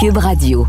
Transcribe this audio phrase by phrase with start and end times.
[0.00, 0.64] Cube Radio.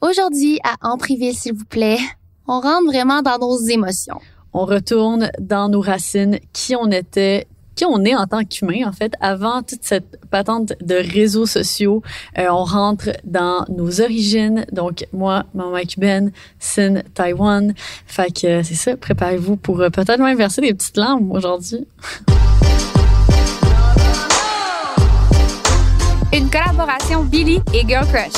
[0.00, 1.98] Aujourd'hui, à En privé, s'il vous plaît,
[2.46, 4.20] on rentre vraiment dans nos émotions.
[4.52, 8.92] On retourne dans nos racines, qui on était, qui on est en tant qu'humain, en
[8.92, 12.00] fait, avant toute cette patente de réseaux sociaux.
[12.38, 14.64] Euh, on rentre dans nos origines.
[14.70, 16.30] Donc, moi, maman cubaine,
[16.60, 17.74] Sin, Taïwan.
[18.06, 21.88] Fait que euh, c'est ça, préparez-vous pour euh, peut-être même verser des petites larmes aujourd'hui.
[26.36, 28.32] Une collaboration Billy et Girl Crush.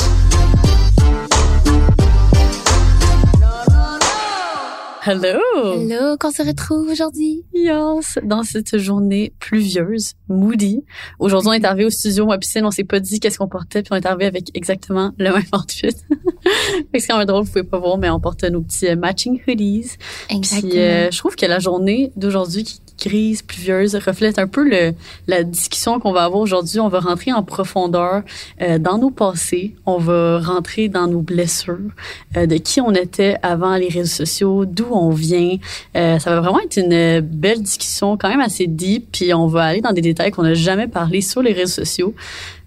[5.07, 5.39] Hello!
[5.73, 7.45] Hello, qu'on se retrouve aujourd'hui?
[7.55, 8.19] Yes!
[8.23, 10.85] Dans cette journée pluvieuse, moody.
[11.21, 13.83] Aujourd'hui, on est arrivé au studio, moi piscine, on s'est pas dit qu'est-ce qu'on portait,
[13.83, 15.97] puis on est arrivé avec exactement le même outfit.
[16.95, 19.93] c'est quand même drôle, vous pouvez pas voir, mais on porte nos petits matching hoodies.
[20.29, 20.71] Exactement.
[20.71, 24.95] Puis, euh, je trouve que la journée d'aujourd'hui qui grise, pluvieuse, reflète un peu le,
[25.27, 26.81] la discussion qu'on va avoir aujourd'hui.
[26.81, 28.23] On va rentrer en profondeur
[28.61, 29.75] euh, dans nos passés.
[29.87, 31.91] On va rentrer dans nos blessures,
[32.37, 35.57] euh, de qui on était avant les réseaux sociaux, d'où on vient.
[35.97, 39.09] Euh, ça va vraiment être une belle discussion, quand même assez deep.
[39.13, 42.15] Puis on va aller dans des détails qu'on n'a jamais parlé sur les réseaux sociaux.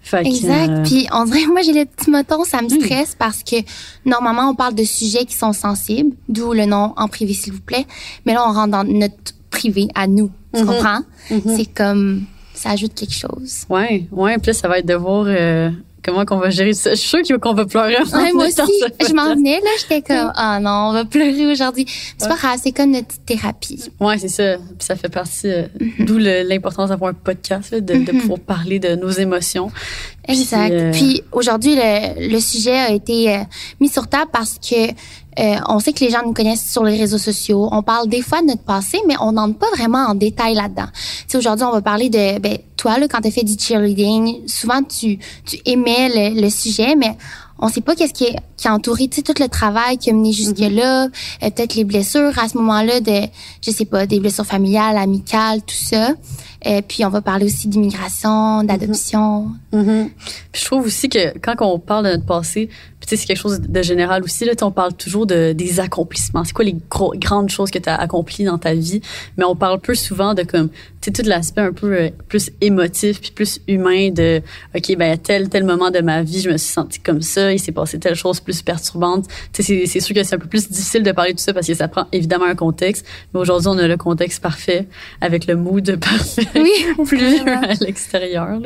[0.02, 0.70] Fait Exact.
[0.70, 3.56] euh, Puis on dirait, moi j'ai les petits motons, ça me stresse parce que
[4.06, 7.60] normalement on parle de sujets qui sont sensibles, d'où le nom en privé s'il vous
[7.60, 7.86] plaît.
[8.24, 11.00] Mais là on rentre dans notre privé à nous, tu comprends?
[11.28, 13.64] C'est comme ça ajoute quelque chose.
[13.70, 14.36] ouais, ouais.
[14.38, 15.70] Puis là, ça va être de voir euh,
[16.04, 16.90] comment qu'on va gérer ça.
[16.90, 17.96] Je suis sûre qu'on va pleurer.
[18.12, 18.60] Ouais, moi aussi,
[19.08, 21.86] je m'en venais là, j'étais comme ah non, on va pleurer aujourd'hui.
[22.18, 23.82] C'est pas grave, c'est comme notre thérapie.
[23.98, 24.56] Ouais, c'est ça.
[24.58, 25.62] Puis ça fait partie, euh,
[26.00, 29.70] d'où le- l'importance d'avoir un podcast, là, de, de pouvoir parler de nos émotions.
[30.28, 30.68] Exact.
[30.68, 33.38] Puis, euh, Puis aujourd'hui, le, le sujet a été
[33.80, 34.90] mis sur table parce que
[35.38, 37.68] euh, on sait que les gens nous connaissent sur les réseaux sociaux.
[37.70, 40.88] On parle des fois de notre passé, mais on n'entre pas vraiment en détail là-dedans.
[40.92, 44.46] Tu sais, aujourd'hui, on va parler de ben, toi là, quand tu fait du cheerleading,
[44.48, 47.16] souvent tu tu aimais le, le sujet, mais
[47.62, 50.08] on sait pas qu'est-ce qui, est- qui a entouré tu sais, tout le travail qui
[50.10, 51.08] a mené jusque-là, euh,
[51.50, 53.28] peut-être les blessures à ce moment-là de,
[53.64, 56.14] je sais pas, des blessures familiales, amicales, tout ça.
[56.66, 59.48] Euh, puis on va parler aussi d'immigration, d'adoption.
[59.72, 60.10] Mhm.
[60.52, 62.68] Puis je trouve aussi que quand on parle de notre passé,
[63.10, 66.44] sais, c'est quelque chose de général aussi, là, on parle toujours de, des accomplissements.
[66.44, 69.00] C'est quoi les gros, grandes choses que tu as accomplies dans ta vie?
[69.36, 72.50] Mais on parle peu souvent de comme, tu sais, tout l'aspect un peu euh, plus
[72.60, 74.42] émotif puis plus humain de,
[74.76, 77.52] OK, ben, à tel, tel moment de ma vie, je me suis sentie comme ça,
[77.52, 79.26] il s'est passé telle chose plus perturbante.
[79.52, 81.52] Tu sais, c'est- sûr que c'est un peu plus difficile de parler de tout ça
[81.52, 83.04] parce que ça prend évidemment un contexte.
[83.34, 84.86] Mais aujourd'hui, on a le contexte parfait
[85.20, 86.46] avec le mood parfait.
[86.54, 88.58] Oui, plus à l'extérieur.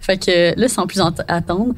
[0.00, 1.74] Fait que là, sans plus en- attendre,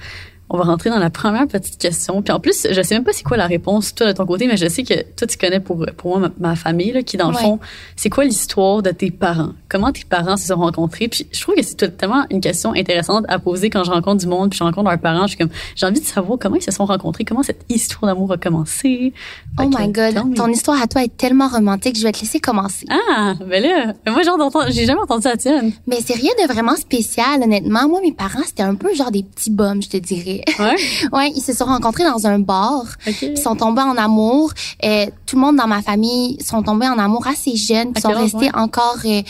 [0.55, 2.21] on va rentrer dans la première petite question.
[2.23, 4.47] Puis en plus, je sais même pas c'est quoi la réponse toi de ton côté,
[4.47, 7.17] mais je sais que toi tu connais pour pour moi ma, ma famille là, qui
[7.17, 7.43] dans le Ouais.
[7.43, 7.59] fond,
[7.97, 9.53] c'est quoi l'histoire de tes parents?
[9.69, 11.09] Comment tes parents se sont rencontrés?
[11.09, 14.27] Puis je trouve que c'est tellement une question intéressante à poser quand je rencontre du
[14.27, 15.23] monde, puis je rencontre leurs parents.
[15.23, 18.13] Je suis comme j'ai envie de savoir comment ils se sont rencontrés, comment cette histoire
[18.13, 19.15] d'amour a commencé.
[19.59, 20.35] Oh my God, me.
[20.35, 22.87] ton histoire à toi est tellement romantique, je vais te laisser commencer.
[22.91, 25.73] Ah, ben là, moi j'ai entendu, j'ai jamais entendu la tienne.
[25.87, 27.89] Mais c'est rien de vraiment spécial, honnêtement.
[27.89, 30.42] Moi, mes parents, c'était un peu genre des petits bums, je te dirais.
[30.59, 30.77] Ouais.
[31.13, 32.85] ouais, ils se sont rencontrés dans un bar.
[33.07, 33.23] Ok.
[33.23, 34.53] Ils sont tombés en amour.
[34.85, 37.93] Euh, tout le monde dans ma famille sont tombés en amour assez jeunes.
[37.97, 38.51] Ils sont restés ouais?
[38.55, 39.23] encore, euh,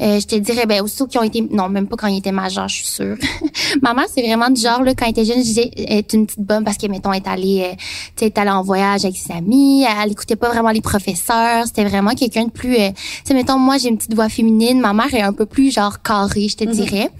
[0.00, 2.32] euh, je te dirais, ben, aussitôt qu'ils ont été, non, même pas quand ils étaient
[2.32, 3.16] majeurs, je suis sûre.
[3.82, 6.12] ma mère, c'est vraiment du genre, là, quand elle était jeune, je disais, elle est
[6.12, 8.50] une petite bonne parce que, mettons, elle est allée, euh, tu sais, elle est allée
[8.50, 9.84] en voyage avec ses amis.
[9.84, 11.66] Elle écoutait pas vraiment les professeurs.
[11.66, 14.80] C'était vraiment quelqu'un de plus, euh, tu sais, mettons, moi, j'ai une petite voix féminine.
[14.80, 17.10] Ma mère est un peu plus, genre, carrée, je te dirais.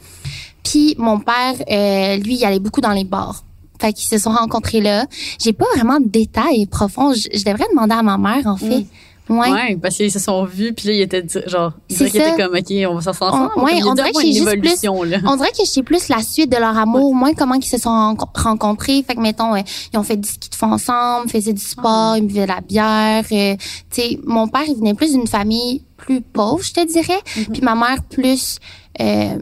[0.65, 3.43] Puis mon père, euh, lui, il allait beaucoup dans les bars.
[3.81, 5.06] Fait qu'ils se sont rencontrés là.
[5.41, 7.12] J'ai pas vraiment de détails profonds.
[7.15, 8.87] Je, je devrais demander à ma mère, en fait.
[9.28, 9.50] Ouais.
[9.50, 12.73] Ouais, parce qu'ils se sont vus, puis là, ils étaient genre, ils étaient comme, OK,
[12.91, 13.50] on va s'en sortir.
[13.56, 14.69] On- ouais, on dirait que j'ai juste plus-
[15.05, 15.19] là.
[15.27, 17.79] On dirait que je sais plus la suite de leur amour, moins comment ils se
[17.79, 19.03] sont renco- rencontrés.
[19.06, 19.61] Fait que, mettons, euh,
[19.93, 22.61] ils ont fait du ski de fond ensemble, faisaient du sport, ils buvaient de la
[22.61, 23.25] bière.
[23.33, 23.56] euh,
[23.91, 27.21] tu sais, mon père, il venait plus d'une famille plus pauvre, je te dirais.
[27.53, 28.59] Puis ma mère, plus
[29.00, 29.39] euh,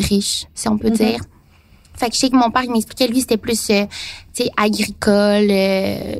[0.00, 1.20] riche, si on peut dire.
[1.96, 3.84] Fait que je sais que mon père, il m'expliquait, lui, c'était plus, euh,
[4.32, 6.16] tu sais, agricole, euh,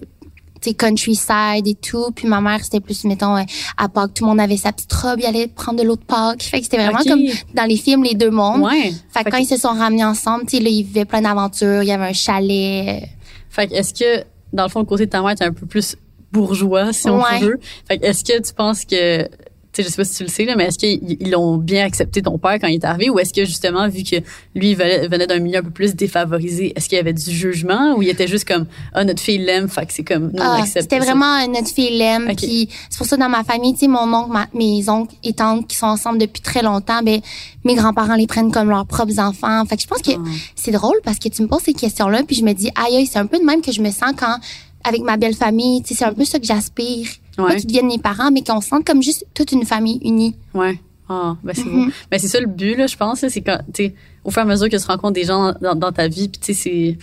[0.60, 2.10] tu sais, countryside et tout.
[2.16, 3.42] Puis ma mère, c'était plus, mettons, euh,
[3.76, 6.02] à Pâques, tout le monde avait sa petite robe, il allait prendre de l'eau de
[6.04, 6.42] Pâques.
[6.42, 7.22] Fait que c'était vraiment comme
[7.54, 8.62] dans les films, les deux mondes.
[8.62, 8.92] Ouais.
[9.10, 11.82] Fait que quand ils se sont ramenés ensemble, tu sais, là, ils vivaient plein d'aventures.
[11.84, 13.02] Il y avait un chalet.
[13.02, 13.06] euh,
[13.50, 15.66] Fait que est-ce que, dans le fond, le côté de ta mère, t'es un peu
[15.66, 15.94] plus
[16.32, 17.38] bourgeois, si on Ouais.
[17.38, 17.60] veut?
[17.86, 19.28] Fait que est-ce que tu penses que
[19.76, 22.38] je sais pas si tu le sais, là, mais est-ce qu'ils l'ont bien accepté ton
[22.38, 24.16] père quand il est arrivé ou est-ce que justement, vu que
[24.54, 28.02] lui venait, d'un milieu un peu plus défavorisé, est-ce qu'il y avait du jugement ou
[28.02, 30.64] il était juste comme, ah, notre fille l'aime, fait que c'est comme, nous, ah.
[30.66, 32.32] C'était vraiment notre fille l'aime.
[32.36, 35.66] Puis c'est pour ça, dans ma famille, tu sais, mon oncle, mes oncles et tantes
[35.66, 37.20] qui sont ensemble depuis très longtemps, ben,
[37.64, 39.64] mes grands-parents les prennent comme leurs propres enfants.
[39.66, 40.30] Fait que je pense que ah.
[40.56, 43.18] c'est drôle parce que tu me poses ces questions-là puis je me dis, aïe, c'est
[43.18, 44.38] un peu de même que je me sens quand,
[44.84, 47.08] avec ma belle famille, c'est un peu ça que j'aspire.
[47.38, 47.44] Ouais.
[47.46, 50.34] Pas qu'ils deviennent mes parents, mais qu'on se sente comme juste toute une famille unie.
[50.54, 50.80] Ouais.
[51.08, 53.94] Ah, ben c'est mm Ben c'est ça le but là, je pense, c'est quand tu
[54.24, 56.40] au fur et à mesure que tu rencontres des gens dans, dans ta vie, puis
[56.40, 56.98] tu sais c'est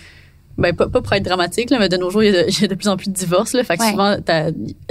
[0.58, 2.74] ben pas, pas pour être dramatique là, mais de nos jours il y, a de,
[2.74, 4.16] plus en plus de divorces là, fait que souvent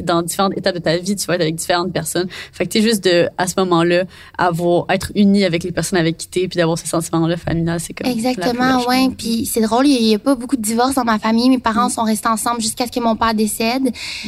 [0.04, 2.82] dans différentes étapes de ta vie tu vas être avec différentes personnes, fait que tu
[2.82, 4.04] juste de à ce moment-là
[4.38, 7.80] avoir être uni avec les personnes avec qui t'es puis d'avoir ce sentiment là familial,
[7.80, 11.04] c'est comme exactement ouais, puis c'est drôle il y, a pas beaucoup de divorces dans
[11.04, 11.92] ma famille, mes parents mm.
[11.92, 13.84] sont restés ensemble jusqu'à ce que mon père décède,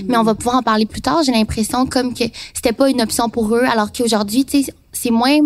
[0.06, 1.22] mais on va pouvoir en parler plus tard.
[1.25, 2.24] J'ai l'impression comme que
[2.54, 5.38] c'était pas une option pour eux, alors qu'aujourd'hui tu sais c'est moins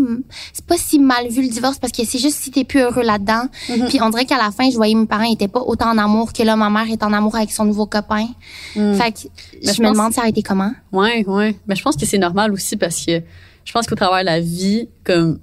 [0.53, 3.03] c'est pas si mal vu le divorce parce que c'est juste si t'es plus heureux
[3.03, 3.45] là-dedans.
[3.69, 3.87] Mm-hmm.
[3.89, 6.33] Puis on dirait qu'à la fin, je voyais mes parents étaient pas autant en amour
[6.33, 8.27] que là ma mère est en amour avec son nouveau copain.
[8.75, 8.93] Mm.
[8.95, 9.19] Fait que
[9.63, 10.71] je, me demande ça a été comment?
[10.91, 11.55] Ouais, ouais.
[11.67, 13.21] Mais je pense que c'est normal aussi parce que
[13.63, 15.39] je pense qu'au travers de la vie comme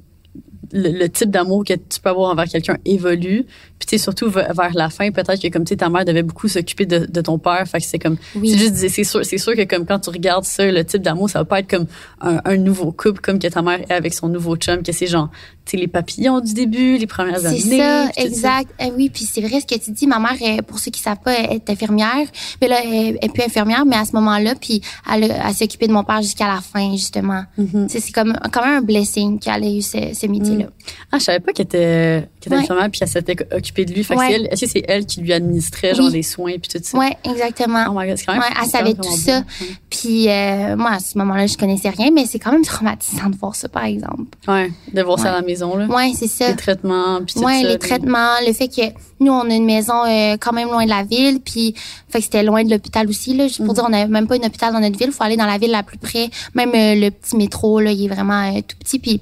[0.73, 3.45] le, type d'amour que tu peux avoir envers quelqu'un évolue.
[3.79, 6.23] Puis tu sais surtout vers la fin, peut-être que comme tu sais ta mère devait
[6.23, 8.51] beaucoup s'occuper de, de, ton père, fait que c'est comme oui.
[8.51, 11.31] c'est juste c'est sûr c'est sûr que comme quand tu regardes ça le type d'amour,
[11.31, 11.87] ça va pas être comme
[12.21, 15.07] un, un, nouveau couple comme que ta mère est avec son nouveau chum que c'est
[15.07, 15.31] genre
[15.65, 17.61] tu sais les papillons du début, les premières années.
[17.61, 18.71] C'est ça, exact.
[18.81, 21.21] Eh oui, puis c'est vrai ce que tu dis, ma mère pour ceux qui savent
[21.23, 22.27] pas, elle est infirmière.
[22.61, 24.83] Mais là elle est plus infirmière mais à ce moment-là puis
[25.13, 27.45] elle, elle s'est occupée de mon père jusqu'à la fin justement.
[27.59, 27.89] Mm-hmm.
[27.89, 30.67] C'est comme quand même un blessing qu'elle ait eu ce, ce métier là.
[31.13, 34.05] Ah, je savais pas qu'elle était, qu'elle était infirmière puis qu'elle s'était occupée de lui.
[34.05, 36.99] Fait est-ce que c'est elle qui lui administrait genre les soins puis tout ça?
[36.99, 37.87] Oui, exactement.
[37.89, 39.43] Oh my God, c'est quand même ouais, elle savait tout ça.
[39.91, 43.37] Puis euh, moi, à ce moment-là, je connaissais rien, mais c'est quand même traumatisant de
[43.37, 44.25] voir ça, par exemple.
[44.47, 45.87] Ouais, de voir ça à la maison, là.
[45.87, 46.51] Ouais, c'est ça.
[46.51, 47.63] Les traitements, puis tout ça.
[47.63, 48.83] les traitements, le fait que
[49.21, 51.75] nous, on a une maison euh, quand même loin de la ville, puis
[52.09, 53.49] fait que c'était loin de l'hôpital aussi, là.
[53.49, 53.75] Juste pour mhm.
[53.75, 55.71] dire, on n'a même pas un hôpital dans notre ville, faut aller dans la ville
[55.71, 56.31] la plus près.
[56.55, 59.21] Même euh, le petit métro, là, il est vraiment tout petit, puis...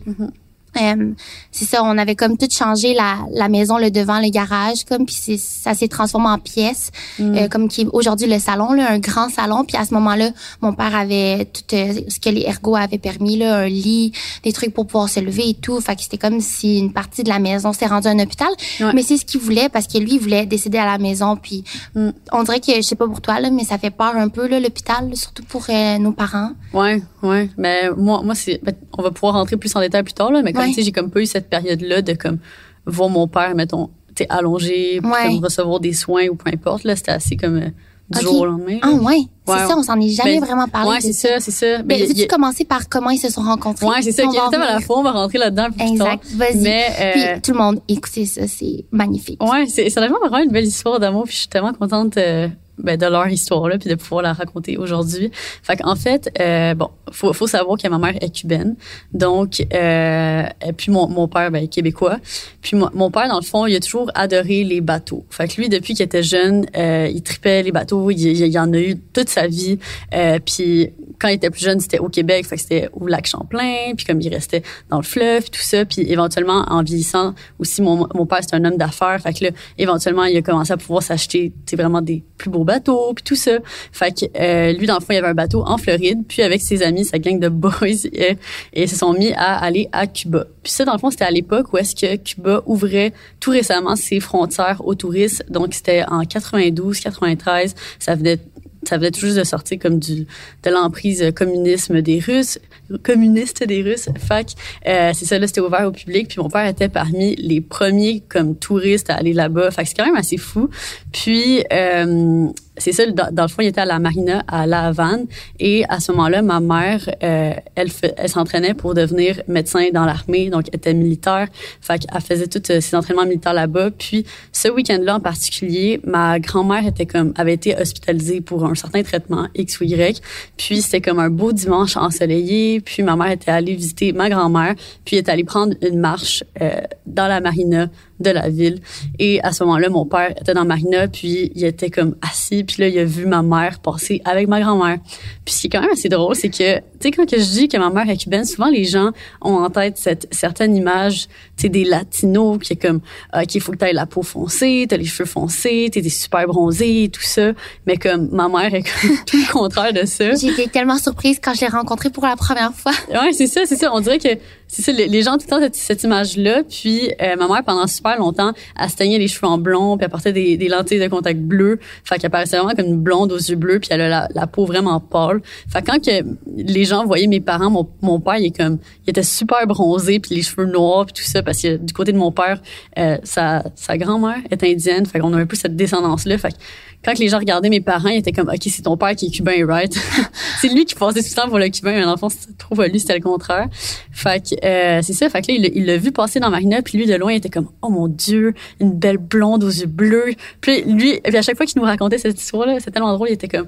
[0.80, 1.12] Euh,
[1.50, 5.06] c'est ça, on avait comme tout changé la, la maison, le devant, le garage, comme
[5.06, 7.36] puis ça s'est transformé en pièce, mm.
[7.36, 9.64] euh, comme qui est aujourd'hui le salon, là, un grand salon.
[9.64, 10.30] Puis à ce moment-là,
[10.60, 14.12] mon père avait tout euh, ce que les ergots avaient permis, là, un lit,
[14.42, 15.80] des trucs pour pouvoir se lever et tout.
[15.80, 18.48] Fait que c'était comme si une partie de la maison s'est rendue un hôpital.
[18.94, 21.36] Mais c'est ce qu'il voulait parce que lui, il voulait décéder à la maison.
[21.36, 21.64] Puis
[21.94, 22.10] mm.
[22.32, 24.46] on dirait que je sais pas pour toi là, mais ça fait peur un peu
[24.46, 25.66] là l'hôpital, surtout pour
[26.00, 26.50] nos parents.
[26.72, 27.50] Ouais, ouais.
[27.56, 30.42] Mais moi, moi c'est, ben, on va pouvoir rentrer plus en détail plus tard là,
[30.42, 32.38] mais tu sais, j'ai comme pas eu cette période-là de comme
[32.86, 36.84] voir mon père, mettons, t'es allongé, pour comme recevoir des soins ou peu importe.
[36.84, 37.70] Là, c'était assez comme euh,
[38.10, 38.78] du jour au lendemain.
[38.82, 40.90] Ah ouais, c'est ça, on s'en est jamais ben, vraiment parlé.
[40.90, 41.82] Ouais, c'est ça, c'est ça.
[41.84, 43.86] Mais ben, veux-tu commencer par comment ils se sont rencontrés?
[43.86, 44.22] Ouais, c'est ça.
[44.26, 46.24] Qui à la fois, on va rentrer là-dedans plus exact.
[46.34, 46.56] Vas-y.
[46.58, 49.42] Mais euh, tout le monde, écoutez ça, c'est magnifique.
[49.42, 51.24] Ouais, c'est vraiment vraiment une belle histoire d'amour.
[51.24, 52.16] Puis je suis tellement contente.
[52.16, 52.48] Euh,
[52.78, 55.30] ben, de leur histoire là puis de pouvoir la raconter aujourd'hui.
[55.62, 58.76] Fait qu'en fait euh, bon, faut faut savoir que ma mère est cubaine.
[59.12, 62.18] Donc euh, et puis mon, mon père ben, est québécois.
[62.62, 65.24] Puis mon, mon père dans le fond, il a toujours adoré les bateaux.
[65.30, 68.72] Fait que lui depuis qu'il était jeune, euh, il tripait les bateaux, il, il, en
[68.72, 69.78] a eu toute sa vie.
[70.14, 73.26] Euh, puis quand il était plus jeune, c'était au Québec, fait que c'était au lac
[73.26, 77.82] Champlain, puis comme il restait dans le fleuve, tout ça, puis éventuellement en vieillissant aussi
[77.82, 80.76] mon, mon père c'est un homme d'affaires, fait que là éventuellement il a commencé à
[80.76, 83.58] pouvoir s'acheter vraiment des plus beaux bateaux puis tout ça.
[83.92, 86.60] Fait que euh, lui dans le fond il avait un bateau en Floride, puis avec
[86.60, 87.72] ses amis, sa gang de boys
[88.12, 88.36] et,
[88.74, 90.46] et se sont mis à aller à Cuba.
[90.62, 93.96] Puis ça dans le fond c'était à l'époque où est-ce que Cuba ouvrait tout récemment
[93.96, 95.44] ses frontières aux touristes.
[95.50, 98.38] Donc c'était en 92, 93, ça venait
[98.86, 102.58] ça venait tout juste de sortir comme de l'emprise communisme des Russes,
[103.02, 104.08] communiste des Russes.
[104.18, 104.52] Fac,
[104.86, 106.28] euh, c'est ça là, c'était ouvert au public.
[106.28, 109.70] Puis mon père était parmi les premiers comme touristes à aller là-bas.
[109.70, 110.68] Fait que c'est quand même assez fou.
[111.12, 115.26] Puis euh, c'est ça, dans, le fond, il était à la marina à La Havane.
[115.58, 120.50] Et à ce moment-là, ma mère, euh, elle, elle s'entraînait pour devenir médecin dans l'armée,
[120.50, 121.48] donc elle était militaire.
[121.80, 123.90] Fait qu'elle faisait tous ses entraînements militaires là-bas.
[123.92, 129.02] Puis ce week-end-là en particulier, ma grand-mère était comme avait été hospitalisée pour un certain
[129.02, 130.20] traitement X ou Y.
[130.56, 132.80] Puis c'était comme un beau dimanche ensoleillé.
[132.80, 134.74] Puis ma mère était allée visiter ma grand-mère.
[135.04, 137.88] Puis elle est allée prendre une marche euh, dans la marina
[138.20, 138.80] de la ville.
[139.18, 142.76] Et à ce moment-là, mon père était dans Marina, puis il était comme assis, puis
[142.80, 144.98] là, il a vu ma mère passer avec ma grand-mère.
[145.44, 147.44] Puis ce qui est quand même assez drôle, c'est que, tu sais, quand que je
[147.44, 151.28] dis que ma mère est cubaine, souvent les gens ont en tête cette certaine image,
[151.56, 153.00] tu sais, des latinos qui est comme,
[153.34, 156.46] OK, il faut que tu aies la peau foncée, t'as les cheveux foncés, t'es super
[156.46, 157.52] bronzé, tout ça.
[157.86, 160.34] Mais comme ma mère est comme tout le contraire de ça.
[160.34, 162.92] J'étais tellement surprise quand je l'ai rencontrée pour la première fois.
[163.10, 163.90] Ouais, c'est ça, c'est ça.
[163.92, 164.28] On dirait que
[164.68, 166.62] c'est ça, les, gens tout le temps cette, cette image-là.
[166.68, 170.04] Puis euh, ma mère, pendant super longtemps, elle se teignait les cheveux en blond, puis
[170.04, 171.78] elle portait des, des lentilles de contact bleues.
[172.04, 174.66] Fait qu'elle paraissait vraiment comme une blonde aux yeux bleus, puis elle a la, peau
[174.66, 175.40] vraiment pâle.
[175.72, 176.24] Fait que quand que
[176.56, 180.18] les gens voyaient mes parents, mon, mon père, il est comme, il était super bronzé,
[180.18, 182.60] puis les cheveux noirs, puis tout ça, parce que du côté de mon père,
[182.98, 185.06] euh, sa, sa grand-mère est indienne.
[185.06, 186.38] Fait qu'on a un peu cette descendance-là.
[186.38, 186.56] Fait que
[187.04, 189.30] quand les gens regardaient mes parents, ils étaient comme, OK, c'est ton père qui est
[189.30, 189.96] cubain, right?
[190.60, 193.14] c'est lui qui passait tout le temps pour le cubain, fond, c'est trop lui, c'était
[193.14, 193.68] le contraire.
[194.16, 195.28] Fait que, euh, c'est ça.
[195.28, 197.50] Fait que là, il l'a vu passer dans Marina, puis lui, de loin, il était
[197.50, 200.32] comme, oh mon Dieu, une belle blonde aux yeux bleus.
[200.62, 203.34] Puis lui, puis à chaque fois qu'il nous racontait cette histoire-là, c'était tellement drôle, il
[203.34, 203.66] était comme,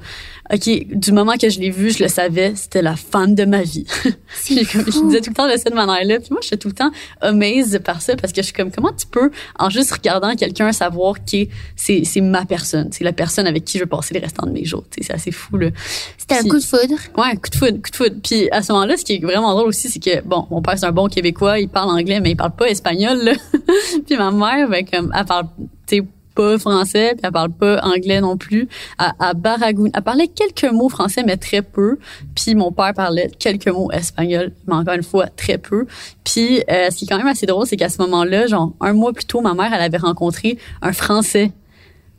[0.50, 3.60] OK, du moment que je l'ai vu, je le savais, c'était la femme de ma
[3.60, 3.84] vie.
[4.46, 6.18] puis comme, je disais tout le temps de cette manière-là.
[6.18, 6.90] Puis moi, j'étais tout le temps
[7.20, 10.72] amazed par ça, parce que je suis comme, comment tu peux, en juste regardant quelqu'un,
[10.72, 14.20] savoir qui c'est, c'est ma personne, c'est la personne avec qui je veux passer les
[14.20, 14.84] restants de mes jours.
[14.98, 15.68] C'est assez fou, là.
[16.16, 16.96] C'était un coup de foudre.
[17.18, 18.16] Ouais, coup de foudre, coup de foudre.
[18.22, 20.78] Puis à ce moment-là, ce qui est vraiment drôle aussi, c'est que, bon, mon père,
[20.78, 23.32] c'est un bon Québécois, il parle anglais, mais il parle pas espagnol, là.
[24.06, 25.46] puis ma mère, ben, comme, elle parle,
[25.86, 26.04] tu
[26.38, 28.68] pas français, puis elle parle pas anglais non plus.
[28.96, 31.98] À, à elle parlait quelques mots français, mais très peu.
[32.36, 35.86] Puis mon père parlait quelques mots espagnol, mais encore une fois, très peu.
[36.22, 38.92] Puis euh, ce qui est quand même assez drôle, c'est qu'à ce moment-là, genre un
[38.92, 41.50] mois plus tôt, ma mère, elle avait rencontré un Français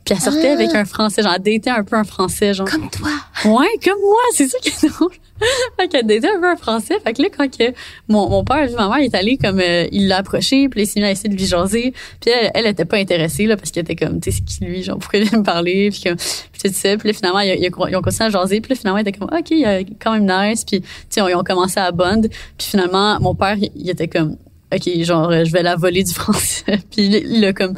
[0.04, 0.80] puis elle sortait avec ah.
[0.80, 2.68] un Français, genre, elle datait un peu un Français, genre.
[2.68, 3.10] Comme toi.
[3.44, 5.12] Ouais, comme moi, c'est ça qui est drôle.
[5.78, 6.98] fait qu'elle datait un peu un Français.
[7.04, 7.72] Fait que là, quand que
[8.08, 10.86] mon, mon père, ma mère, il est allé comme, euh, il l'a approché, puis il
[10.86, 11.92] s'est mis à essayer de lui jaser.
[12.20, 14.64] Puis elle, elle était pas intéressée, là, parce qu'elle était comme, tu sais, c'est qui
[14.64, 16.96] lui, genre, pourquoi il vient me parler, puis comme, puis tout ça.
[16.96, 19.28] Puis là, finalement, ils, ils, ont continué à jaser, puis là, finalement, il était comme,
[19.32, 20.64] OK, il est quand même nice.
[20.64, 22.22] Puis, tu sais, ils ont commencé à bond.
[22.22, 24.36] Puis finalement, mon père, il, était comme,
[24.74, 26.80] OK, genre, je vais la voler du français.
[26.90, 27.74] puis il a comme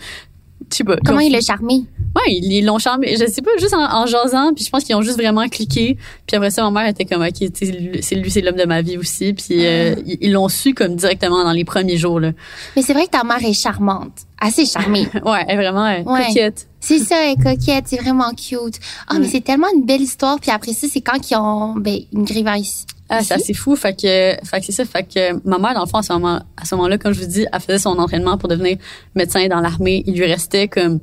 [1.05, 1.85] Comment il l'a charmé?
[2.15, 3.17] Ouais, ils l'ont charmé.
[3.19, 5.97] Je sais pas, juste en, en jasant, puis je pense qu'ils ont juste vraiment cliqué.
[6.27, 8.99] Puis après ça, ma mère était comme, OK, c'est lui, c'est l'homme de ma vie
[8.99, 9.33] aussi.
[9.33, 10.01] Puis euh, ah.
[10.21, 12.21] ils l'ont su comme directement dans les premiers jours.
[12.21, 12.33] Là.
[12.77, 14.13] Mais c'est vrai que ta mère est charmante.
[14.41, 15.09] Assez charmée.
[15.25, 16.69] ouais, elle est vraiment euh, coquette.
[16.83, 17.85] C'est ça, elle est coquette.
[17.87, 18.79] C'est vraiment cute.
[19.07, 20.39] Ah, mais c'est tellement une belle histoire.
[20.41, 22.87] Puis après ça, c'est quand ils ont ben, une grimace.
[23.09, 23.77] Ah, c'est assez fou.
[23.77, 24.85] Fait que, fait que c'est ça.
[24.85, 27.21] Fait que ma mère, dans le fond, à ce moment, à ce moment-là, comme je
[27.21, 28.79] vous dis, elle faisait son entraînement pour devenir
[29.15, 30.03] médecin dans l'armée.
[30.07, 30.99] Il lui restait comme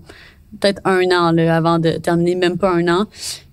[0.60, 3.06] peut-être un an là, avant de terminer, même pas un an.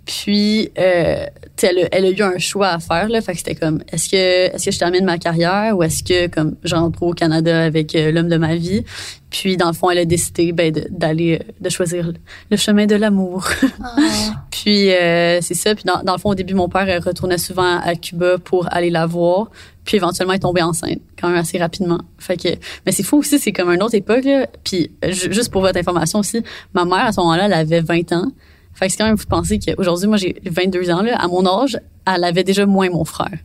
[0.07, 1.27] Puis, euh,
[1.63, 4.09] elle, a, elle a eu un choix à faire là, fait que c'était comme est-ce
[4.09, 7.95] que est-ce que je termine ma carrière ou est-ce que comme j'entre au Canada avec
[7.95, 8.85] euh, l'homme de ma vie?
[9.31, 12.13] Puis dans le fond, elle a décidé ben, d'aller euh, de, choisir
[12.51, 13.49] le chemin de l'amour.
[13.99, 14.45] Ah.
[14.51, 15.75] puis euh, c'est ça.
[15.75, 18.91] Puis dans, dans, le fond, au début, mon père retournait souvent à Cuba pour aller
[18.91, 19.51] la voir.
[19.85, 22.01] Puis éventuellement, elle est tombée enceinte quand même assez rapidement.
[22.19, 22.49] Fait que,
[22.85, 24.25] mais c'est fou aussi, c'est comme une autre époque.
[24.25, 24.47] Là.
[24.65, 26.43] Puis juste pour votre information aussi,
[26.75, 28.33] ma mère à ce moment-là, elle avait 20 ans.
[28.77, 31.19] Fait que c'est quand même fou de penser qu'aujourd'hui, moi, j'ai 22 ans, là.
[31.19, 33.39] À mon âge, elle avait déjà moins mon frère.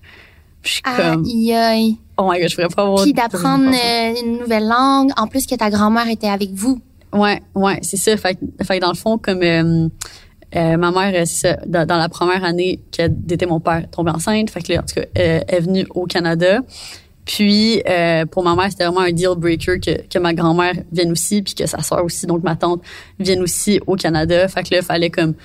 [0.61, 1.23] je suis comme.
[1.25, 3.03] Aïe, Oh my god, je pourrais pas avoir.
[3.03, 5.11] Puis d'apprendre euh, une nouvelle langue.
[5.17, 6.79] En plus que ta grand-mère était avec vous.
[7.13, 8.15] Ouais, ouais, c'est ça.
[8.17, 9.87] Fait, fait que dans le fond, comme, euh,
[10.55, 14.49] euh, ma mère, ça, dans, dans, la première année qu'elle était mon père tombé enceinte,
[14.49, 16.59] fait que là, en tout cas, elle est venue au Canada.
[17.25, 21.11] Puis euh, pour ma mère, c'était vraiment un deal breaker que, que ma grand-mère vienne
[21.11, 22.81] aussi, puis que sa soeur aussi, donc ma tante,
[23.19, 24.47] vienne aussi au Canada.
[24.47, 25.35] Fait que là, il fallait comme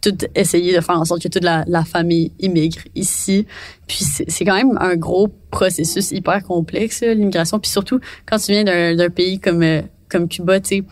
[0.00, 3.46] tout essayer de faire en sorte que toute la, la famille immigre ici.
[3.86, 7.58] Puis c'est quand même un gros processus hyper complexe, l'immigration.
[7.58, 10.84] Puis surtout, quand tu viens d'un pays comme, euh, comme Cuba, tu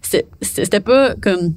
[0.00, 1.54] sais, c'était pas comme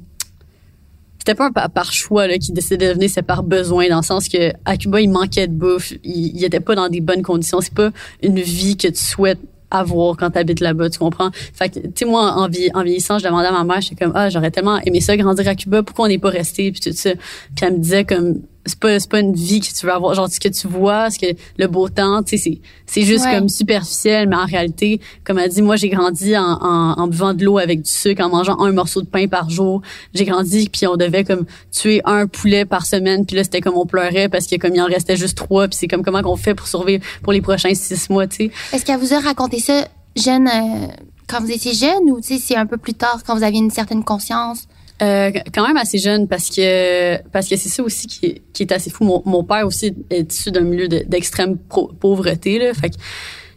[1.24, 4.02] c'était pas un par choix là, qui décidait de venir, c'est par besoin, dans le
[4.02, 7.22] sens que à Cuba, il manquait de bouffe, il, il était pas dans des bonnes
[7.22, 7.60] conditions.
[7.60, 9.38] C'est pas une vie que tu souhaites
[9.70, 11.30] avoir quand tu habites là-bas, tu comprends?
[11.32, 14.12] Fait que, tu sais, moi, en, en, vieillissant, je demandais à ma mère, j'étais comme,
[14.16, 16.92] ah, j'aurais tellement aimé ça, grandir à Cuba, pourquoi on n'est pas resté, puis tout
[16.92, 17.12] ça.
[17.14, 20.14] Puis elle me disait comme, c'est pas c'est pas une vie que tu veux avoir
[20.14, 21.26] genre ce que tu vois ce que
[21.58, 25.50] le beau temps tu sais c'est c'est juste comme superficiel mais en réalité comme elle
[25.50, 28.58] dit moi j'ai grandi en, en, en buvant de l'eau avec du sucre en mangeant
[28.60, 29.82] un morceau de pain par jour.
[30.14, 33.76] J'ai grandi puis on devait comme tuer un poulet par semaine puis là c'était comme
[33.76, 36.36] on pleurait parce que comme il en restait juste trois puis c'est comme comment qu'on
[36.36, 38.50] fait pour survivre pour les prochains six mois tu sais.
[38.72, 40.86] Est-ce qu'elle vous a raconté ça jeune euh,
[41.26, 43.58] quand vous étiez jeune ou tu sais c'est un peu plus tard quand vous aviez
[43.60, 44.68] une certaine conscience?
[45.02, 48.62] Euh, quand même assez jeune parce que parce que c'est ça aussi qui est, qui
[48.62, 49.04] est assez fou.
[49.04, 52.96] Mon, mon père aussi est issu d'un milieu d'extrême pauvreté là, fait que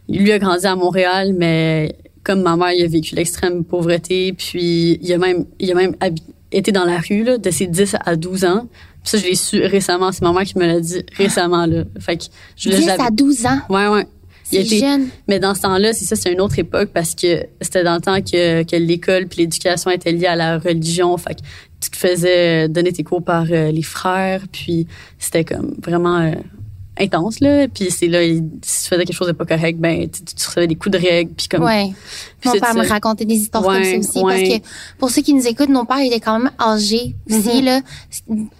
[0.08, 4.98] lui a grandi à Montréal, mais comme ma mère, il a vécu l'extrême pauvreté, puis
[5.00, 5.94] il a même, il a même
[6.50, 8.66] été dans la rue là, de ses 10 à 12 ans.
[9.04, 10.10] Puis ça, je l'ai su récemment.
[10.10, 11.66] C'est ma mère qui me l'a dit récemment.
[11.66, 11.84] Là.
[12.00, 12.24] Fait que
[12.56, 13.58] je 10 à 12 ans?
[13.68, 14.06] Ouais, ouais.
[14.48, 15.08] C'est jeune.
[15.28, 18.00] Mais dans ce temps-là, c'est ça, c'est une autre époque parce que c'était dans le
[18.00, 21.16] temps que, que l'école puis l'éducation étaient liées à la religion.
[21.16, 21.40] Fait que
[21.80, 24.86] tu te faisais donner tes cours par euh, les frères, puis
[25.18, 26.32] c'était comme vraiment euh,
[26.98, 27.68] intense là.
[27.68, 30.66] Puis c'est là si tu faisais quelque chose de pas correct ben tu, tu recevais
[30.66, 31.92] des coups de règle puis comme ouais.
[32.44, 34.66] Mon père me racontait des histoires comme ça aussi parce que
[34.98, 37.64] pour ceux qui nous écoutent nos pères étaient quand même âgés aussi mm-hmm.
[37.64, 37.80] là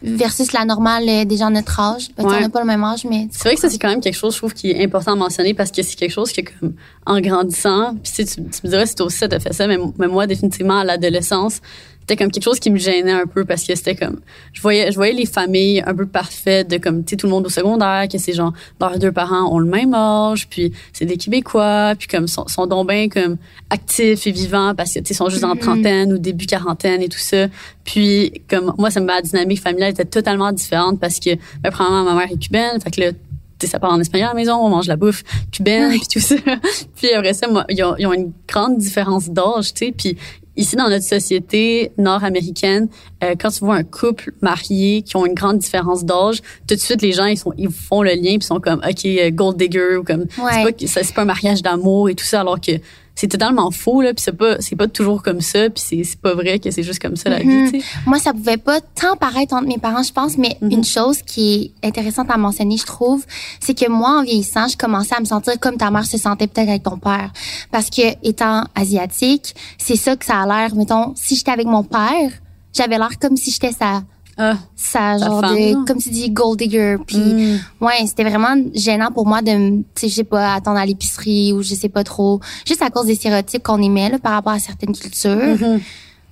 [0.03, 2.09] versus la normale euh, des gens de notre âge.
[2.17, 4.01] Ben, on n'a pas le même âge mais c'est vrai que ça c'est quand même
[4.01, 6.41] quelque chose je trouve qui est important à mentionner parce que c'est quelque chose que
[6.43, 6.75] comme
[7.05, 10.09] en grandissant puis tu, tu me dirais si toi aussi ça fait ça mais, mais
[10.09, 11.61] moi définitivement à l'adolescence
[12.07, 14.21] c'était comme quelque chose qui me gênait un peu parce que c'était comme
[14.53, 17.33] je voyais je voyais les familles un peu parfaites de comme tu sais tout le
[17.33, 21.05] monde au secondaire que c'est genre leurs deux parents ont le même âge puis c'est
[21.05, 23.39] des québécois puis comme sont, sont donc bien comme
[23.71, 25.59] actifs et vivants parce que tu sais sont juste en mm-hmm.
[25.59, 27.49] trentaine ou début quarantaine et tout ça
[27.83, 32.05] puis comme moi ça me la dynamique familiale était totalement différente parce que ben, premièrement
[32.05, 33.11] ma mère est cubaine fait que là
[33.65, 36.35] ça part en espagnol à la maison, on mange la bouffe cubaine puis tout ça.
[36.97, 40.19] puis après ça, moi, ils ont, ils ont une grande différence d'âge, tu sais, puis
[40.57, 42.89] ici dans notre société nord-américaine,
[43.23, 46.81] euh, quand tu vois un couple marié qui ont une grande différence d'âge, tout de
[46.81, 49.57] suite les gens ils sont ils font le lien puis sont comme OK euh, gold
[49.57, 50.75] digger ou comme ouais.
[50.79, 52.73] c'est pas c'est pas un mariage d'amour et tout ça alors que
[53.17, 56.21] c'est totalement faux là puis c'est pas c'est pas toujours comme ça puis c'est c'est
[56.21, 57.83] pas vrai que c'est juste comme ça la vie mm-hmm.
[58.07, 60.73] moi ça pouvait pas tant paraître entre mes parents je pense mais mm-hmm.
[60.73, 63.25] une chose qui est intéressante à mentionner je trouve
[63.59, 66.47] c'est que moi en vieillissant je commençais à me sentir comme ta mère se sentait
[66.47, 67.33] peut-être avec ton père
[67.73, 71.83] parce que étant asiatique c'est ça que ça a l'air mettons si j'étais avec mon
[71.83, 72.31] père
[72.75, 74.03] j'avais l'air comme si j'étais sa
[74.39, 76.97] ah, ça genre de comme tu dis gold digger.
[77.07, 77.61] Puis mm.
[77.81, 81.53] ouais c'était vraiment gênant pour moi de tu sais je sais pas attendre à l'épicerie
[81.53, 82.41] ou je sais pas trop.
[82.67, 85.31] Juste à cause des stéréotypes qu'on émet là, par rapport à certaines cultures.
[85.31, 85.81] Mm-hmm.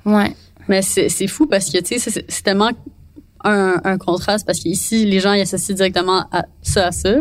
[0.06, 0.36] ouais.
[0.68, 2.70] Mais c'est c'est fou parce que tu sais c'est tellement
[3.44, 7.14] un, un contraste parce qu'ici les gens ils associent directement à ça à ça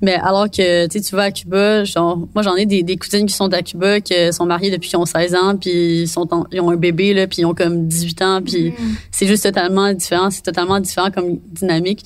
[0.00, 3.34] mais alors que tu vas à Cuba genre moi j'en ai des, des cousines qui
[3.34, 6.60] sont à Cuba qui sont mariées depuis qu'ils ont 16 ans puis ils sont ils
[6.60, 8.96] ont un bébé là puis ils ont comme 18 ans puis mm.
[9.10, 12.04] c'est juste totalement différent c'est totalement différent comme dynamique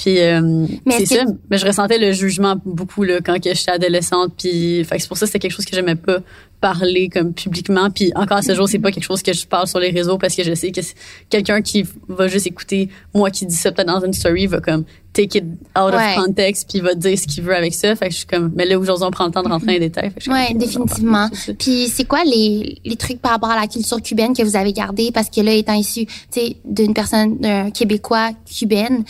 [0.00, 1.24] puis euh, c'est ça.
[1.50, 4.32] Mais je ressentais le jugement beaucoup là quand j'étais adolescente.
[4.38, 6.20] Puis c'est pour ça que c'était quelque chose que j'aimais pas
[6.58, 7.90] parler comme publiquement.
[7.90, 10.16] Puis encore à ce jour, c'est pas quelque chose que je parle sur les réseaux
[10.16, 10.80] parce que je sais que
[11.28, 14.84] quelqu'un qui va juste écouter moi qui dis ça peut-être dans une story va comme
[15.12, 15.44] take it
[15.76, 17.94] out of context puis va dire ce qu'il veut avec ça.
[17.96, 19.72] Fait que je suis comme mais là aujourd'hui on prend le temps de rentrer dans
[19.72, 20.12] les détails.
[20.28, 21.28] ouais, définitivement.
[21.58, 24.72] Puis c'est quoi les, les trucs par rapport à la culture cubaine que vous avez
[24.72, 29.04] gardé parce que là étant issu, tu sais, d'une personne d'un québécois cubaine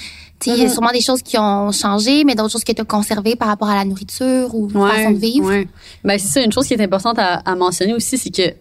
[0.46, 0.72] il y a mm-hmm.
[0.72, 3.76] sûrement des choses qui ont changé, mais d'autres choses qui étaient conservées par rapport à
[3.76, 5.46] la nourriture ou la façon de vivre?
[5.46, 5.68] Ouais.
[6.02, 6.42] Ben, c'est ça.
[6.42, 8.54] Une chose qui est importante à, à mentionner aussi, c'est que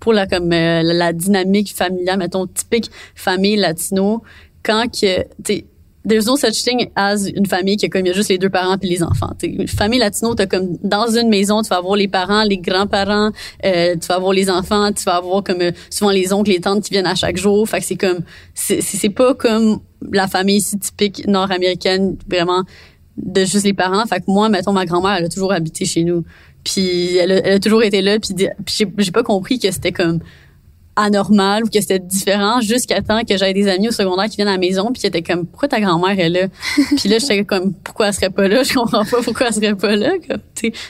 [0.00, 4.22] pour la, comme, euh, la dynamique familiale, mettons, typique famille latino,
[4.62, 5.64] quand que, tu
[6.08, 8.38] there's no such thing as une famille qui a comme il y a juste les
[8.38, 9.32] deux parents puis les enfants.
[9.36, 12.58] T'sais, une famille latino, t'as comme dans une maison, tu vas avoir les parents, les
[12.58, 13.30] grands-parents,
[13.64, 16.60] euh, tu vas avoir les enfants, tu vas avoir comme euh, souvent les oncles, les
[16.60, 17.68] tantes qui viennent à chaque jour.
[17.68, 18.20] Fait que c'est comme
[18.54, 22.64] c'est pas comme la famille si typique nord-américaine vraiment
[23.16, 24.06] de juste les parents.
[24.06, 26.24] Fait que moi, mettons ma grand-mère, elle a toujours habité chez nous.
[26.64, 29.92] Puis elle a, elle a toujours été là puis, puis j'ai pas compris que c'était
[29.92, 30.20] comme
[30.98, 34.48] anormal ou que c'était différent jusqu'à temps que j'avais des amis au secondaire qui viennent
[34.48, 36.48] à la maison puis qui étaient comme pourquoi ta grand-mère est là?
[36.96, 38.62] Puis là j'étais comme pourquoi elle serait pas là?
[38.62, 40.40] Je comprends pas pourquoi elle serait pas là comme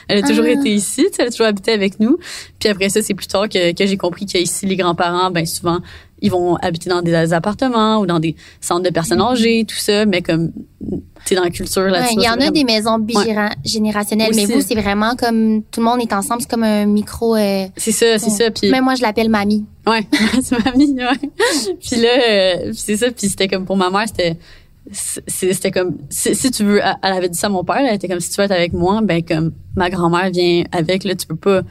[0.07, 0.51] elle a toujours ah.
[0.51, 2.17] été ici elle a toujours habité avec nous.
[2.59, 5.79] Puis après ça c'est plus tard que, que j'ai compris qu'ici les grands-parents ben souvent
[6.21, 9.31] ils vont habiter dans des appartements ou dans des centres de personnes mm-hmm.
[9.31, 10.51] âgées tout ça mais comme
[11.25, 14.75] c'est dans la culture là il y en a des maisons bigénérationnelles mais vous c'est
[14.75, 18.29] vraiment comme tout le monde est ensemble c'est comme un micro euh, c'est ça c'est
[18.29, 19.65] ça puis même moi je l'appelle mamie.
[19.85, 20.05] Ouais
[20.41, 21.29] c'est mamie ouais.
[21.79, 24.37] Puis là euh, c'est ça puis c'était comme pour ma mère c'était
[24.91, 28.07] c'était comme si, si, tu veux elle avait dit ça à mon père elle était
[28.07, 31.27] comme si tu veux être avec moi ben comme ma grand-mère vient avec là tu
[31.27, 31.61] peux pas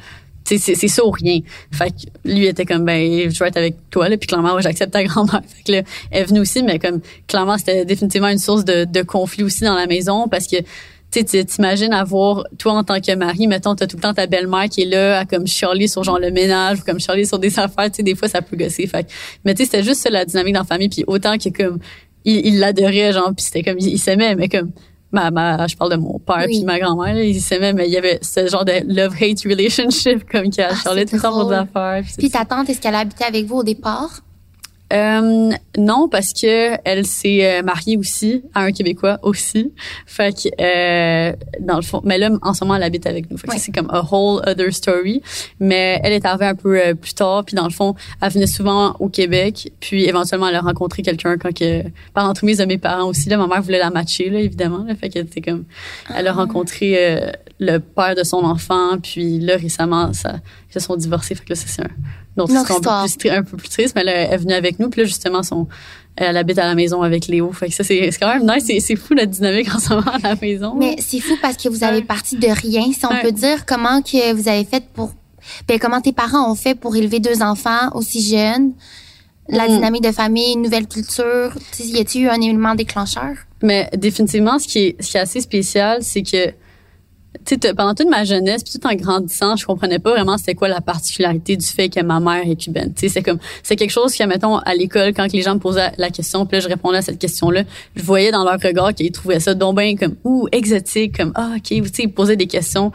[0.56, 1.40] c'est ça ou rien.
[1.70, 4.92] Fait que lui était comme ben je vais être avec toi là puis clairement j'accepte
[4.92, 5.42] ta grand-mère.
[5.46, 8.84] Fait que là, elle est venue aussi mais comme clairement c'était définitivement une source de,
[8.84, 10.56] de conflit aussi dans la maison parce que
[11.10, 14.68] tu t'imagines avoir toi en tant que mari mettons t'as tout le temps ta belle-mère
[14.68, 17.58] qui est là à comme chialer sur genre le ménage ou comme chialer sur des
[17.58, 19.06] affaires tu sais des fois ça peut gosser fait
[19.44, 21.78] mais tu sais c'était juste ça la dynamique dans la famille puis autant que comme
[22.24, 24.70] il l'adorait genre puis c'était comme il s'aimait mais comme
[25.12, 27.96] ma, ma, je parle de mon père puis ma grand-mère, ils s'aimaient, mais il y
[27.96, 31.54] avait ce genre de love-hate relationship comme qui a ah, Charlotte tout ça pour des
[31.54, 32.02] affaires.
[32.18, 34.20] Puis, ta tante, est-ce qu'elle a habité avec vous au départ?
[34.92, 39.72] Euh, non, parce que elle s'est euh, mariée aussi à un Québécois aussi.
[40.06, 43.36] Fait que euh, dans le fond, mais là en ce moment elle habite avec nous.
[43.36, 45.22] Fait que c'est comme a whole other story.
[45.60, 48.46] Mais elle est arrivée un peu euh, plus tard, puis dans le fond, elle venait
[48.46, 51.82] souvent au Québec, puis éventuellement elle a rencontré quelqu'un quand que
[52.14, 53.28] par l'entremise de mes parents aussi.
[53.28, 54.84] Là, ma mère voulait la matcher là évidemment.
[54.84, 55.64] Là, fait que c'était comme,
[56.16, 56.34] elle a ah.
[56.34, 60.36] rencontré le père de son enfant, puis là récemment ça,
[60.70, 61.34] ils se sont divorcés.
[61.34, 61.88] Fait que là c'est un
[62.46, 62.66] donc,
[63.08, 64.88] c'est un peu plus triste, mais elle est venue avec nous.
[64.88, 65.66] Puis là, justement, son,
[66.16, 67.52] elle habite à la maison avec Léo.
[67.52, 68.70] Fait que ça, c'est quand même nice.
[68.84, 70.74] C'est fou, la dynamique en ce moment à la maison.
[70.76, 72.92] Mais c'est fou parce que vous avez parti de rien.
[72.92, 75.12] Si on peut dire comment que vous avez fait pour...
[75.66, 78.72] Ben, comment tes parents ont fait pour élever deux enfants aussi jeunes?
[79.48, 79.70] La mm.
[79.70, 81.52] dynamique de famille, une nouvelle culture.
[81.78, 83.34] Y a-t-il eu un élément déclencheur?
[83.62, 86.52] Mais définitivement, ce qui est, ce qui est assez spécial, c'est que
[87.76, 90.80] pendant toute ma jeunesse, puis tout en grandissant, je comprenais pas vraiment c'était quoi la
[90.80, 92.92] particularité du fait que ma mère est cubaine.
[92.96, 96.10] c'est comme c'est quelque chose que mettons à l'école quand les gens me posaient la
[96.10, 97.64] question, puis je répondais à cette question-là,
[97.96, 101.62] je voyais dans leur regard qu'ils trouvaient ça donc comme ou exotique, comme ah ok,
[101.62, 102.92] tu sais, ils posaient des questions,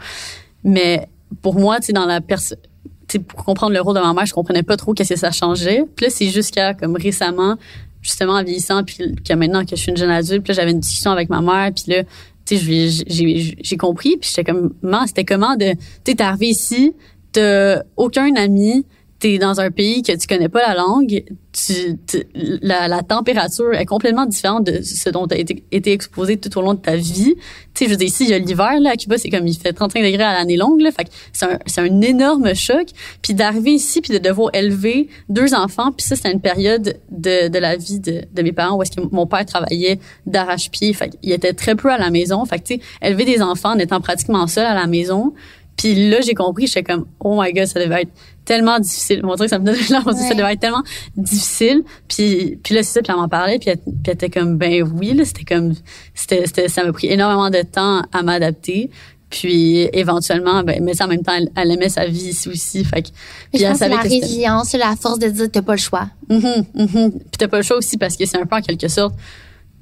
[0.62, 1.08] mais
[1.42, 4.76] pour moi, tu dans la pour comprendre le rôle de ma mère, je comprenais pas
[4.76, 5.84] trop qu'est-ce que ça changeait.
[5.94, 7.56] Puis là, c'est jusqu'à comme récemment,
[8.02, 10.80] justement en vieillissant, puis que maintenant que je suis une jeune adulte, puis j'avais une
[10.80, 12.02] discussion avec ma mère, puis là,
[12.46, 14.74] tu sais, j'ai compris, puis j'étais comme,
[15.06, 15.72] c'était comment de,
[16.04, 16.94] tu es arrivé ici,
[17.32, 18.84] t'as aucun ami,
[19.24, 21.96] t'es dans un pays que tu connais pas la langue, tu,
[22.34, 26.58] la, la, température est complètement différente de ce dont tu as été, été, exposé tout
[26.58, 27.34] au long de ta vie.
[27.34, 27.40] Tu
[27.72, 29.56] sais, je veux dire, ici, il y a l'hiver, là, à Cuba, c'est comme, il
[29.56, 30.90] fait 35 degrés à l'année longue, là.
[30.90, 32.88] Fait c'est un, c'est un énorme choc.
[33.22, 37.48] Puis d'arriver ici, puis de devoir élever deux enfants, puis ça, c'était une période de,
[37.48, 40.92] de la vie de, de mes parents où est-ce que mon père travaillait d'arrache-pied.
[40.92, 42.44] Fait il était très peu à la maison.
[42.44, 45.32] Fait que, tu sais, élever des enfants en étant pratiquement seul à la maison,
[45.76, 48.12] puis là, j'ai compris, j'étais comme, oh my god, ça devait être
[48.44, 49.22] tellement difficile.
[49.24, 50.82] Mon truc, ça me donne là, ça devait être tellement
[51.16, 51.82] difficile.
[52.08, 54.56] Puis, puis là, c'est ça, puis elle m'en parlait, puis elle, puis elle était comme,
[54.56, 55.74] ben oui, là, c'était comme,
[56.14, 58.90] c'était, c'était, ça m'a pris énormément de temps à m'adapter.
[59.30, 62.84] Puis éventuellement, ben, mais ça, en même temps, elle, aimait sa vie ici aussi.
[62.84, 63.08] Fait que,
[63.52, 66.06] puis je pense que la résilience, la force de dire t'as pas le choix.
[66.30, 67.10] Mm-hmm, mm-hmm.
[67.10, 69.16] Puis t'as pas le choix aussi parce que c'est un peu en quelque sorte,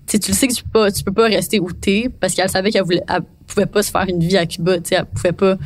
[0.06, 2.34] tu tu le sais que tu peux pas, tu peux pas rester où t'es parce
[2.34, 4.94] qu'elle savait qu'elle voulait, elle pouvait pas se faire une vie à Cuba, tu sais,
[4.96, 5.56] elle pouvait pas,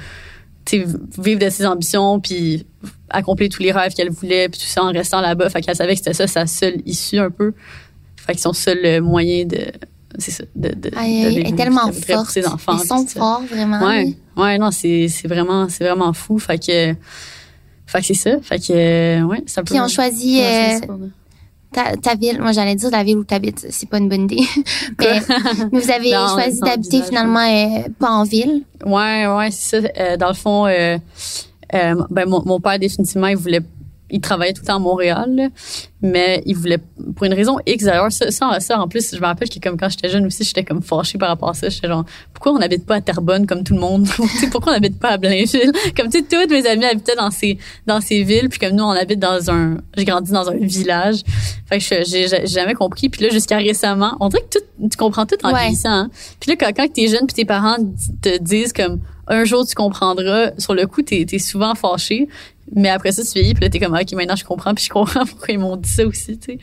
[1.18, 2.66] vivre de ses ambitions puis
[3.08, 5.48] accomplir tous les rêves qu'elle voulait puis tout ça en restant là-bas.
[5.50, 7.54] Fait qu'elle savait que c'était ça sa seule issue un peu.
[8.16, 9.72] Fait que son seul moyen de
[10.18, 13.86] c'est ça de, de, ah, elle est tellement forte ses enfants ils sont forts vraiment.
[13.86, 16.38] Ouais ouais non c'est c'est vraiment c'est vraiment fou.
[16.38, 16.94] Fait que
[17.86, 18.40] fait que c'est ça.
[18.40, 20.80] Fait que ouais ça peut puis on choisit euh,
[21.72, 24.42] ta, ville, moi j'allais dire la ville où tu habites, c'est pas une bonne idée.
[24.98, 25.20] mais,
[25.72, 28.62] vous avez choisi d'habiter finalement euh, pas en ville.
[28.84, 29.88] Ouais, ouais, c'est ça.
[29.98, 30.98] Euh, dans le fond, euh,
[31.72, 33.62] ben, mon, mon, père définitivement il voulait
[34.10, 35.50] il travaillait tout le temps à Montréal,
[36.02, 36.78] mais il voulait,
[37.16, 39.88] pour une raison X d'ailleurs, ça, ça, en plus, je me rappelle que comme quand
[39.88, 41.68] j'étais jeune aussi, j'étais comme fâchée par rapport à ça.
[41.68, 44.06] J'étais genre, pourquoi on n'habite pas à Terrebonne comme tout le monde?
[44.52, 45.72] pourquoi on n'habite pas à Blainville?
[45.96, 48.84] Comme, tu sais, toutes mes amis habitaient dans ces, dans ces villes, puis comme nous,
[48.84, 51.22] on habite dans un, j'ai grandi dans un village.
[51.66, 53.08] Fait que j'ai jamais compris.
[53.08, 55.60] Puis là, jusqu'à récemment, on dirait que tout, tu comprends tout en ouais.
[55.60, 55.88] vieillissant.
[55.88, 56.10] Hein.
[56.40, 57.76] Puis là, quand, quand t'es jeune puis tes parents
[58.22, 60.50] te disent comme, un jour tu comprendras.
[60.58, 62.28] Sur le coup, t'es es souvent fâché.
[62.74, 64.90] Mais après ça, tu vieillis, puis là, t'es comme, OK, maintenant, je comprends, puis je
[64.90, 66.58] comprends pourquoi ils m'ont dit ça aussi, tu sais.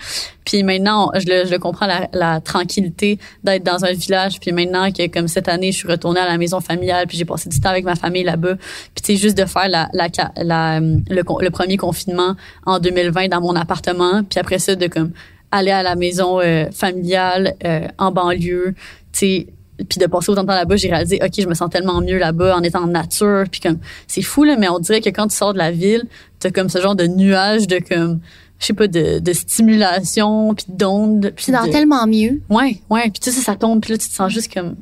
[0.46, 4.40] Puis maintenant, je le, je le comprends, la, la tranquillité d'être dans un village.
[4.40, 7.26] Puis maintenant, que comme cette année, je suis retournée à la maison familiale, puis j'ai
[7.26, 8.56] passé du temps avec ma famille là-bas.
[8.56, 12.36] Puis tu sais, juste de faire la, la, la le, le, premier confinement
[12.66, 15.12] en 2020 dans mon appartement, puis après ça, de comme
[15.52, 18.74] aller à la maison euh, familiale euh, en banlieue,
[19.14, 21.70] tu sais puis de passer autant de temps là-bas, j'ai réalisé, OK, je me sens
[21.70, 23.46] tellement mieux là-bas en étant en nature.
[23.52, 26.04] Puis comme, c'est fou, là, mais on dirait que quand tu sors de la ville,
[26.40, 28.20] t'as comme ce genre de nuage de comme,
[28.60, 31.34] je sais pas, de, de stimulation, puis d'ondes.
[31.36, 32.42] Tu dors tellement mieux.
[32.50, 33.10] Ouais, ouais.
[33.10, 34.76] Puis tu sais, ça tombe, puis là, tu te sens juste comme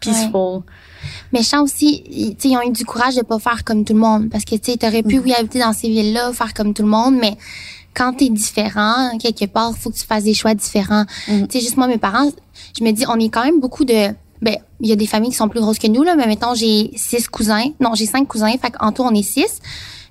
[0.00, 0.62] peaceful.
[1.32, 3.84] Mais je sens aussi, tu sais, ils ont eu du courage de pas faire comme
[3.84, 4.28] tout le monde.
[4.30, 5.22] Parce que, tu sais, t'aurais pu, mm.
[5.24, 7.36] oui, habiter dans ces villes-là, faire comme tout le monde, mais
[7.94, 11.04] quand t'es différent, quelque part, faut que tu fasses des choix différents.
[11.28, 11.46] Mm.
[11.46, 12.30] Tu sais, juste moi, mes parents,
[12.78, 14.10] je me dis, on est quand même beaucoup de
[14.42, 16.54] ben, il y a des familles qui sont plus grosses que nous, là, mais mettons,
[16.54, 17.70] j'ai six cousins.
[17.80, 19.60] Non, j'ai cinq cousins, fait qu'en tout, on est six.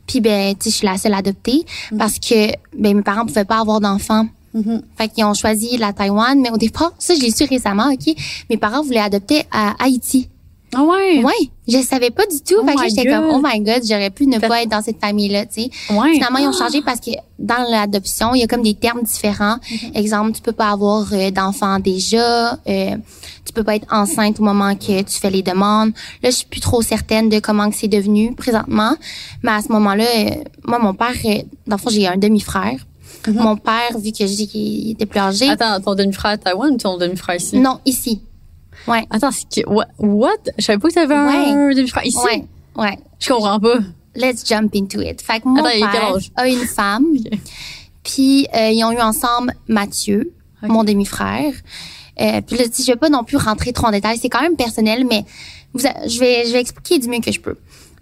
[0.07, 1.97] Puis, ben, tu sais, je suis la seule adoptée mm-hmm.
[1.97, 4.27] parce que, ben, mes parents pouvaient pas avoir d'enfants.
[4.55, 4.81] Mm-hmm.
[4.97, 8.15] Fait qu'ils ont choisi la Taïwan, mais au départ, ça, je l'ai su récemment, OK?
[8.49, 10.29] Mes parents voulaient adopter à Haïti.
[10.75, 11.23] Ah ouais?
[11.23, 11.49] Ouais.
[11.67, 12.55] Je savais pas du tout.
[12.61, 14.99] Oh fait que j'étais comme, oh my god, j'aurais pu ne pas être dans cette
[14.99, 15.69] famille-là, tu sais.
[15.89, 16.13] Ouais.
[16.13, 19.57] Finalement, ils ont changé parce que dans l'adoption, il y a comme des termes différents.
[19.57, 19.97] Mm-hmm.
[19.97, 22.53] Exemple, tu peux pas avoir euh, d'enfants déjà.
[22.67, 22.97] Euh,
[23.45, 25.91] tu peux pas être enceinte au moment que tu fais les demandes.
[26.21, 28.95] Là, je suis plus trop certaine de comment c'est devenu présentement.
[29.43, 30.29] Mais à ce moment-là, euh,
[30.65, 32.79] moi, mon père, euh, dans le fond, j'ai un demi-frère.
[33.27, 35.49] Mon père, vu que je dis qu'il était plus âgé.
[35.49, 37.57] Attends, ton demi-frère à Taïwan ou ton demi-frère ici?
[37.57, 38.21] Non, ici.
[38.87, 39.05] Ouais.
[39.09, 39.69] Attends, c'est que,
[39.99, 40.31] what?
[40.57, 42.17] Je savais pas que t'avais un demi-frère ici.
[42.23, 42.45] Ouais.
[42.75, 42.97] Ouais.
[43.19, 43.79] Je comprends pas.
[44.15, 45.21] Let's jump into it.
[45.21, 47.05] Fait que mon Attends, père a une femme.
[48.03, 51.53] Puis euh, ils ont eu ensemble Mathieu, mon demi-frère.
[52.21, 54.17] Euh, puis là, je vais pas non plus rentrer trop en détail.
[54.21, 55.25] C'est quand même personnel, mais
[55.73, 57.57] vous je vais je vais expliquer du mieux que je peux.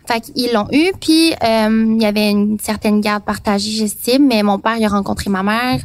[0.06, 4.44] Fait qu'ils l'ont eu, puis euh, il y avait une certaine garde partagée, j'estime, mais
[4.44, 5.80] mon père, il a rencontré ma mère.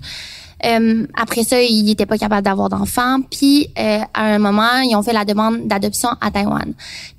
[0.65, 3.21] Euh, après ça, il était pas capable d'avoir d'enfants.
[3.31, 6.73] Puis euh, à un moment, ils ont fait la demande d'adoption à Taïwan.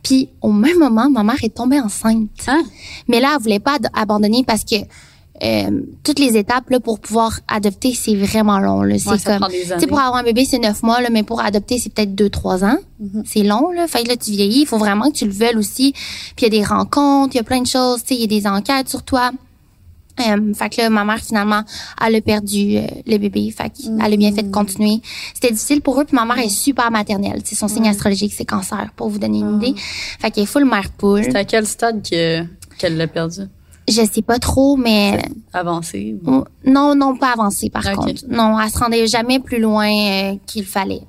[0.03, 2.29] Puis au même moment, ma mère est tombée enceinte.
[2.47, 2.63] Hein?
[3.07, 4.75] Mais là, elle voulait pas abandonner parce que
[5.41, 8.81] euh, toutes les étapes là pour pouvoir adopter, c'est vraiment long.
[8.81, 8.97] Là.
[8.99, 9.47] C'est Ouais, comme,
[9.79, 12.29] tu pour avoir un bébé, c'est neuf mois, là, mais pour adopter, c'est peut-être deux,
[12.29, 12.77] trois ans.
[13.01, 13.23] Mm-hmm.
[13.25, 13.87] C'est long, là.
[13.87, 14.61] Fait que là, tu vieillis.
[14.61, 15.93] Il faut vraiment que tu le veuilles aussi.
[16.35, 18.01] Puis il y a des rencontres, il y a plein de choses.
[18.01, 19.31] Tu sais, il y a des enquêtes sur toi.
[20.19, 21.63] Euh, fait que là, ma mère, finalement,
[22.05, 23.51] elle a perdu euh, le bébé.
[23.55, 25.01] Fait qu'elle a bien fait de continuer.
[25.33, 26.05] C'était difficile pour eux.
[26.05, 27.41] Puis ma mère est super maternelle.
[27.43, 29.79] Tu sais, son signe astrologique, c'est cancer, pour vous donner une idée.
[30.19, 31.23] Fait qu'elle est full mère poule.
[31.23, 32.43] C'est à quel stade que,
[32.77, 33.41] qu'elle l'a perdu?
[33.87, 35.19] Je sais pas trop, mais
[35.51, 36.15] Avancé?
[36.27, 38.23] Oh, Non, non, pas avancé par contre.
[38.29, 41.01] Non, elle se rendait jamais plus loin euh, qu'il fallait.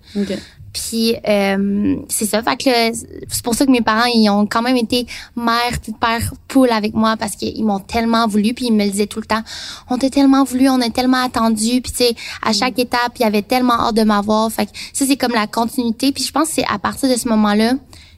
[0.73, 2.91] Puis euh, c'est ça, fait que là,
[3.29, 5.07] c'est pour ça que mes parents ils ont quand même été
[5.37, 8.55] mère puis père poule avec moi parce qu'ils m'ont tellement voulu.
[8.55, 9.43] Puis ils me le disaient tout le temps.
[9.89, 11.81] On t'a tellement voulu, on a tellement attendu.
[11.81, 14.51] Puis tu sais à chaque étape il y avait tellement hâte de m'avoir.
[14.51, 16.13] Fait que ça c'est comme la continuité.
[16.13, 17.73] Puis je pense que c'est à partir de ce moment-là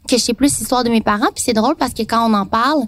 [0.08, 2.34] que je sais plus l'histoire de mes parents puis c'est drôle parce que quand on
[2.34, 2.82] en parle,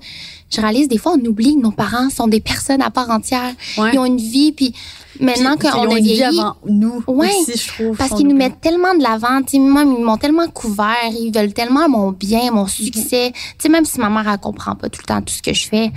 [0.50, 3.52] je réalise des fois on oublie que nos parents sont des personnes à part entière.
[3.78, 3.90] Ouais.
[3.92, 4.74] Ils ont une vie puis
[5.20, 7.96] maintenant qu'on a vieilli, avant nous Ouais, aussi, je trouve.
[7.96, 11.32] parce qu'ils nous mettent tellement de l'avant, tu sais, moi, ils m'ont tellement couvert, ils
[11.32, 13.32] veulent tellement mon bien, mon succès.
[13.32, 15.54] Tu sais, même si ma mère, elle comprend pas tout le temps tout ce que
[15.54, 15.92] je fais,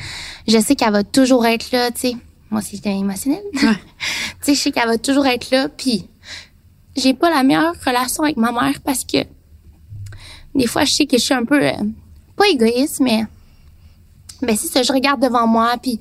[0.48, 2.16] je sais qu'elle va toujours être là, tu sais.
[2.52, 3.42] Moi aussi, j'étais émotionnelle.
[3.54, 3.68] tu
[4.42, 6.06] sais, je sais qu'elle va toujours être là, puis
[6.96, 9.18] j'ai pas la meilleure relation avec ma mère parce que
[10.58, 11.72] des fois, je sais que je suis un peu, euh,
[12.36, 13.26] pas égoïste, mais,
[14.42, 16.00] ben, c'est ça, je regarde devant moi, puis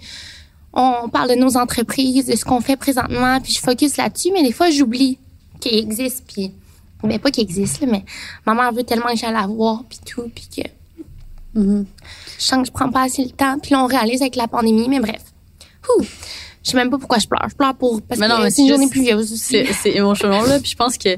[0.73, 4.43] on parle de nos entreprises, de ce qu'on fait présentement, puis je focus là-dessus, mais
[4.43, 5.19] des fois, j'oublie
[5.61, 6.53] qu'il existe, puis
[7.03, 8.05] ben pas qu'il existe, là, mais
[8.47, 10.69] ma mère veut tellement que j'aille la voir, puis tout, puis que
[11.59, 11.87] Mhm.
[12.39, 14.47] je sens que je prends pas assez le temps, puis là, on réalise avec la
[14.49, 15.23] pandémie, mais bref.
[15.89, 16.03] Ouh,
[16.67, 17.47] je sais même pas pourquoi je pleure.
[17.49, 19.65] Je pleure pour parce Mais non, que mais c'est une journée pluvieuse aussi.
[19.73, 20.59] C'est, émotionnel, là.
[20.59, 21.11] Puis je pense que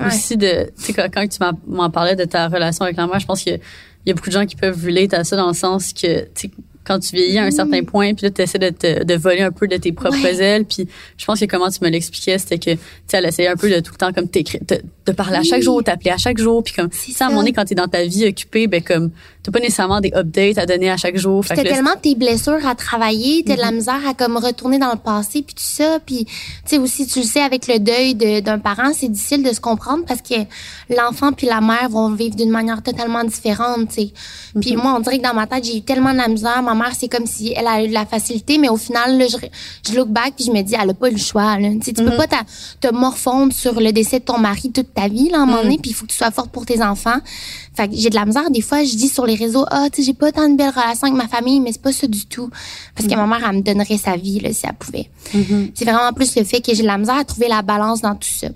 [0.00, 0.06] Ouais.
[0.08, 3.26] aussi de, tu sais, quand, tu m'en, parlais de ta relation avec la mère, je
[3.26, 3.60] pense a- il
[4.06, 6.28] y a beaucoup de gens qui peuvent relate à ça dans le sens que, tu
[6.34, 6.50] sais,
[6.86, 9.42] quand tu vieillis à un certain point, puis là, tu essaies de, te, de voler
[9.42, 10.22] un peu de tes propres Mm.
[10.22, 10.36] Ouais.
[10.36, 10.64] ailes.
[10.64, 13.56] Puis je pense que comment tu me l'expliquais, c'était que, tu sais, elle essayait un
[13.56, 16.16] peu de tout le temps comme t'écrire, de, de parler à chaque jour, t'appeler à
[16.18, 16.62] chaque jour.
[16.62, 17.24] Puis comme, sais, à un ça.
[17.28, 19.10] moment donné, quand t'es dans ta vie occupée, ben comme,
[19.42, 21.44] t'as pas nécessairement des updates à donner à chaque jour.
[21.44, 23.64] Fait T'as tellement tes blessures à travailler, t'as de Mm-hmm.
[23.64, 26.32] la misère à comme retourner dans le passé puis tout ça, puis tu
[26.66, 29.60] sais aussi tu le sais avec le deuil de- d'un parent, c'est difficile de se
[29.60, 30.34] comprendre parce que
[30.94, 34.12] l'enfant puis la mère vont vivre d'une manière totalement différente, tu sais.
[34.60, 34.82] Puis Mm-hmm.
[34.82, 36.92] moi on dirait que dans ma tête, j'ai eu tellement de la misère, ma mère
[36.98, 39.36] c'est comme si elle a eu de la facilité, mais au final là, je,
[39.90, 41.68] je look back puis je me dis elle a pas eu le choix là.
[41.70, 42.44] Tu sais, tu peux pas t'a-
[42.80, 45.50] te morfondre sur le décès de ton mari toute ta vie là à un Mm.
[45.50, 47.18] moment donné, puis il faut que tu sois forte pour tes enfants.
[47.74, 50.02] Fait que j'ai de la misère des fois, je dis sur les réseaux "Ah, tu
[50.02, 52.26] sais, j'ai pas tant de belles relations avec ma famille", mais c'est pas ça du
[52.26, 52.48] tout
[52.94, 55.10] parce que ma mère elle me donnerait sa vie là si elle pouvait.
[55.74, 58.14] C'est vraiment plus le fait que j'ai de la misère à trouver la balance dans
[58.14, 58.48] tout ça.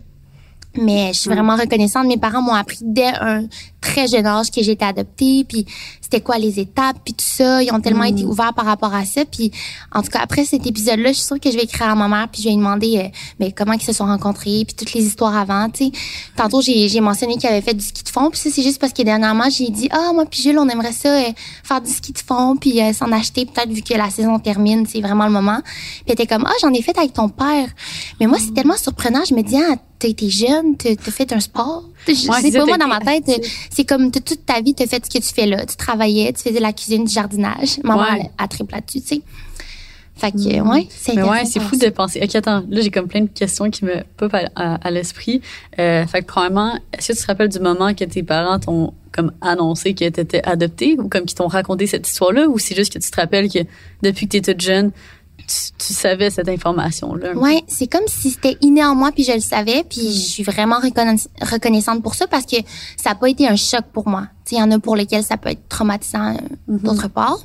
[0.76, 2.06] Mais je suis vraiment reconnaissante.
[2.06, 3.46] Mes parents m'ont appris dès un
[3.80, 5.66] très jeune âge que j'étais adoptée, puis
[6.10, 7.62] c'était quoi les étapes, puis tout ça.
[7.62, 9.24] Ils ont tellement été ouverts par rapport à ça.
[9.24, 9.52] Puis
[9.92, 12.08] en tout cas, après cet épisode-là, je suis sûre que je vais écrire à ma
[12.08, 14.92] mère, puis je vais lui demander euh, mais comment ils se sont rencontrés, puis toutes
[14.92, 15.70] les histoires avant.
[15.70, 15.92] Tu sais,
[16.36, 18.80] tantôt j'ai j'ai mentionné qu'il avait fait du ski de fond, puis ça c'est juste
[18.80, 21.30] parce que dernièrement j'ai dit ah moi puis Jules on aimerait ça euh,
[21.62, 24.86] faire du ski de fond, puis euh, s'en acheter peut-être vu que la saison termine,
[24.86, 25.60] c'est vraiment le moment.
[25.62, 27.68] Puis elle était comme ah j'en ai fait avec ton père.
[28.18, 31.40] Mais moi c'est tellement surprenant, je me dis ah t'as été jeune, t'as fait un
[31.40, 31.84] sport.
[32.06, 33.24] Je Ouais, sais c'est pas moi dans ma tête,
[33.70, 36.42] c'est comme toute ta vie t'as fait ce que tu fais là, tu travaillais, tu
[36.42, 37.78] faisais la cuisine, du jardinage.
[37.84, 38.06] Maman Ouais.
[38.20, 39.22] elle, elle triple là-dessus, tu sais.
[40.16, 42.20] Fait que ouais, c'est Mais ouais, c'est fou de penser.
[42.22, 45.40] Ok, attends, là j'ai comme plein de questions qui me popent à, à- à l'esprit.
[45.78, 48.92] Euh, fait que premièrement, est-ce que tu te rappelles du moment que tes parents t'ont
[49.12, 52.48] comme annoncé que t'étais adoptée ou comme qu'ils t'ont raconté cette histoire-là?
[52.48, 53.60] Ou c'est juste que tu te rappelles que
[54.02, 54.90] depuis que t'es toute jeune,
[55.50, 57.32] tu, tu savais cette information-là?
[57.34, 60.42] Ouais, c'est comme si c'était inné en moi puis je le savais puis je suis
[60.42, 62.56] vraiment reconna- reconnaissante pour ça parce que
[62.96, 64.28] ça a pas été un choc pour moi.
[64.44, 67.38] Tu sais, il y en a pour lesquels ça peut être traumatisant euh, d'autre part.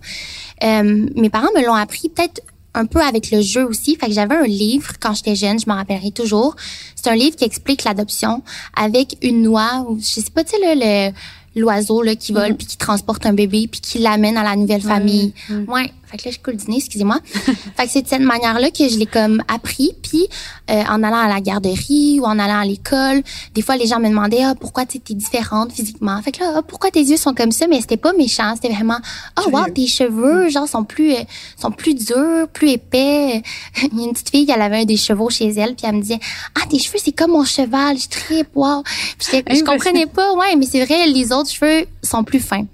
[0.64, 2.42] Euh, mes parents me l'ont appris peut-être
[2.74, 3.96] un peu avec le jeu aussi.
[3.96, 6.56] Fait que j'avais un livre quand j'étais jeune, je m'en rappellerai toujours.
[6.96, 8.44] C'est un livre qui explique l'adoption
[8.76, 11.12] avec une noix ou je sais pas, tu sais le
[11.58, 14.82] l'oiseau là qui vole puis qui transporte un bébé puis qui l'amène à la nouvelle
[14.82, 15.34] famille.
[15.70, 17.20] Ouais, Fait que là, je coule du nez, excusez-moi.
[17.34, 19.92] fait que c'est de cette manière-là que je l'ai comme appris.
[20.02, 20.28] Puis
[20.70, 24.00] euh, en allant à la garderie ou en allant à l'école, des fois, les gens
[24.00, 26.22] me demandaient ah, pourquoi tu es différente physiquement?
[26.22, 27.68] Fait que là, ah, pourquoi tes yeux sont comme ça?
[27.68, 28.54] Mais c'était pas méchant.
[28.56, 29.00] C'était vraiment
[29.36, 31.24] ah, oh, wow, tes cheveux, genre, sont plus, euh,
[31.60, 33.42] sont plus durs, plus épais.
[33.92, 35.96] Il y a une petite fille, elle avait un des chevaux chez elle, puis elle
[35.96, 36.20] me disait
[36.56, 37.98] ah, tes cheveux, c'est comme mon cheval.
[37.98, 38.84] Je très wow.
[39.18, 40.34] Puis je comprenais pas.
[40.34, 42.66] Ouais, mais c'est vrai, les autres cheveux sont plus fins.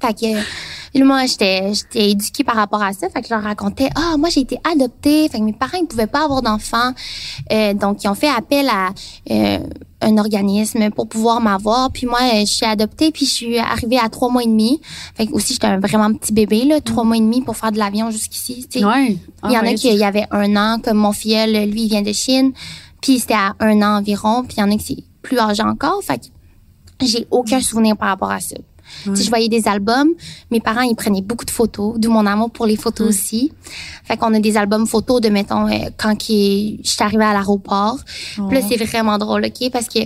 [0.00, 0.26] Fait que
[1.00, 3.08] moi, j'étais, j'étais éduquée par rapport à ça.
[3.08, 5.28] Fait que je leur racontais, ah, moi, j'ai été adoptée.
[5.28, 6.92] Fait que mes parents, ils pouvaient pas avoir d'enfants.
[7.50, 8.90] Euh, donc, ils ont fait appel à
[9.30, 9.58] euh,
[10.02, 11.90] un organisme pour pouvoir m'avoir.
[11.90, 14.80] Puis moi, je suis adoptée, puis je suis arrivée à trois mois et demi.
[15.14, 17.72] Fait que aussi, j'étais un vraiment petit bébé, là, trois mois et demi pour faire
[17.72, 18.66] de l'avion jusqu'ici.
[18.74, 19.16] Ouais.
[19.44, 22.02] il y en a qui y avait un an, comme mon filleul, lui, il vient
[22.02, 22.52] de Chine.
[23.00, 24.44] Puis c'était à un an environ.
[24.44, 26.02] Puis il y en a qui c'est plus âgé encore.
[26.02, 28.56] Fait que j'ai aucun souvenir par rapport à ça.
[29.14, 30.10] Si je voyais des albums,
[30.50, 33.52] mes parents, ils prenaient beaucoup de photos, d'où mon amour pour les photos aussi.
[34.04, 37.98] Fait qu'on a des albums photos de, mettons, euh, quand je suis arrivée à l'aéroport.
[38.34, 39.70] Puis là, c'est vraiment drôle, OK?
[39.70, 40.00] Parce que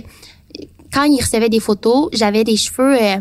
[0.91, 2.95] quand ils recevaient des photos, j'avais des cheveux...
[3.01, 3.19] Euh,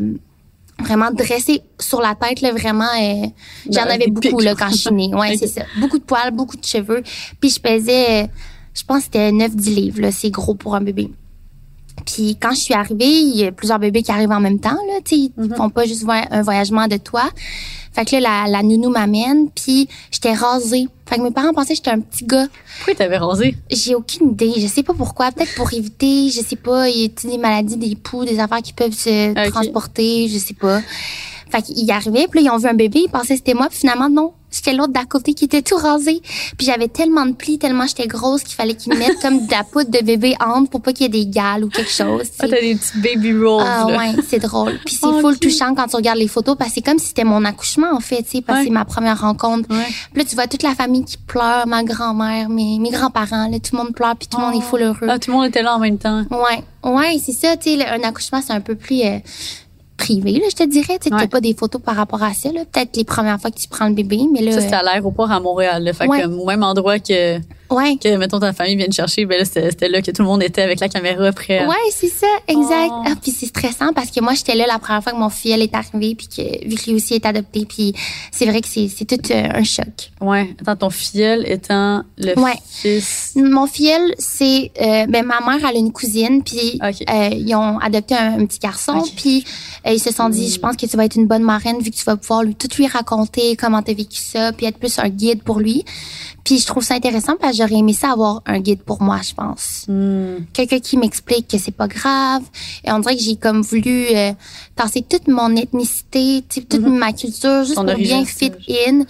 [0.79, 3.27] vraiment dressés sur la tête là vraiment euh,
[3.71, 5.11] j'en avais beaucoup là quand je suis née.
[5.15, 5.63] Ouais c'est ça.
[5.81, 7.03] Beaucoup de poils beaucoup de cheveux.
[7.41, 8.29] Puis je pesais
[8.75, 11.11] je pense que c'était 9 10 livres là c'est gros pour un bébé
[12.07, 14.71] puis quand je suis arrivée, il y a plusieurs bébés qui arrivent en même temps.
[14.71, 15.57] Là, ils ne mhm.
[15.57, 17.25] font pas juste un voyagement de toi.
[17.93, 20.87] Fait que là, la, la nounou m'amène, puis j'étais rasée.
[21.09, 22.47] Fait que mes parents pensaient que j'étais un petit gars.
[22.79, 23.57] Pourquoi t'avais rasé?
[23.71, 24.53] J'ai aucune idée.
[24.57, 25.33] Je sais pas pourquoi.
[25.33, 28.63] Peut-être pour éviter, je sais pas, il y a des maladies des poux, des affaires
[28.63, 30.81] qui peuvent se transporter, je sais pas.
[31.51, 33.69] Fait qu'ils arrivaient, puis là, ils ont vu un bébé, ils pensaient que c'était moi,
[33.69, 34.33] puis finalement, non.
[34.57, 36.23] C'était l'autre d'à côté qui était tout rasé.
[36.57, 39.65] Puis j'avais tellement de plis, tellement j'étais grosse qu'il fallait qu'ils mettent comme de la
[39.65, 42.23] poudre de bébé entre pour pas qu'il y ait des gales ou quelque chose.
[42.39, 43.63] Ah, t'as des petits baby rolls.
[43.67, 44.79] Ah ouais, c'est drôle.
[44.85, 47.09] Puis c'est oh, full touchant quand tu regardes les photos parce que c'est comme si
[47.09, 49.69] c'était mon accouchement en fait, tu sais, parce que c'est ma première rencontre.
[49.69, 49.77] Puis
[50.15, 53.77] là tu vois toute la famille qui pleure, ma grand-mère, mes, mes grands-parents, là tout
[53.77, 55.09] le monde pleure puis tout le monde est full heureux.
[55.09, 56.25] Ah, tout le monde était là en même temps.
[56.31, 56.63] Ouais.
[56.91, 59.19] Ouais, c'est ça, tu sais, un accouchement c'est un peu plus euh,
[59.97, 60.99] privé, là, je te dirais.
[61.01, 62.51] Tu sais, pas des photos par rapport à ça.
[62.51, 64.53] Peut-être les premières fois que tu prends le bébé, mais là...
[64.53, 65.85] Ça, c'était à l'aéroport à Montréal.
[65.85, 67.39] Là, fait que, au même endroit que
[67.71, 67.97] Ouais.
[67.97, 70.43] Que, mettons, ta famille vient te chercher, ben là, c'était là que tout le monde
[70.43, 71.67] était avec la caméra après.
[71.67, 72.91] Ouais, c'est ça, exact.
[72.93, 73.03] Oh.
[73.07, 75.53] Ah, puis c'est stressant parce que moi, j'étais là la première fois que mon fils
[75.53, 77.95] est arrivé, puis que, vu que lui aussi est adopté, puis
[78.31, 80.11] c'est vrai que c'est tout euh, un choc.
[80.21, 80.55] Ouais.
[80.61, 82.55] Attends, ton filleul étant le ouais.
[82.69, 83.33] fils...
[83.37, 84.71] Mon filleul, c'est...
[84.81, 88.59] Euh, ben, ma mère, elle a une cousine, puis euh, ils ont adopté un, petit
[88.59, 89.45] garçon, puis
[89.87, 91.91] euh, ils se sont dit, je pense que tu vas être une bonne marraine vu
[91.91, 94.99] que tu vas pouvoir lui tout lui raconter comment t'as vécu ça, puis être plus
[94.99, 95.85] un guide pour lui.
[96.47, 99.19] Puis je trouve ça intéressant parce que j'aurais aimé ça avoir un guide pour moi,
[99.21, 99.85] je pense.
[99.89, 100.45] Hmm.
[100.53, 102.43] Quelqu'un qui m'explique que c'est pas grave.
[102.85, 104.31] Et on dirait que j'ai comme voulu euh,
[104.77, 106.99] tasser toute mon ethnicité, toute mm-hmm.
[106.99, 109.01] ma culture, juste pour bien fit in.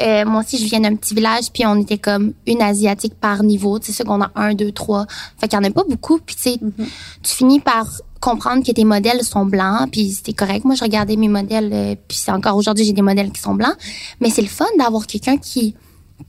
[0.00, 3.42] Euh, moi aussi, je viens d'un petit village, puis on était comme une asiatique par
[3.42, 5.06] niveau, tu sais, a un, deux, trois.
[5.40, 6.20] Fait qu'il y en a pas beaucoup.
[6.24, 6.86] Puis tu sais, mm-hmm.
[7.24, 7.88] tu finis par
[8.20, 10.64] comprendre que tes modèles sont blancs, puis c'était correct.
[10.64, 13.56] Moi, je regardais mes modèles, euh, puis c'est encore aujourd'hui, j'ai des modèles qui sont
[13.56, 13.74] blancs.
[14.20, 15.74] Mais c'est le fun d'avoir quelqu'un qui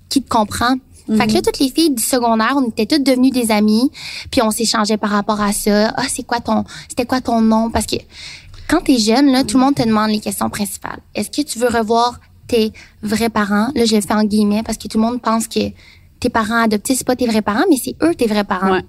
[0.09, 0.75] qui te comprend.
[1.07, 1.41] Fait que là, mhm.
[1.43, 3.91] toutes les filles du secondaire, on était toutes devenues des amies,
[4.31, 5.93] puis on s'échangeait par rapport à ça.
[5.95, 7.69] Ah, c'est quoi ton, c'était quoi ton nom?
[7.69, 7.97] Parce que
[8.67, 10.99] quand t'es jeune, là, tout le monde te demande les questions principales.
[11.13, 13.67] Est-ce que tu veux revoir tes vrais parents?
[13.75, 15.59] Là, je le fais en guillemets parce que tout le monde pense que
[16.19, 18.79] tes parents adoptés, c'est pas tes vrais parents, mais c'est eux tes vrais parents.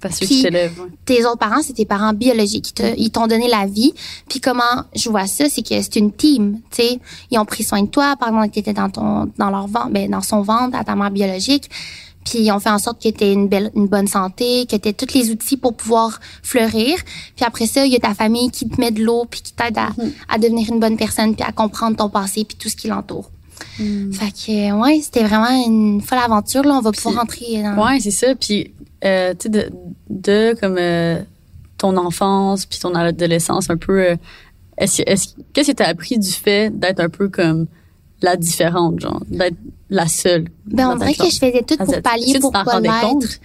[0.00, 0.26] Parce que
[1.04, 2.74] Tes autres parents, c'est tes parents biologiques.
[2.96, 3.92] Ils t'ont donné la vie.
[4.28, 6.60] Puis comment je vois ça, c'est que c'est une team.
[6.70, 9.50] Tu sais, ils ont pris soin de toi pendant que tu étais dans ton, dans
[9.50, 11.70] leur ventre, ben dans son ventre, à ta mère biologique.
[12.24, 14.88] Puis ils ont fait en sorte que tu une belle, une bonne santé, que tu
[14.88, 16.96] aies tous les outils pour pouvoir fleurir.
[17.36, 19.52] Puis après ça, il y a ta famille qui te met de l'eau puis qui
[19.52, 20.12] t'aide à, mm-hmm.
[20.28, 23.30] à devenir une bonne personne puis à comprendre ton passé puis tout ce qui l'entoure.
[23.78, 24.12] Mm.
[24.12, 26.74] Fait que ouais, c'était vraiment une folle aventure là.
[26.74, 27.84] On va pouvoir rentrer dans.
[27.84, 28.34] Ouais, c'est ça.
[28.34, 28.70] Puis
[29.04, 29.70] euh, tu sais, de,
[30.08, 31.20] de, comme euh,
[31.78, 34.02] ton enfance puis ton adolescence un peu.
[34.02, 34.16] Euh,
[34.76, 37.66] est-ce, est qu'est-ce que tu as appris du fait d'être un peu comme
[38.22, 39.56] la différente, genre, d'être
[39.88, 40.48] la seule?
[40.66, 43.38] Ben, on dirait que je faisais tout pour pallier, pour pas l'être.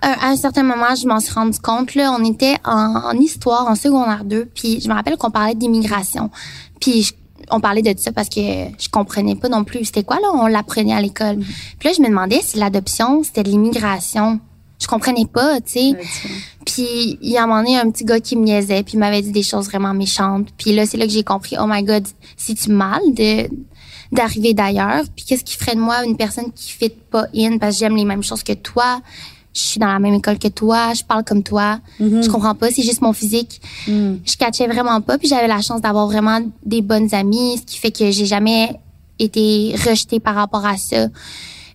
[0.00, 1.96] À un certain moment, je m'en suis rendu compte.
[1.96, 5.56] Là, on était en, en histoire, en secondaire 2, puis je me rappelle qu'on parlait
[5.56, 6.30] d'immigration.
[6.80, 7.12] Puis
[7.50, 10.46] on parlait de ça parce que je comprenais pas non plus c'était quoi là on
[10.46, 11.76] l'apprenait à l'école mm-hmm.
[11.78, 14.38] puis là je me demandais si l'adoption c'était de l'immigration
[14.80, 15.96] je comprenais pas, tu sais.
[16.64, 19.00] puis il y a un moment donné un petit gars qui me niaisait, puis il
[19.00, 20.48] m'avait dit des choses vraiment méchantes.
[20.56, 23.48] Puis là, c'est là que j'ai compris, oh my God, c'est-tu mal de
[24.10, 25.04] d'arriver d'ailleurs?
[25.14, 27.58] Puis qu'est-ce qui ferait de moi une personne qui fit pas in?
[27.58, 29.00] Parce que j'aime les mêmes choses que toi?
[29.52, 31.80] Je suis dans la même école que toi, je parle comme toi.
[32.00, 32.22] Mm-hmm.
[32.22, 33.60] Je comprends pas, c'est juste mon physique.
[33.86, 34.14] Mm.
[34.24, 37.78] Je catchais vraiment pas, puis j'avais la chance d'avoir vraiment des bonnes amies, ce qui
[37.78, 38.78] fait que j'ai jamais
[39.18, 41.08] été rejetée par rapport à ça.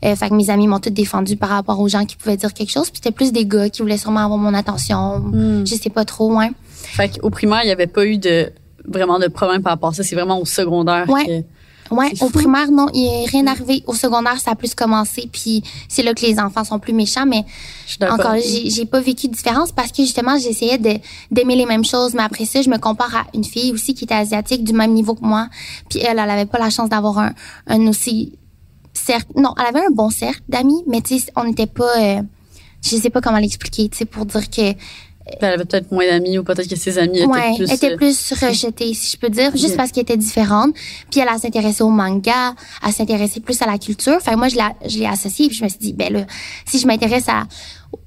[0.03, 2.53] Euh, fait que mes amis m'ont toutes défendu par rapport aux gens qui pouvaient dire
[2.53, 2.89] quelque chose.
[2.89, 5.19] Puis c'était plus des gars qui voulaient sûrement avoir mon attention.
[5.19, 5.65] Hmm.
[5.65, 6.49] Je sais pas trop, hein.
[6.73, 8.51] Fait qu'au primaire, il n'y avait pas eu de
[8.85, 10.03] vraiment de problème par rapport à ça.
[10.03, 11.25] C'est vraiment au secondaire Ouais.
[11.25, 11.43] que...
[11.93, 13.83] Ouais, C'est au primaire, non, il est rien arrivé.
[13.85, 17.25] Au secondaire, ça a plus commencé, puis c'est là que les enfants sont plus méchants.
[17.25, 17.45] Mais
[18.09, 22.13] encore, j'ai pas vécu de différence parce que justement, j'essayais d'aimer les mêmes choses.
[22.15, 24.93] Mais après ça, je me compare à une fille aussi qui était asiatique du même
[24.93, 25.49] niveau que moi.
[25.89, 27.33] Puis elle, elle avait pas la chance d'avoir un,
[27.67, 28.33] un aussi
[28.93, 29.31] cercle.
[29.35, 31.99] Non, elle avait un bon cercle d'amis, mais tu sais, on n'était pas.
[31.99, 32.21] euh,
[32.83, 34.73] je sais pas comment l'expliquer, tu sais, pour dire que
[35.39, 37.69] Elle avait peut-être moins d'amis ou peut-être que ses amis étaient ouais, plus...
[37.69, 40.75] elle était euh, plus rejetée, si je peux dire, juste parce qu'elle était différente.
[41.09, 42.53] Puis elle, s'intéressait au manga,
[42.85, 44.17] elle s'intéressait plus à la culture.
[44.17, 46.25] Enfin, moi, je l'ai, je associée, puis je me suis dit, ben là,
[46.65, 47.43] si je m'intéresse à,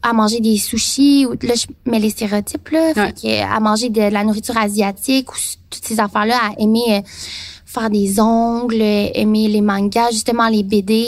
[0.02, 3.88] à manger des sushis, ou là, je mets les stéréotypes, là, fait que, à manger
[3.88, 5.36] de la nourriture asiatique, ou
[5.70, 7.00] toutes ces affaires-là, à aimer euh,
[7.80, 11.06] faire des ongles, aimer les mangas, justement, les BD,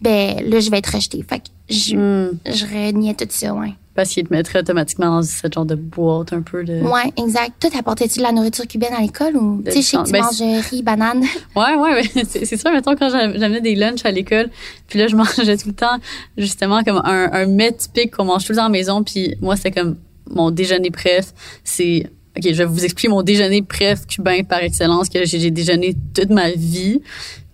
[0.00, 1.24] ben là, je vais être rejetée.
[1.28, 3.72] Fait que je, je reniais tout ça, ouais.
[3.94, 6.80] parce qu'il te mettrait automatiquement dans ce genre de boîte un peu de...
[6.82, 7.52] Ouais, exact.
[7.60, 10.12] Toi, t'apportais-tu de la nourriture cubaine à l'école ou, tu sais, je sais que tu
[10.12, 11.22] ben, manges riz, banane.
[11.56, 12.24] Ouais, ouais, ouais.
[12.28, 14.50] C'est, sûr, mettons, quand j'a- j'amenais des lunchs à l'école,
[14.88, 15.98] puis là, je mangeais tout le temps,
[16.36, 19.36] justement, comme un, un mets typique qu'on mange tout le temps à la maison, puis
[19.40, 19.96] moi, c'était comme
[20.30, 21.32] mon déjeuner préf.
[21.64, 25.50] C'est, OK, je vais vous expliquer mon déjeuner préf cubain par excellence, que j'ai, j'ai
[25.50, 27.00] déjeuné toute ma vie.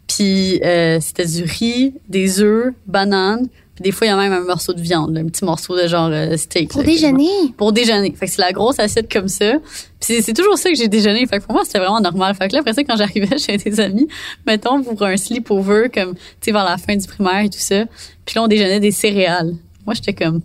[0.07, 3.49] Puis euh, c'était du riz, des œufs, bananes,
[3.81, 5.75] puis des fois, il y a même un morceau de viande, là, un petit morceau
[5.75, 6.71] de genre euh, steak.
[6.71, 7.29] Pour là, déjeuner?
[7.57, 8.13] pour déjeuner.
[8.15, 9.53] Fait que c'est la grosse assiette comme ça.
[9.59, 11.25] Puis c'est, c'est toujours ça que j'ai déjeuné.
[11.27, 12.35] Fait que pour moi, c'était vraiment normal.
[12.35, 14.07] Fait que là, après ça, quand j'arrivais chez des amis,
[14.47, 17.85] mettons pour un sleepover, comme, tu sais, vers la fin du primaire et tout ça.
[18.27, 19.55] Puis là, on déjeunait des céréales.
[19.87, 20.43] Moi, j'étais comme,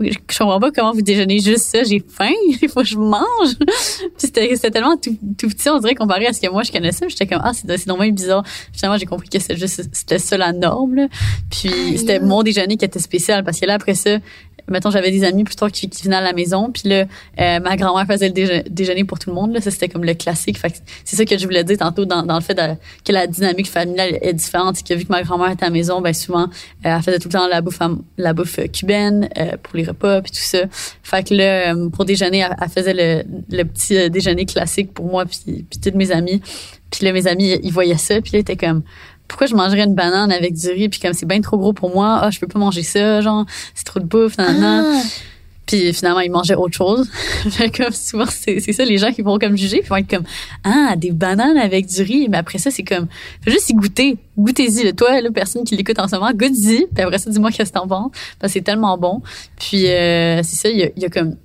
[0.00, 1.84] je comprends pas comment vous déjeunez juste ça.
[1.84, 2.32] J'ai faim.
[2.62, 3.56] Il faut que je mange.
[3.58, 6.72] Puis c'était, c'était tellement tout, tout petit, on dirait, comparé à ce que moi, je
[6.72, 7.08] connaissais.
[7.08, 8.44] J'étais comme, ah, c'est, c'est normal bizarre.
[8.72, 11.06] Finalement, j'ai compris que c'était juste, c'était ça la norme, là.
[11.50, 14.18] Puis c'était mon déjeuner qui était spécial parce que là, après ça,
[14.68, 16.70] mettons, j'avais des amis plus tard qui, qui venaient à la maison.
[16.70, 17.04] Puis là,
[17.40, 19.52] euh, ma grand-mère faisait le déje- déjeuner pour tout le monde.
[19.52, 19.60] Là.
[19.60, 20.58] Ça, c'était comme le classique.
[21.04, 22.58] C'est ça que je voulais dire tantôt dans, dans le fait
[23.04, 24.76] que la dynamique familiale est différente.
[24.76, 26.48] C'est que vu que ma grand-mère était à la maison, ben souvent, euh,
[26.82, 27.80] elle faisait tout le temps la bouffe,
[28.16, 30.60] la bouffe euh, cubaine euh, pour les repas puis tout ça.
[31.02, 35.24] Fait que là, euh, pour déjeuner, elle, faisait le, le petit déjeuner classique pour moi
[35.26, 36.40] puis, puis toutes mes amies.
[36.90, 38.20] Puis là, mes amis, ils voyaient ça.
[38.20, 38.82] Puis là, ils étaient comme
[39.28, 40.88] pourquoi je mangerais une banane avec du riz?
[40.88, 43.46] Puis comme c'est bien trop gros pour moi ah je peux pas manger ça genre
[43.74, 44.62] c'est trop de bouffe nan.
[44.62, 45.00] Ah,
[45.66, 47.08] puis finalement ils mangeaient autre chose.
[47.76, 50.24] Comme souvent c'est c'est ça les gens qui vont comme juger puis vont être comme
[50.62, 52.28] ah des bananes avec du riz.
[52.28, 53.06] Mais après ça c'est comme
[53.42, 54.18] faut juste y goûter.
[54.36, 54.94] Goûtez-y.
[54.94, 56.86] Toi là personne qui l'écoute en ce moment goûte-y.
[56.94, 58.12] Puis après ça dis-moi qu'est-ce que t'en penses.
[58.38, 59.22] Parce que c'est tellement bon.
[59.58, 61.36] Puis euh, c'est ça il y a, y a comme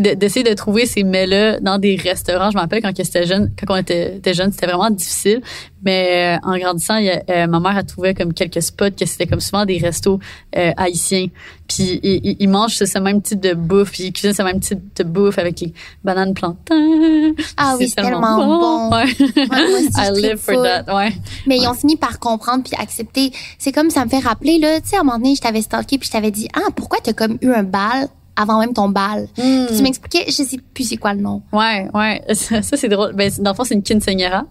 [0.00, 2.50] de- d'essayer de trouver ces mets-là dans des restaurants.
[2.50, 5.40] Je me rappelle quand c'était jeune, quand on était, était jeune, c'était vraiment difficile.
[5.84, 8.92] Mais euh, en grandissant, il y a, euh, ma mère a trouvé comme quelques spots
[8.98, 10.20] que c'était comme souvent des restos
[10.56, 11.26] euh, haïtiens.
[11.66, 14.78] Puis ils, mangent ce, ce même type de bouffe, puis ils cuisinent ce même type
[14.96, 15.72] de bouffe avec les
[16.04, 17.32] bananes plantains.
[17.56, 18.96] Ah oui, c'est tellement bon.
[18.96, 19.04] Ouais.
[19.04, 20.62] Ouais, moi aussi, I live for full.
[20.64, 20.94] that.
[20.94, 21.12] Ouais.
[21.46, 23.32] Mais ils ont fini par comprendre puis accepter.
[23.58, 25.62] C'est comme ça me fait rappeler, là, tu sais, à un moment donné, je t'avais
[25.62, 28.88] stalké puis je t'avais dit, ah, pourquoi t'as comme eu un bal avant même ton
[28.88, 29.28] bal?
[29.36, 29.66] Hmm.
[29.66, 31.42] Puis tu m'expliquais, je sais plus c'est quoi le nom.
[31.52, 32.22] Ouais, ouais.
[32.34, 33.12] Ça, ça, c'est drôle.
[33.14, 34.44] Ben, c'est- dans le fond, c'est une quinceañera.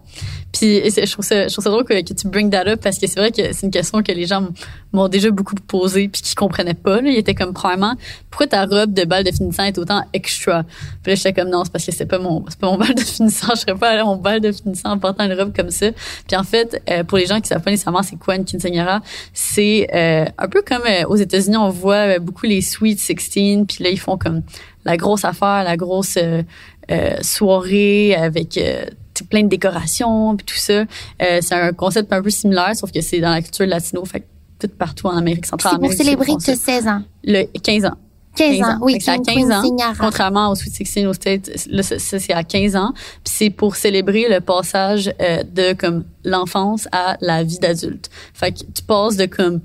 [0.52, 2.98] Puis je trouve ça, je trouve ça drôle que, que tu bring that up parce
[2.98, 4.48] que c'est vrai que c'est une question que les gens
[4.92, 7.00] m'ont déjà beaucoup posée puis qu'ils comprenaient pas.
[7.00, 7.08] Là.
[7.08, 7.94] Ils étaient comme, premièrement,
[8.28, 10.64] pourquoi ta robe de bal de finissant est autant extra?
[11.02, 12.94] Puis là, j'étais comme, non, c'est parce que c'est pas mon, c'est pas mon bal
[12.94, 13.54] de finissant.
[13.54, 15.86] Je serais pas allée à mon bal de finissant en portant une robe comme ça.
[16.28, 19.00] Puis en fait, euh, pour les gens qui savent pas nécessairement c'est quoi une quinceañera,
[19.32, 23.64] c'est euh, un peu comme euh, aux États-Unis, on voit euh, beaucoup les Sweet 16,
[23.74, 24.42] puis là, ils font comme
[24.84, 26.42] la grosse affaire, la grosse euh,
[26.90, 28.84] euh, soirée avec euh,
[29.30, 30.84] plein de décorations puis tout ça.
[31.18, 34.26] C'est un concept un peu similaire, sauf que c'est dans la culture latino, fait que
[34.58, 35.74] tout partout en Amérique centrale.
[35.74, 36.72] c'est pour célébrer que tu as font ça.
[36.72, 37.02] 16 ans.
[37.24, 37.96] Le 15 ans.
[38.36, 38.96] 15, ans, oui.
[38.98, 39.92] C'est à Queen- 15 ans.
[39.98, 42.92] Contrairement au Sweet 16 aux States, là, ça, c'est à 15 ans.
[42.94, 48.10] Puis c'est pour célébrer le passage euh, de comme l'enfance à la vie d'adulte.
[48.32, 49.60] Fait que tu passes de comme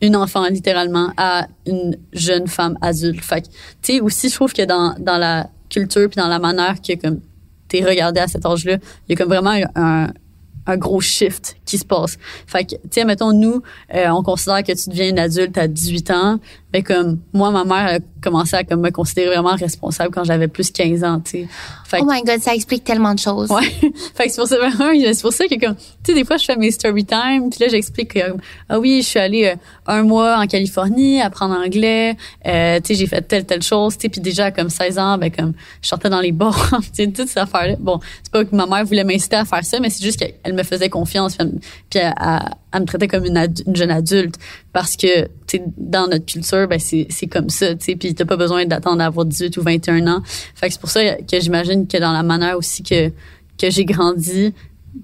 [0.00, 3.24] une enfant littéralement à une jeune femme adulte.
[3.24, 3.50] Fait tu
[3.82, 7.20] sais aussi je trouve que dans dans la culture puis dans la manière que comme
[7.68, 8.78] t'es regardé à cet âge-là,
[9.08, 10.12] il y a comme vraiment un
[10.68, 12.18] un gros shift qui se passe.
[12.46, 13.62] Fait que, tu sais, mettons, nous,
[13.94, 16.38] euh, on considère que tu deviens une adulte à 18 ans.
[16.72, 20.48] Mais comme, moi, ma mère, a commencé à comme me considérer vraiment responsable quand j'avais
[20.48, 21.98] plus 15 ans, tu sais.
[22.00, 23.50] oh my god, ça explique tellement de choses.
[23.50, 23.62] Ouais.
[24.14, 24.56] fait que c'est pour ça
[25.14, 27.60] c'est pour ça que comme tu sais des fois je fais mes story time puis
[27.60, 28.36] là j'explique que
[28.68, 29.56] ah oui, je suis allée euh,
[29.86, 32.16] un mois en Californie apprendre anglais,
[32.46, 35.18] euh, tu sais j'ai fait telle telle chose, tu sais puis déjà comme 16 ans
[35.18, 37.76] ben comme je sortais dans les bars, tu sais toutes ces affaires là.
[37.78, 40.54] Bon, c'est pas que ma mère voulait m'inciter à faire ça, mais c'est juste qu'elle
[40.54, 42.14] me faisait confiance puis elle,
[42.72, 44.36] elle, me traitait comme une, une jeune adulte
[44.72, 45.28] parce que
[45.76, 49.26] dans notre culture, ben c'est comme ça, tu sais, puis t'as pas besoin d'attendre d'avoir
[49.26, 50.22] 18 ou 21 ans.
[50.54, 53.10] Fait que c'est pour ça que j'imagine que dans la manière aussi que
[53.58, 54.54] que j'ai grandi,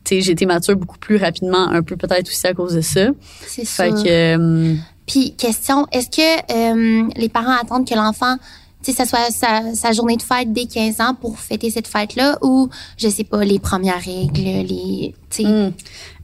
[0.05, 2.81] tu sais, j'ai été mature beaucoup plus rapidement, un peu peut-être aussi à cause de
[2.81, 3.09] ça.
[3.47, 3.85] C'est ça.
[3.85, 4.75] Fait que euh,
[5.07, 8.37] puis question, est-ce que euh, les parents attendent que l'enfant
[8.85, 11.89] tu sais, ça soit sa, sa, journée de fête dès 15 ans pour fêter cette
[11.89, 15.15] fête-là ou, je sais pas, les premières règles, les.
[15.39, 15.71] Hmm.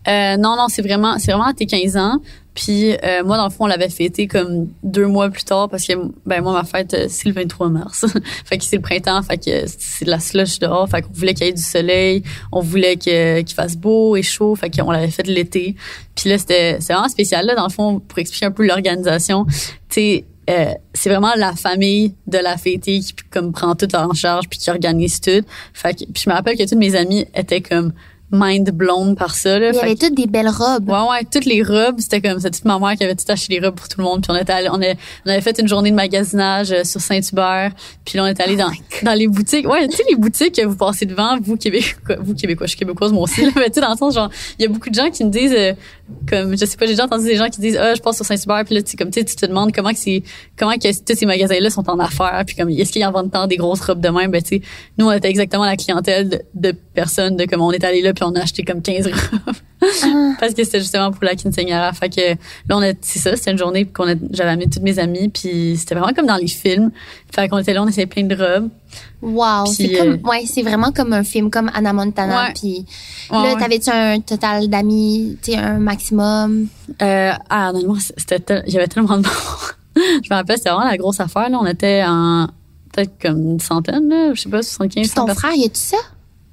[0.09, 2.18] Euh, non, non, c'est vraiment, c'est vraiment à tes 15 ans.
[2.61, 5.86] Puis euh, moi, dans le fond, on l'avait fêté comme deux mois plus tard parce
[5.86, 5.94] que
[6.26, 8.04] ben moi, ma fête, euh, c'est le 23 mars.
[8.44, 10.86] fait que c'est le printemps, fait que c'est de la slush dehors.
[10.86, 14.54] Fait qu'on voulait qu'il y ait du soleil, on voulait qu'il fasse beau et chaud.
[14.56, 15.74] Fait qu'on l'avait fait l'été.
[16.14, 17.46] Puis là, c'était vraiment spécial.
[17.46, 19.54] Là, dans le fond, pour expliquer un peu l'organisation, tu
[19.88, 24.50] sais, euh, c'est vraiment la famille de la fêtée qui comme prend tout en charge
[24.50, 25.42] puis qui organise tout.
[25.72, 27.94] Fait que, puis je me rappelle que tous mes amis étaient comme
[28.33, 29.59] mind blown par ça.
[29.59, 29.70] Là.
[29.70, 30.89] Il y avait toutes des belles robes.
[30.89, 33.59] Ouais, ouais, toutes les robes, c'était comme, c'était toute ma mère qui avait tout acheté
[33.59, 34.22] les robes pour tout le monde.
[34.22, 37.01] Puis on était allé, on, est, on avait fait une journée de magasinage euh, sur
[37.01, 37.72] Saint-Hubert.
[38.05, 38.70] Puis là, on est allé oh dans,
[39.11, 39.68] dans les boutiques.
[39.68, 42.78] Ouais, tu sais, les boutiques que vous passez devant, vous Québécois, vous Québécois, je suis
[42.78, 43.43] québécoise moi aussi.
[43.43, 45.24] Là, mais tu sais, dans le sens, genre, il y a beaucoup de gens qui
[45.24, 45.72] me disent, euh,
[46.28, 48.24] comme, je sais pas, j'ai déjà entendu des gens qui disent, ah, je passe sur
[48.24, 48.64] Saint-Hubert.
[48.64, 50.20] Puis là, tu comme, tu te demandes comment que
[50.56, 52.42] comment que tous ces magasins-là sont en affaires.
[52.46, 54.30] Puis comme, est-ce qu'ils en vendent des grosses robes de même?
[54.30, 54.62] Ben, tu sais,
[54.98, 58.12] nous, on était exactement la clientèle de, de personnes, de comme, on est allé là,
[58.12, 59.11] puis on a acheté comme 15
[59.46, 59.52] ah.
[60.39, 61.93] Parce que c'était justement pour la quinceañera.
[61.93, 64.99] Fait que là, on a, c'est ça, c'était une journée qu'on j'avais amené toutes mes
[64.99, 66.91] amies, puis c'était vraiment comme dans les films.
[67.35, 68.68] Fait qu'on était là, on essayait plein de robes.
[69.22, 72.53] Wow, c'est comme, euh, ouais, c'est vraiment comme un film, comme Anna Montana.
[72.55, 72.85] Puis
[73.31, 76.66] là, t'avais-tu un total d'amis, tu un maximum?
[77.01, 79.26] Euh, ah, honnêtement, c'était, il y avait tellement de
[79.97, 81.59] Je me rappelle, c'était vraiment la grosse affaire, là.
[81.61, 82.49] On était en,
[82.93, 84.35] peut-être comme une centaine, là.
[84.35, 85.07] Je sais pas, 75.
[85.07, 85.97] Puis ton frère, y a-tu ça?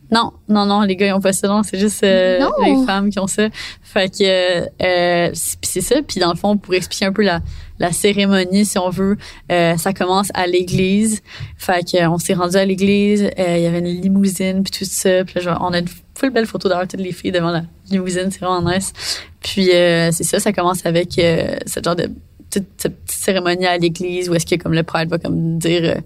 [0.10, 3.10] Non, non, non, les gars ils ont pas ça, non, c'est juste euh, les femmes
[3.10, 3.50] qui ont ça.
[3.82, 5.96] Fait que euh, c'est ça.
[6.08, 7.42] Puis dans le fond, pour expliquer un peu la,
[7.80, 9.18] la cérémonie, si on veut,
[9.52, 11.22] euh, ça commence à l'église.
[11.58, 15.26] Fait que on s'est rendu à l'église, il y avait une limousine puis tout ça.
[15.26, 18.32] Puis là, on a une full belle photo d'ailleurs toutes les filles devant la limousine,
[18.32, 18.94] c'est vraiment nice.
[19.42, 22.10] Puis c'est ça, ça commence avec ce genre de
[22.50, 25.98] toute cette petite cérémonie à l'église où est-ce que comme le prêtre va comme dire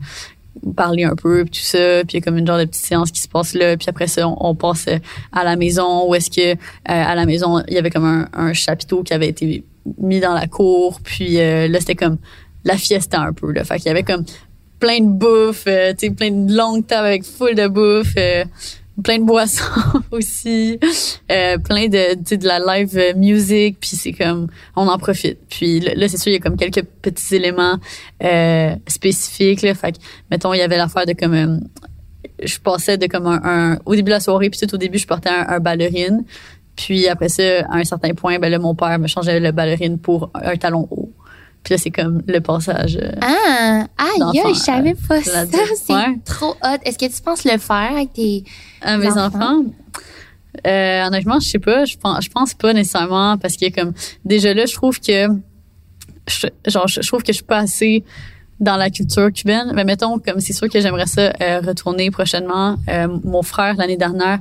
[0.75, 3.11] parler un peu puis tout ça puis il y comme une genre de petite séance
[3.11, 4.87] qui se passe là puis après ça on, passe
[5.31, 8.27] à la maison où est-ce que euh, à la maison il y avait comme un,
[8.33, 9.63] un, chapiteau qui avait été
[9.97, 12.17] mis dans la cour puis euh, là c'était comme
[12.63, 13.63] la fiesta un peu là.
[13.63, 14.25] Fait qu'il y avait comme
[14.79, 18.15] plein de bouffe euh, tu sais plein de longues tables avec full de bouffe
[19.03, 19.63] plein de boissons
[20.11, 20.79] aussi,
[21.31, 25.39] euh, plein de de la live music, puis c'est comme on en profite.
[25.49, 27.77] Puis là, c'est sûr il y a comme quelques petits éléments
[28.23, 29.97] euh, spécifiques là, fait que
[30.29, 31.59] mettons il y avait l'affaire de comme euh,
[32.43, 35.07] je passais de comme un, au début de la soirée puis tout au début je
[35.07, 36.23] portais un, un ballerine.
[36.75, 39.99] Puis après ça, à un certain point, ben là, mon père me changeait le ballerine
[39.99, 41.11] pour un talon haut.
[41.63, 42.97] Puis là, c'est comme le passage.
[42.97, 45.45] Euh, ah, aïe, je savais pas ça.
[45.45, 46.77] C'est trop hot.
[46.83, 48.43] Est-ce que tu penses le faire avec tes
[48.81, 49.63] à mes enfants?
[50.67, 51.85] Euh, honnêtement, je sais pas.
[51.85, 53.93] Je pense, je pense pas nécessairement parce que comme
[54.25, 55.27] déjà là, je trouve que
[56.67, 58.03] genre je, trouve que je suis pas assez
[58.61, 59.71] dans la culture cubaine.
[59.73, 62.77] Mais mettons, comme c'est sûr que j'aimerais ça euh, retourner prochainement.
[62.89, 64.39] Euh, mon frère, l'année dernière,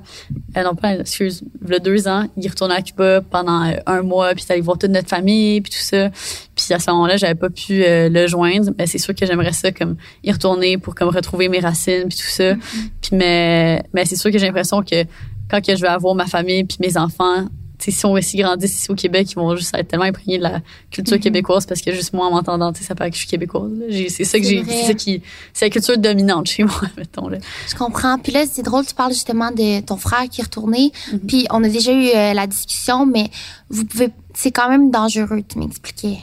[0.56, 4.02] euh, non pas, excuse, il a deux ans, il retourné à Cuba pendant euh, un
[4.02, 6.10] mois, puis allé voir toute notre famille, puis tout ça.
[6.54, 8.70] Puis à ce moment-là, j'avais pas pu le joindre.
[8.78, 12.18] Mais c'est sûr que j'aimerais ça comme y retourner pour comme retrouver mes racines, puis
[12.18, 12.52] tout ça.
[12.52, 12.90] Mm-hmm.
[13.00, 15.04] Puis mais, mais c'est sûr que j'ai l'impression que
[15.50, 17.46] quand que je vais avoir ma famille puis mes enfants,
[17.80, 20.60] si on aussi grandissent ici au Québec, ils vont juste être tellement imprégnés de la
[20.90, 21.20] culture mm-hmm.
[21.20, 23.70] québécoise parce que juste moi, en m'entendant, ça paraît que je suis québécoise.
[24.08, 25.22] C'est ça que j'ai, c'est ça qui,
[25.52, 27.38] c'est la culture dominante chez moi, mettons, là.
[27.68, 28.18] Je comprends.
[28.18, 30.92] Puis là, c'est drôle, tu parles justement de ton frère qui est retourné.
[31.12, 31.18] Mm-hmm.
[31.26, 33.30] Puis on a déjà eu euh, la discussion, mais
[33.68, 36.18] vous pouvez, c'est quand même dangereux, tu m'expliquais.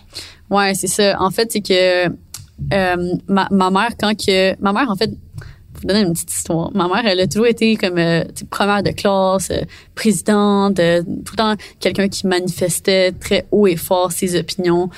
[0.49, 1.19] Ouais, c'est ça.
[1.19, 5.11] En fait, c'est que, euh, ma, ma mère, quand que, ma mère, en fait,
[5.81, 6.71] vous donner une petite histoire.
[6.73, 9.61] Ma mère, elle a toujours été comme euh, première de classe, euh,
[9.95, 14.89] présidente, euh, tout le temps quelqu'un qui manifestait très haut et fort ses opinions.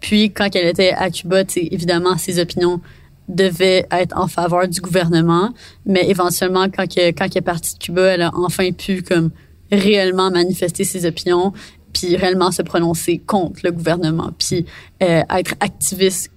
[0.00, 2.80] Puis quand elle était à Cuba, évidemment, ses opinions
[3.28, 5.50] devaient être en faveur du gouvernement,
[5.86, 9.30] mais éventuellement, quand elle est partie de Cuba, elle a enfin pu comme
[9.70, 11.52] réellement manifester ses opinions,
[11.92, 14.66] puis réellement se prononcer contre le gouvernement, puis
[15.00, 16.30] être activiste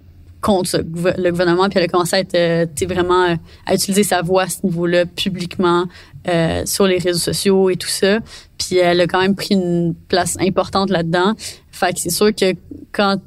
[0.43, 3.35] contre le gouvernement, puis elle a commencé à être euh, vraiment euh,
[3.65, 5.85] à utiliser sa voix à ce niveau-là publiquement
[6.27, 8.19] euh, sur les réseaux sociaux et tout ça.
[8.57, 11.33] Puis elle a quand même pris une place importante là-dedans.
[11.71, 12.53] Fait que c'est sûr que
[12.91, 13.17] quand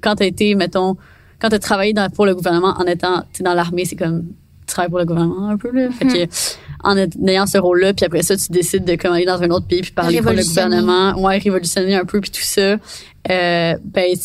[0.00, 0.96] quand t'as été, mettons,
[1.38, 4.24] quand t'as travaillé dans, pour le gouvernement en étant dans l'armée, c'est comme
[4.66, 5.90] tu travailles pour le gouvernement un peu là.
[5.90, 6.32] Fait que
[6.82, 6.96] en
[7.28, 9.82] ayant ce rôle-là, puis après ça, tu décides de comment aller dans un autre pays
[9.82, 12.78] puis parler pour le gouvernement, ouais, révolutionner un peu puis tout ça.
[13.30, 14.16] Euh, ben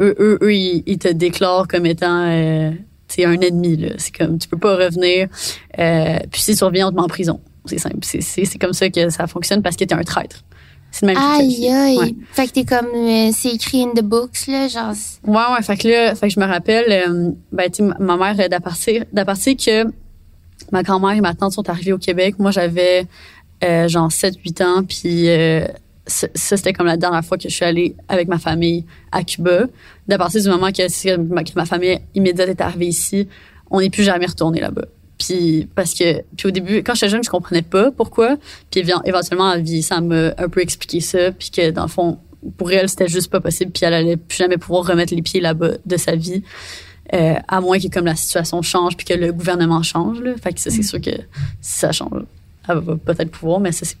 [0.00, 2.70] eux, eux, eux ils, te déclarent comme étant euh,
[3.18, 3.90] un ennemi là.
[3.98, 5.28] C'est comme tu peux pas revenir.
[5.78, 7.40] Euh, puis si tu reviens, on te met en prison.
[7.66, 7.98] C'est simple.
[8.02, 10.44] C'est comme ça que ça fonctionne parce que t'es un traître.
[10.94, 12.16] C'est le même Aïe, aïe.
[12.32, 14.92] Fait que t'es comme, euh, c'est écrit in the books, là, genre.
[15.26, 15.62] Ouais, ouais.
[15.62, 19.04] Fait que là, fait que je me rappelle, euh, ben, tu ma mère, d'à partir,
[19.26, 19.90] partir que
[20.70, 23.06] ma grand-mère et ma tante sont arrivées au Québec, moi, j'avais,
[23.64, 25.26] euh, genre 7-8 ans, puis
[26.06, 29.64] ça, c'était comme la dernière fois que je suis allée avec ma famille à Cuba.
[30.06, 33.26] D'à partir du moment que, ma, que ma famille immédiate est arrivée ici,
[33.70, 34.84] on n'est plus jamais retourné là-bas.
[35.18, 38.36] Puis parce que puis au début quand j'étais jeune je comprenais pas pourquoi
[38.72, 42.18] puis éventuellement la vie ça m'a un peu expliqué ça puis que dans le fond
[42.56, 45.40] pour elle c'était juste pas possible puis elle allait plus jamais pouvoir remettre les pieds
[45.40, 46.42] là-bas de sa vie
[47.12, 50.52] euh, à moins que comme la situation change puis que le gouvernement change là fait
[50.52, 50.82] que ça c'est mm.
[50.82, 51.12] sûr que
[51.60, 52.24] si ça change
[52.68, 53.96] elle va peut-être pouvoir mais ça c'est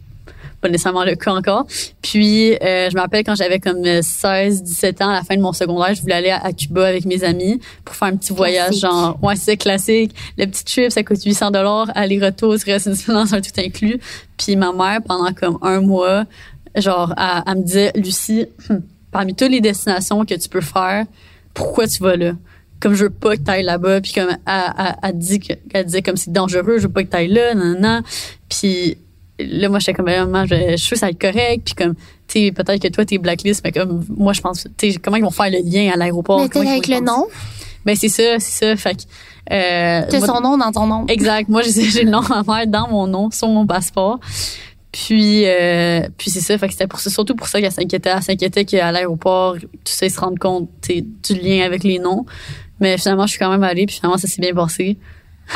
[0.64, 1.66] pas nécessairement le cas encore.
[2.00, 5.42] Puis, euh, je me rappelle quand j'avais comme 16, 17 ans, à la fin de
[5.42, 8.76] mon secondaire, je voulais aller à, Cuba avec mes amis pour faire un petit voyage,
[8.76, 10.14] genre, ouais, c'est classique.
[10.38, 13.50] Le petit trip, ça coûte 800 dollars, aller-retour, tu restes une semaine dans un tout
[13.58, 14.00] inclus.
[14.38, 16.24] Puis ma mère, pendant comme un mois,
[16.76, 17.14] genre,
[17.46, 18.76] elle, me disait, Lucie, hmm,
[19.12, 21.04] parmi toutes les destinations que tu peux faire,
[21.52, 22.32] pourquoi tu vas là?
[22.80, 25.40] comme je veux pas que tu ailles là-bas puis comme elle, elle, dit
[25.86, 28.02] disait comme c'est dangereux je veux pas que tu ailles là non non
[28.50, 28.98] puis
[29.38, 31.62] là, moi, j'étais comme, vraiment, je, je suis que ça va être correct.
[31.64, 34.92] Puis comme, tu sais, peut-être que toi, t'es blacklist, mais comme, moi, je pense, tu
[34.92, 36.40] sais, comment ils vont faire le lien à l'aéroport?
[36.40, 37.26] Mais t'es avec le nom?
[37.84, 38.76] Ben, c'est ça, c'est ça.
[38.76, 39.02] Fait que,
[39.52, 41.06] euh, T'as son nom dans ton nom.
[41.06, 41.48] Exact.
[41.48, 44.20] Moi, j'ai le nom à ma mère dans mon nom, sur mon passeport.
[44.90, 46.56] Puis, euh, puis c'est ça.
[46.56, 48.10] Fait que c'était pour surtout pour ça qu'elle s'inquiétait.
[48.14, 52.24] Elle s'inquiétait qu'à l'aéroport, tu sais, se rendre compte, du lien avec les noms.
[52.80, 54.96] Mais finalement, je suis quand même allée, puis finalement, ça s'est bien passé.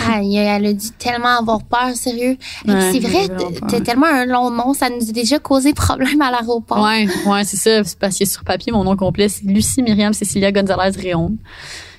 [0.06, 2.36] Aïe, elle a dû tellement avoir peur, sérieux.
[2.66, 3.28] c'est vrai,
[3.68, 6.82] t'as tellement un long nom, ça nous a déjà causé problème à l'aéroport.
[6.82, 7.82] Ouais, ouais, c'est ça.
[7.98, 11.32] Parce que sur papier, mon nom complet, c'est Lucie Myriam Cecilia Gonzalez Réon.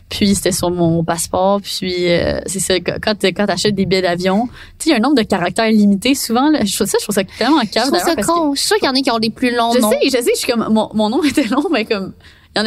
[0.10, 1.62] Puis c'était sur mon passeport.
[1.62, 4.48] Puis euh, c'est ça, quand, quand t'achètes des billets d'avion,
[4.80, 6.16] tu sais, il y a un nombre de caractères limités.
[6.16, 7.92] Souvent, je trouve ça, je trouve ça tellement calme.
[7.94, 8.54] Je trouve ça con.
[8.56, 9.92] Je suis sûre qu'il y en a qui ont des plus longs je noms.
[9.92, 10.32] Je sais, je sais.
[10.34, 12.14] Je suis comme, mon, mon nom était long, mais comme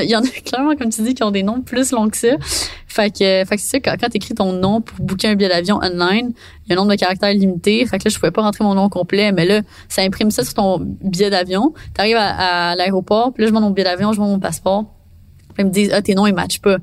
[0.00, 2.16] y, y en a clairement, comme tu dis, qui ont des noms plus longs que
[2.16, 2.36] ça.
[2.86, 5.34] Fait que, fait que c'est ça, quand, quand tu écris ton nom pour booker un
[5.34, 6.32] billet d'avion online,
[6.66, 7.84] il y a un nombre de caractères limité.
[7.86, 10.44] Fait que là, je pouvais pas rentrer mon nom complet, mais là, ça imprime ça
[10.44, 11.72] sur ton billet d'avion.
[11.94, 14.40] Tu arrives à, à l'aéroport, puis là, je monte mon billet d'avion, je monte mon
[14.40, 14.84] passeport.
[15.54, 16.78] Puis ils me disent, ah, tes noms, ils matchent pas.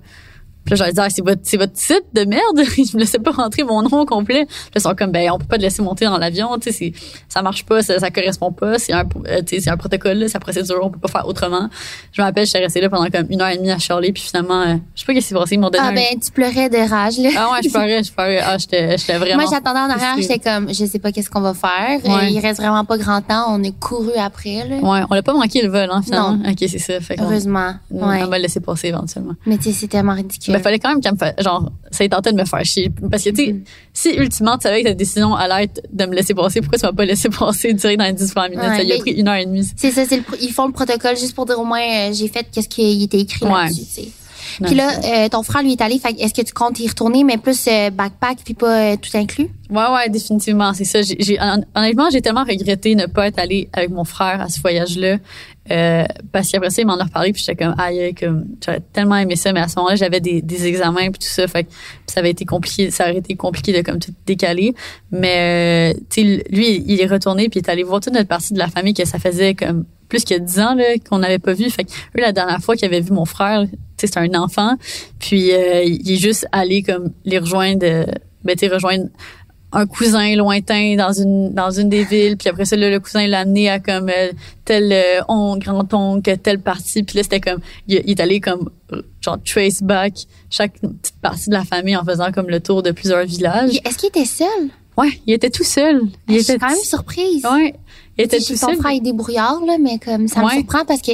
[0.69, 2.43] Puis là, j'allais dire, c'est votre, c'est votre site de merde?
[2.77, 4.45] je me laissais pas rentrer mon nom complet.
[4.45, 6.57] Puis là, ils sont comme, ben, on peut pas te laisser monter dans l'avion.
[6.59, 6.93] Tu sais,
[7.27, 8.77] ça marche pas, ça, ça correspond pas.
[8.77, 11.69] C'est un, euh, c'est un protocole, c'est la procédure, on peut pas faire autrement.
[12.11, 14.21] Je me rappelle, j'étais restée là pendant comme une heure et demie à Charlie, puis
[14.21, 16.31] finalement, euh, je sais pas qu'est-ce qui s'est passé, ils m'ont donné Ah, ben, tu
[16.31, 17.29] pleurais de rage, là.
[17.35, 18.39] Ah ouais, je pleurais, je pleurais.
[18.45, 19.41] Ah, j'étais, j'étais vraiment.
[19.41, 21.99] Moi, j'attendais en arrière, j'étais comme, je sais pas qu'est-ce qu'on va faire.
[22.29, 23.45] Il reste vraiment pas grand temps.
[23.49, 24.75] On est couru après, là.
[24.77, 26.37] Ouais, on l'a pas manqué le vol, hein, finalement.
[26.37, 26.49] Non.
[26.51, 26.99] Ok, c'est ça.
[26.99, 27.73] Fait Heureusement.
[27.91, 28.23] ouais.
[28.23, 29.33] On va le laisser passer éventuellement.
[29.45, 30.53] Mais tu sais, c'est tellement ridicule.
[30.53, 32.91] Ben, fallait quand même qu'elle me genre, ça tenté de me faire chier.
[33.09, 33.63] Parce que, tu sais, mm-hmm.
[33.93, 36.85] si ultimement, tu savais que ta décision allait être de me laisser passer, pourquoi tu
[36.85, 38.87] m'as pas laissé passer direct dans les 10 premières minutes?
[38.89, 39.67] ça a pris une heure et demie.
[39.75, 42.45] C'est ça, c'est ils font le protocole juste pour dire au moins, euh, j'ai fait
[42.51, 44.11] qu'est-ce qui était écrit là-dessus,
[44.63, 45.99] puis là, euh, ton frère lui est allé.
[46.19, 49.49] Est-ce que tu comptes y retourner, mais plus euh, backpack puis pas tout inclus?
[49.69, 51.01] Ouais, ouais, définitivement, c'est ça.
[51.01, 51.37] J'ai,
[51.75, 55.17] honnêtement, j'ai tellement regretté ne pas être allé avec mon frère à ce voyage-là.
[55.71, 59.17] Euh, parce qu'après ça, il m'en a reparlé, puis j'étais comme, aïe, comme, j'aurais tellement
[59.17, 61.69] aimé ça, mais à ce moment-là, j'avais des, des examens, puis tout ça, fait que
[62.07, 64.73] ça avait été compliqué, ça aurait été compliqué de comme tout décaler.
[65.11, 68.27] Mais, euh, tu sais, lui, il est retourné, puis il est allé voir toute notre
[68.27, 71.39] partie de la famille que ça faisait comme plus que dix ans là qu'on n'avait
[71.39, 71.69] pas vu.
[71.69, 74.75] Fait que eux, la dernière fois qu'ils avaient vu mon frère, c'était un enfant,
[75.19, 77.85] puis euh, il est juste allé comme les rejoindre,
[78.43, 79.07] ben, tu rejoindre
[79.71, 83.27] un cousin lointain dans une dans une des villes puis après ça là, le cousin
[83.27, 84.31] l'a amené à comme euh,
[84.65, 88.69] tel euh, on grand oncle telle partie puis là c'était comme il, est allé comme
[89.21, 90.13] genre trace back
[90.49, 93.79] chaque petite partie de la famille en faisant comme le tour de plusieurs villages.
[93.85, 94.69] Est-ce qu'il était seul?
[94.97, 96.01] Ouais, il était tout seul.
[96.27, 97.45] Il je suis quand même surprise.
[97.45, 97.75] Ouais.
[98.23, 98.75] Était tout seul.
[98.77, 101.11] frère est débrouillard, là, mais comme ça me surprend parce que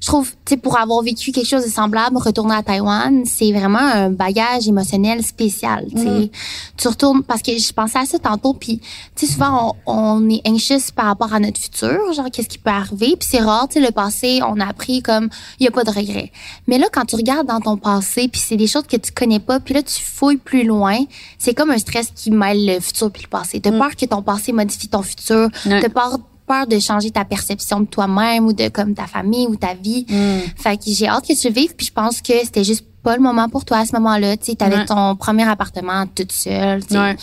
[0.00, 3.52] je trouve, tu sais, pour avoir vécu quelque chose de semblable, retourner à Taïwan, c'est
[3.52, 6.08] vraiment un bagage émotionnel spécial, tu sais.
[6.08, 6.28] Mhm.
[6.76, 8.80] Tu retournes, parce que je pensais à ça tantôt, puis
[9.16, 12.58] tu sais, souvent, on, on est anxious par rapport à notre futur, genre, qu'est-ce qui
[12.58, 15.28] peut arriver, puis c'est rare, tu sais, le passé, on a appris comme,
[15.58, 16.30] il y a pas de regret.
[16.66, 19.40] Mais là, quand tu regardes dans ton passé, puis c'est des choses que tu connais
[19.40, 20.98] pas, puis là, tu fouilles plus loin,
[21.38, 23.60] c'est comme un stress qui mêle le futur puis le passé.
[23.60, 25.80] T'as peur que ton passé modifie ton futur, Mm.
[25.80, 29.56] T'as peur peur de changer ta perception de toi-même ou de comme ta famille ou
[29.56, 30.06] ta vie.
[30.08, 30.38] Mm.
[30.56, 33.16] Fait que j'ai hâte que tu le vives puis je pense que c'était juste pas
[33.16, 34.84] le moment pour toi à ce moment-là, tu sais, t'avais Ouais.
[34.86, 36.80] ton premier appartement toute seule.
[36.90, 37.16] Ouais.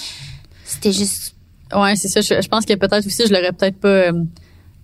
[0.65, 1.35] C'était juste
[1.73, 2.19] Ouais, c'est ça.
[2.21, 4.11] Je, je pense que peut-être aussi, je l'aurais peut-être pas euh,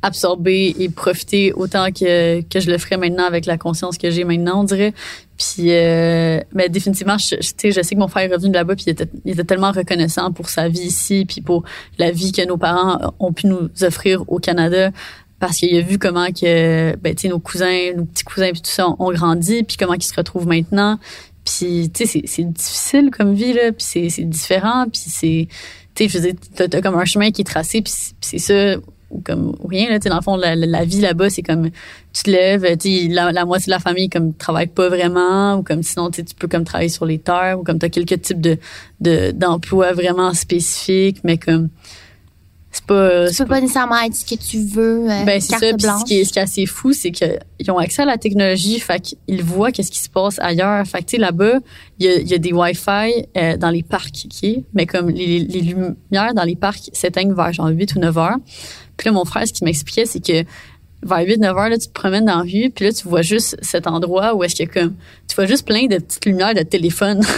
[0.01, 4.23] absorbé et profité autant que, que je le ferais maintenant avec la conscience que j'ai
[4.23, 4.93] maintenant, on dirait.
[5.37, 8.75] Puis, euh, mais définitivement, je, je- je sais que mon frère est revenu de là-bas,
[8.75, 11.63] puis il était, il était tellement reconnaissant pour sa vie ici, puis pour
[11.97, 14.91] la vie que nos parents ont pu nous offrir au Canada,
[15.39, 18.61] parce qu'il a vu comment que, ben, tu sais, nos cousins, nos petits cousins, puis
[18.61, 20.97] tout ça, ont grandi, puis comment ils se retrouvent maintenant.
[21.45, 25.47] Puis, tu sais, c'est- difficile comme vie, là, puis c'est différent, puis c'est
[25.95, 27.91] tu sais, je veux dire, t'as, comme un chemin qui est tracé, puis
[28.21, 28.75] c'est ça,
[29.09, 31.69] ou comme ou rien, là, tu dans le fond, la, la- vie là-bas, c'est comme,
[32.13, 35.55] tu te lèves, tu sais, la, la moitié de la famille, comme, travaille pas vraiment,
[35.55, 38.21] ou comme, sinon, tu tu peux comme travailler sur les terres, ou comme, t'as quelques
[38.21, 38.57] types de,
[38.99, 41.69] de, d'emplois vraiment spécifiques, mais comme,
[42.69, 45.59] c'est pas, tu peux pas nécessairement être ce que tu veux euh, ben, c'est ça.
[45.77, 48.17] Puis ce qui est, ce qui est assez fou, c'est qu'ils ont accès à la
[48.17, 50.85] technologie, fait qu'ils voient qu'est-ce qui se passe ailleurs.
[50.85, 51.53] Fait que, tu là-bas,
[51.97, 54.49] il y a, il y a des Wi-Fi euh, dans les parcs, OK?
[54.73, 58.37] Mais comme les, les lumières dans les parcs s'éteignent vers genre 8 ou 9 heures.
[58.97, 60.43] Puis là, mon frère, ce qu'il m'expliquait, c'est que
[61.03, 63.21] vers 8, 9 heures, là, tu te promènes dans la rue, puis là, tu vois
[63.21, 64.95] juste cet endroit où est-ce que comme,
[65.27, 67.21] tu vois juste plein de petites lumières de téléphone.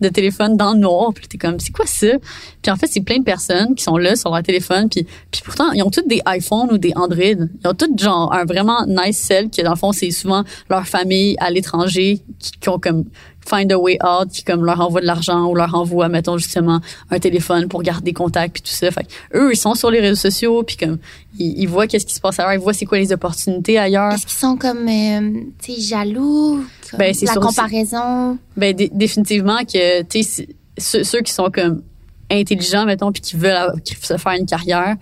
[0.00, 2.06] de téléphone dans le noir puis t'es comme c'est quoi ça?
[2.62, 5.42] Puis en fait c'est plein de personnes qui sont là sur leur téléphone puis puis
[5.44, 8.86] pourtant ils ont toutes des iPhones ou des Android ils ont toutes genre un vraiment
[8.86, 12.78] nice cell qui dans le fond c'est souvent leur famille à l'étranger qui, qui ont
[12.78, 13.04] comme
[13.48, 16.80] find a way out qui comme leur envoie de l'argent ou leur envoie mettons justement
[17.10, 20.00] un téléphone pour garder contact puis tout ça fait que eux ils sont sur les
[20.00, 20.98] réseaux sociaux puis comme
[21.38, 24.12] ils, ils voient qu'est-ce qui se passe ailleurs ils voient c'est quoi les opportunités ailleurs
[24.12, 25.32] Est-ce qu'ils sont comme, euh,
[25.62, 26.64] tu sais, jaloux?
[26.90, 28.38] comme Ben, c'est la sûr, comparaison?
[28.56, 31.82] Ben dé- définitivement que tu sais ceux, ceux qui sont comme
[32.30, 33.72] intelligents mettons puis qui veulent
[34.02, 34.96] se faire une carrière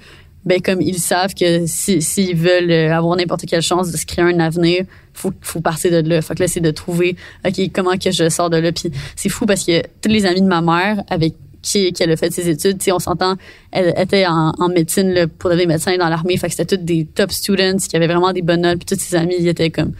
[0.45, 4.05] ben comme ils savent que si s'ils veulent euh, avoir n'importe quelle chance de se
[4.05, 4.84] créer un avenir
[5.14, 6.20] faut faut partir de là.
[6.22, 8.72] Fait que là c'est de trouver ok comment que je sors de là.
[8.72, 11.34] Puis c'est fou parce que tous les amis de ma mère avec
[11.64, 13.36] qui, elle a fait ses études, tu on s'entend,
[13.72, 17.06] elle était en, médecine là, pour devenir médecin dans l'armée, fait que c'était toutes des
[17.06, 19.92] top students qui avaient vraiment des bonnes notes, puis tous ses amis, ils étaient comme,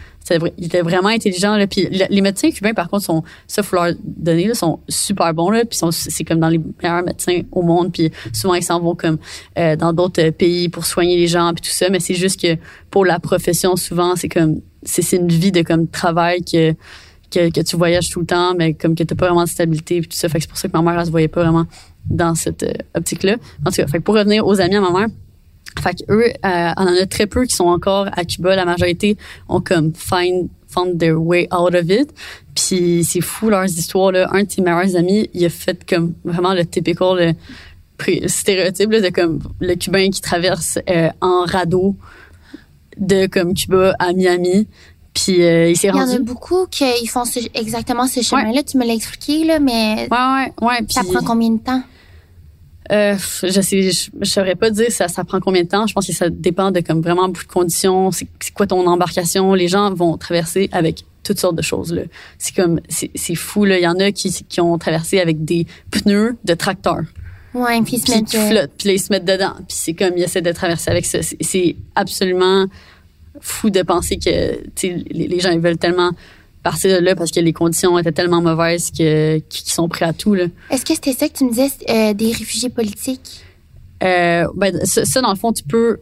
[0.57, 3.75] ils étaient vraiment intelligents là, puis le- les médecins cubains par contre sont, ça faut
[3.75, 7.63] leur donner là, sont super bons là, puis c'est comme dans les meilleurs médecins au
[7.63, 9.17] monde, puis souvent ils s'en vont comme
[9.57, 12.39] euh, dans d'autres euh, pays pour soigner les gens puis tout ça, mais c'est juste
[12.39, 12.57] que
[12.91, 16.73] pour la profession souvent c'est comme, c'est une vie de comme travail que
[17.31, 19.99] que, que tu voyages tout le temps, mais comme que t'as pas vraiment de stabilité
[19.99, 20.29] puis tout ça.
[20.29, 21.65] Fait que c'est pour ça que ma mère, elle se voyait pas vraiment
[22.09, 23.35] dans cette euh, optique-là.
[23.65, 25.07] En tout cas, fait que pour revenir aux amis à ma mère,
[25.81, 28.55] fait que eux, euh, on en a très peu qui sont encore à Cuba.
[28.55, 29.17] La majorité
[29.49, 32.13] ont comme find, found their way out of it.
[32.53, 34.11] Puis c'est fou leurs histoires.
[34.11, 34.29] Là.
[34.31, 39.01] Un de ses meilleurs amis, il a fait comme vraiment le typical le stéréotype là,
[39.01, 41.95] de comme le Cubain qui traverse euh, en radeau
[42.97, 44.67] de comme Cuba à Miami.
[45.13, 46.15] Puis euh, il s'est Il y en rendu.
[46.17, 48.63] a beaucoup qui font ce- exactement ce chemin-là.
[48.63, 50.17] Tu me l'as expliqué, là, mais Ouais,
[50.61, 50.77] ouais, ouais.
[50.89, 51.81] ça puis- prend combien de temps?
[52.91, 55.87] Euh, je sais, je, je saurais pas dire ça, ça prend combien de temps.
[55.87, 58.11] Je pense que ça dépend de comme vraiment beaucoup de conditions.
[58.11, 59.53] C'est quoi ton embarcation?
[59.53, 62.03] Les gens vont traverser avec toutes sortes de choses là.
[62.37, 63.79] C'est comme c'est c'est fou là.
[63.79, 66.99] Il y en a qui qui ont traversé avec des pneus de tracteur.
[67.55, 69.53] Ouais, puis ils se mettent, qui euh, flottent, puis là, ils se mettent dedans.
[69.67, 71.19] Puis c'est comme ils essaient de traverser avec ça.
[71.23, 72.65] C'est- absolument
[73.41, 74.29] fou de penser que
[74.83, 76.11] les, les gens ils veulent tellement
[76.63, 80.33] partir de là parce que les conditions étaient tellement mauvaises qu'ils sont prêts à tout
[80.33, 80.45] là.
[80.71, 83.41] Est-ce que c'était ça que tu me disais, euh, des réfugiés politiques?
[84.03, 85.99] Euh, ben, ça, ça, dans le fond, tu peux.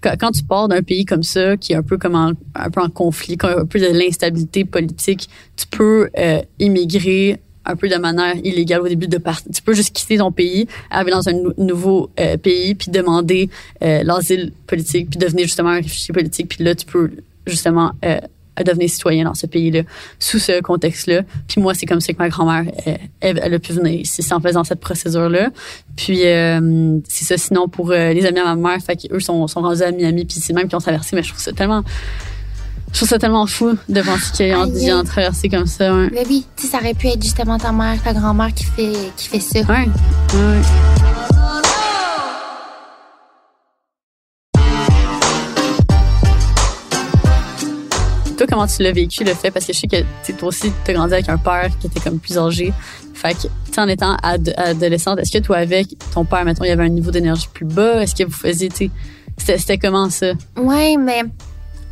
[0.00, 2.70] Quand, quand tu pars d'un pays comme ça, qui est un peu comme en, un
[2.70, 7.40] peu en conflit, qui a un peu de l'instabilité politique, tu peux euh, immigrer
[7.70, 9.50] un peu de manière illégale au début de partir.
[9.54, 13.48] Tu peux juste quitter ton pays, arriver dans un nou- nouveau euh, pays, puis demander
[13.82, 17.10] euh, l'asile politique, puis devenir justement un réfugié politique, puis là, tu peux
[17.46, 18.18] justement euh,
[18.64, 19.82] devenir citoyen dans ce pays-là,
[20.18, 21.22] sous ce contexte-là.
[21.48, 22.70] Puis moi, c'est comme ça que ma grand-mère,
[23.20, 25.50] elle, elle a pu venir ici, en faisant cette procédure-là.
[25.96, 27.38] Puis euh, c'est ça.
[27.38, 30.38] Sinon, pour les amis à ma mère, fait qu'eux sont, sont rendus à Miami, puis
[30.40, 31.16] c'est même qui ont traversé.
[31.16, 31.82] Mais je trouve ça tellement,
[32.92, 35.66] je trouve ça tellement fou de penser qu'il y a des gens ah, traversés comme
[35.66, 35.94] ça.
[35.94, 36.08] Ouais.
[36.12, 38.92] Mais oui, tu sais, ça aurait pu être justement ta mère, ta grand-mère qui fait,
[39.16, 39.60] qui fait ça.
[39.60, 39.88] Ouais.
[48.36, 49.50] Toi, comment tu l'as vécu le fait?
[49.50, 52.00] Parce que je sais que toi aussi, tu as grandi avec un père qui était
[52.00, 52.72] comme plus âgé.
[53.14, 56.72] Fait que, tu en étant adolescente, est-ce que toi, avec ton père, mettons, il y
[56.72, 58.02] avait un niveau d'énergie plus bas?
[58.02, 58.90] Est-ce que vous faisiez, tu
[59.36, 60.32] sais, c'était comment ça?
[60.56, 61.22] Ouais, mais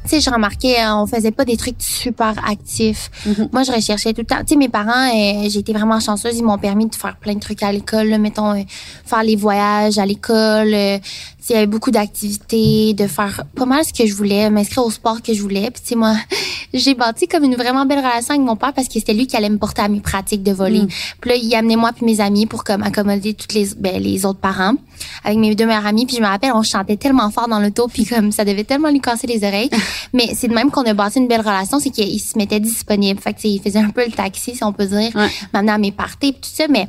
[0.09, 3.11] tu sais, je remarquais, euh, on faisait pas des trucs super actifs.
[3.27, 3.49] Mm-hmm.
[3.53, 4.41] Moi, je recherchais tout le temps.
[4.41, 6.37] Tu sais, mes parents, euh, j'ai été vraiment chanceuse.
[6.37, 8.17] Ils m'ont permis de faire plein de trucs à l'école.
[8.19, 8.63] Mettons, euh,
[9.05, 10.69] faire les voyages à l'école.
[10.69, 11.01] il
[11.51, 15.23] y avait beaucoup d'activités, de faire pas mal ce que je voulais, m'inscrire au sport
[15.23, 15.71] que je voulais.
[15.71, 16.15] Puis, tu sais, moi,
[16.75, 19.37] j'ai bâti comme une vraiment belle relation avec mon père parce que c'était lui qui
[19.37, 20.83] allait me porter à mes pratiques de volley.
[20.83, 20.89] Mm.
[21.21, 24.25] Puis là, il amenait moi puis mes amis pour comme accommoder toutes les ben, les
[24.25, 24.75] autres parents
[25.25, 26.07] avec mes deux meilleurs amis.
[26.07, 28.91] Puis je me rappelle, on chantait tellement fort dans l'auto puis comme ça devait tellement
[28.91, 29.71] lui casser les oreilles.
[30.13, 33.21] Mais c'est de même qu'on a bâti une belle relation, c'est qu'il se mettait disponible.
[33.21, 35.29] Fait que il faisait un peu le taxi, si on peut dire, ouais.
[35.53, 36.67] m'amener à mes parties tout ça.
[36.69, 36.89] Mais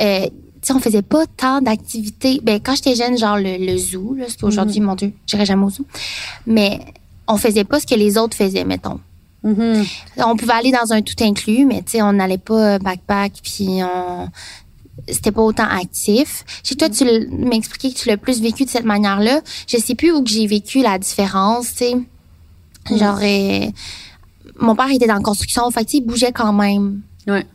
[0.00, 0.26] euh,
[0.66, 2.40] sais, on faisait pas tant d'activités.
[2.42, 4.84] Ben, quand j'étais jeune, genre le, zoo, c'est aujourd'hui, mm.
[4.84, 5.86] mon Dieu, j'irais jamais au zoo.
[6.46, 6.80] Mais
[7.28, 9.00] on faisait pas ce que les autres faisaient, mettons.
[9.44, 9.86] Mm-hmm.
[10.18, 13.82] On pouvait aller dans un tout inclus, mais tu sais, on n'allait pas backpack, puis
[13.82, 14.28] on
[15.08, 16.44] c'était pas autant actif.
[16.64, 19.40] Chez toi, tu m'expliquais que tu l'as plus vécu de cette manière-là.
[19.68, 21.94] Je sais plus où que j'ai vécu la différence, tu sais.
[22.94, 23.66] Genre, euh,
[24.58, 27.00] mon père était dans la construction, fait il bougeait quand même.
[27.26, 27.46] Ouais.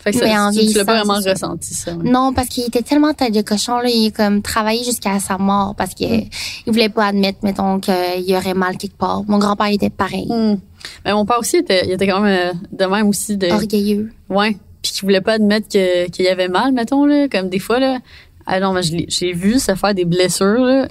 [0.00, 1.92] Fait que ça, tu, l'as pas vraiment ressenti, ça.
[1.92, 5.36] Non, parce qu'il était tellement tête de cochon, là, il a comme travaillé jusqu'à sa
[5.36, 6.28] mort parce qu'il mm.
[6.66, 9.24] il voulait pas admettre, mettons, qu'il y aurait mal quelque part.
[9.28, 10.26] Mon grand-père était pareil.
[10.26, 10.58] Mm.
[11.04, 13.36] Mais mon père aussi, était, il était quand même euh, de même aussi.
[13.36, 13.48] De...
[13.48, 14.10] Orgueilleux.
[14.30, 14.56] Ouais.
[14.80, 17.28] Puis qu'il voulait pas admettre qu'il y avait mal, mettons, là.
[17.28, 17.98] Comme des fois, là.
[18.46, 20.88] Ah non, mais j'ai vu se faire des blessures, là.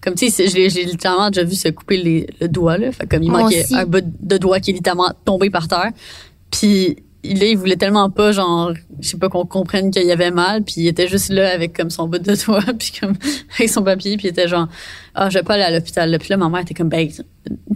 [0.00, 2.92] Comme, tu sais, j'ai littéralement déjà vu se couper les, le doigt, là.
[2.92, 5.90] Fait comme il manquait un bout de doigt qui est littéralement tombé par terre.
[6.50, 10.30] Puis là, il voulait tellement pas, genre, je sais pas, qu'on comprenne qu'il y avait
[10.30, 13.14] mal, puis il était juste là avec comme son bout de doigt, puis comme
[13.54, 14.68] avec son papier, puis il était genre,
[15.14, 16.16] ah, je vais pas aller à l'hôpital.
[16.18, 17.08] Puis là, ma mère était comme, ben,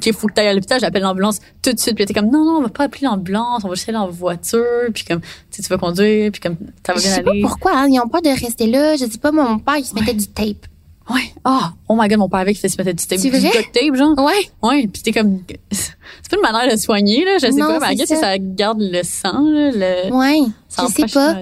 [0.04, 1.94] il faut que tu ailles à l'hôpital, j'appelle l'ambulance tout de suite.
[1.94, 3.98] Puis elle était comme, non, non, on va pas appeler l'ambulance, on va juste aller
[3.98, 7.24] en voiture, puis comme, tu vas conduire, puis comme, ça va bien aller.
[7.24, 8.96] Je sais pas pourquoi, hein, ils ont peur de rester là.
[8.96, 10.66] Je dis pas, mon père, il se mettait du tape.
[11.10, 11.32] Ouais.
[11.44, 13.94] Ah, oh, my god, mon père avec, il se mettait du tape, du duct tape,
[13.94, 14.18] genre.
[14.18, 14.50] Ouais.
[14.62, 15.40] Ouais, puis c'était comme,
[15.70, 17.36] c'est pas une manière de soigner, là.
[17.38, 18.16] Je sais pas, mais ça.
[18.16, 19.70] ça garde le sang, là.
[19.70, 20.40] Le, ouais.
[20.70, 21.36] Je sais pas.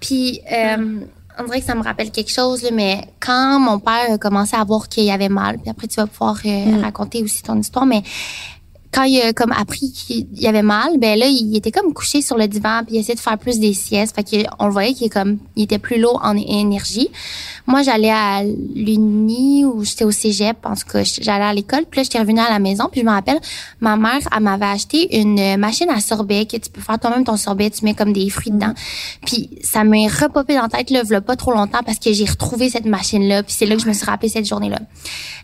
[0.00, 1.00] Puis, euh,
[1.38, 4.56] on dirait que ça me rappelle quelque chose, là, mais quand mon père a commencé
[4.56, 6.80] à voir qu'il y avait mal, puis après tu vas pouvoir euh, mm.
[6.82, 8.02] raconter aussi ton histoire, mais
[8.92, 12.20] quand il a comme appris qu'il y avait mal, ben là, il était comme couché
[12.20, 14.14] sur le divan puis il essayait de faire plus des siestes.
[14.14, 17.08] Fait qu'on le voyait qu'il est comme, il était plus lourd en énergie.
[17.66, 21.84] Moi, j'allais à l'Uni ou j'étais au cégep, en tout cas, j'allais à l'école.
[21.90, 22.88] Puis là, j'étais revenue à la maison.
[22.92, 23.40] Puis je me rappelle,
[23.80, 27.38] ma mère, elle m'avait acheté une machine à sorbet que tu peux faire toi-même ton
[27.38, 27.70] sorbet.
[27.70, 28.66] Tu mets comme des fruits dedans.
[28.66, 29.26] Mm-hmm.
[29.26, 32.68] Puis ça m'est repopé dans la tête, là, pas trop longtemps parce que j'ai retrouvé
[32.68, 33.42] cette machine-là.
[33.42, 34.80] Puis c'est là que je me suis rappelé cette journée-là.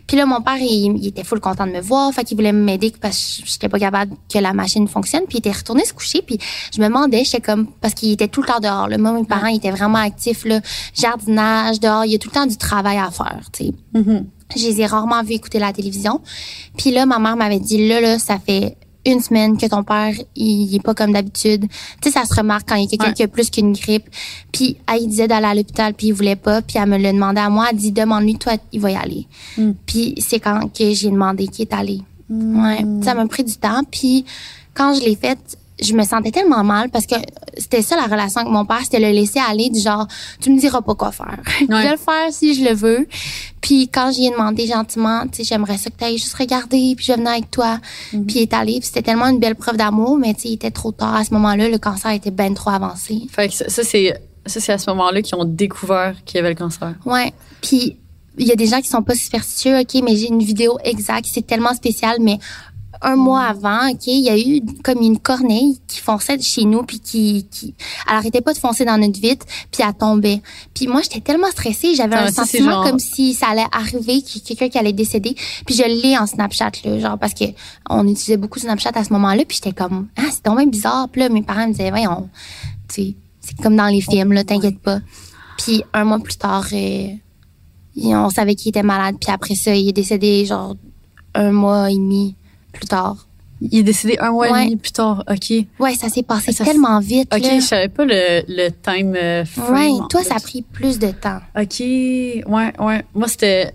[0.05, 2.13] Puis là, mon père, il, il était full content de me voir.
[2.13, 5.23] Fait qu'il voulait m'aider parce que j'étais pas capable que la machine fonctionne.
[5.27, 6.21] Puis il était retourné se coucher.
[6.21, 6.39] Puis
[6.73, 8.87] je me demandais, j'étais comme, parce qu'il était tout le temps dehors.
[8.87, 8.97] Là.
[8.97, 10.61] Moi, mes parents, étaient vraiment actifs, là.
[10.93, 13.71] Jardinage, dehors il y a tout le temps du travail à faire, tu sais.
[13.95, 14.25] Mm-hmm.
[14.55, 16.21] Je les ai rarement vus écouter la télévision.
[16.77, 20.13] Puis là, ma mère m'avait dit, là, là, ça fait une semaine que ton père,
[20.35, 21.67] il, est pas comme d'habitude.
[22.01, 24.09] Tu sais, ça se remarque quand il y a quelqu'un qui a plus qu'une grippe.
[24.51, 26.61] Puis, elle, il disait d'aller à l'hôpital, puis il voulait pas.
[26.61, 27.67] Puis, elle me l'a demandé à moi.
[27.71, 29.27] Elle dit, demande-lui, toi, il va y aller.
[29.57, 29.71] Mm.
[29.85, 32.01] Puis, c'est quand que j'ai demandé qu'il est allé.
[32.29, 32.85] Ouais.
[33.03, 33.83] Ça m'a pris du temps.
[33.89, 34.25] Puis,
[34.73, 35.37] quand je l'ai fait,
[35.81, 37.15] je me sentais tellement mal parce que
[37.57, 40.07] c'était ça la relation avec mon père, c'était le laisser aller du genre
[40.41, 41.39] tu me diras pas quoi faire.
[41.59, 43.07] je vais le faire si je le veux.
[43.61, 46.93] Puis quand j'y ai demandé gentiment, tu sais j'aimerais ça que tu ailles juste regarder
[46.95, 47.79] puis je venais avec toi.
[48.13, 48.25] Mhm.
[48.25, 50.53] Puis il est allé, puis c'était tellement une belle preuve d'amour, mais tu sais il
[50.53, 53.21] était trop tard à ce moment-là, le cancer était bien trop avancé.
[53.31, 54.13] Fait que ça, c'est
[54.45, 56.95] ça c'est à ce moment-là qu'ils ont découvert qu'il y avait le cancer.
[57.05, 57.33] Ouais.
[57.61, 57.97] Puis
[58.39, 61.27] il y a des gens qui sont pas superstitieux, OK, mais j'ai une vidéo exacte,
[61.31, 62.39] c'est tellement spécial mais
[63.01, 66.83] un mois avant, ok, il y a eu comme une corneille qui fonçait chez nous,
[66.83, 67.73] puis qui, qui,
[68.07, 70.41] elle arrêtait pas de foncer dans notre vitre, puis elle tombait.
[70.73, 74.43] Puis moi, j'étais tellement stressée, j'avais un sentiment comme si ça allait arriver, qu'il y
[74.43, 75.35] quelqu'un qui allait décéder.
[75.65, 77.45] Puis je l'ai en Snapchat là, genre parce que
[77.89, 81.07] on utilisait beaucoup Snapchat à ce moment-là, puis j'étais comme ah c'est tombé bizarre.
[81.09, 82.29] Puis là, mes parents me disaient voyons,
[82.89, 84.99] tu sais, c'est comme dans les films là, t'inquiète pas.
[85.57, 87.07] Puis un mois plus tard, euh,
[88.05, 90.75] on savait qu'il était malade, puis après ça, il est décédé genre
[91.35, 92.35] un mois et demi
[92.71, 93.27] plus tard.
[93.61, 95.53] Il est décédé un mois et demi plus tard, OK.
[95.79, 97.33] Ouais, ça s'est passé tellement vite.
[97.33, 99.73] OK, je savais pas le, le time euh, frame.
[99.73, 101.39] Ouais, toi, ça a pris plus de temps.
[101.59, 103.05] OK, ouais, ouais.
[103.13, 103.73] Moi, c'était...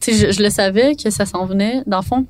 [0.00, 2.26] Tu sais, je, le savais que ça s'en venait, dans le fond.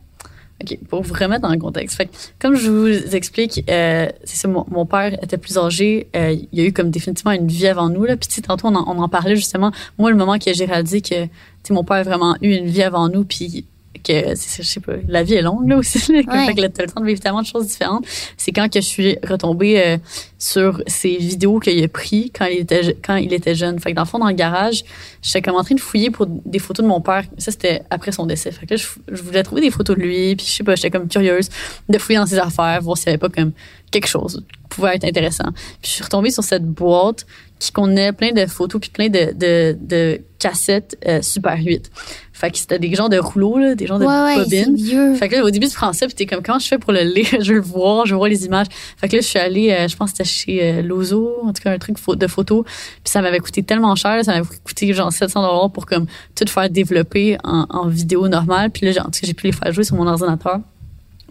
[0.88, 1.96] Pour vous remettre dans le contexte.
[1.96, 2.08] Fait
[2.38, 6.08] comme je vous explique, euh, c'est ça, mon, père était plus âgé.
[6.16, 8.04] Euh, il y a eu comme définitivement une vie avant nous.
[8.04, 9.72] Puis tantôt, on en, on en parlait justement.
[9.98, 11.28] Moi, le moment que j'ai réalisé que
[11.70, 13.64] mon père a vraiment eu une vie avant nous, puis
[14.02, 17.00] que je sais pas la vie est longue là aussi là, fait que le temps
[17.00, 18.04] de vivre tellement de choses différentes.
[18.36, 19.98] C'est quand que je suis retombée euh,
[20.38, 23.78] sur ces vidéos qu'il a pris quand il était quand il était jeune.
[23.78, 24.84] Fait que dans le fond dans le garage
[25.20, 27.24] j'étais comme en train de fouiller pour des photos de mon père.
[27.38, 28.50] Ça c'était après son décès.
[28.50, 30.90] Fait que là, je, voulais trouver des photos de lui puis je sais pas j'étais
[30.90, 31.48] comme curieuse
[31.88, 33.52] de fouiller dans ses affaires voir s'il y avait pas comme
[33.90, 35.52] quelque chose qui pouvait être intéressant.
[35.80, 37.26] Puis je suis retombée sur cette boîte
[37.62, 41.92] qui contenait plein de photos puis plein de, de, de cassettes euh, Super 8.
[42.32, 45.16] Fait que c'était des genres de rouleaux, là, des genres de ouais, bobines.
[45.16, 47.02] Fait que là, au début, prends ça, puis t'es comme, comment je fais pour le
[47.02, 47.28] lire?
[47.40, 48.66] je veux le voir, je veux voir les images.
[48.96, 51.52] Fait que là, je suis allée, euh, je pense que c'était chez euh, Lozo, en
[51.52, 52.64] tout cas, un truc de photo.
[52.64, 56.48] Puis ça m'avait coûté tellement cher, ça m'avait coûté genre 700 dollars pour comme tout
[56.48, 58.70] faire développer en, en vidéo normale.
[58.70, 60.58] Puis là, genre, j'ai pu les faire jouer sur mon ordinateur.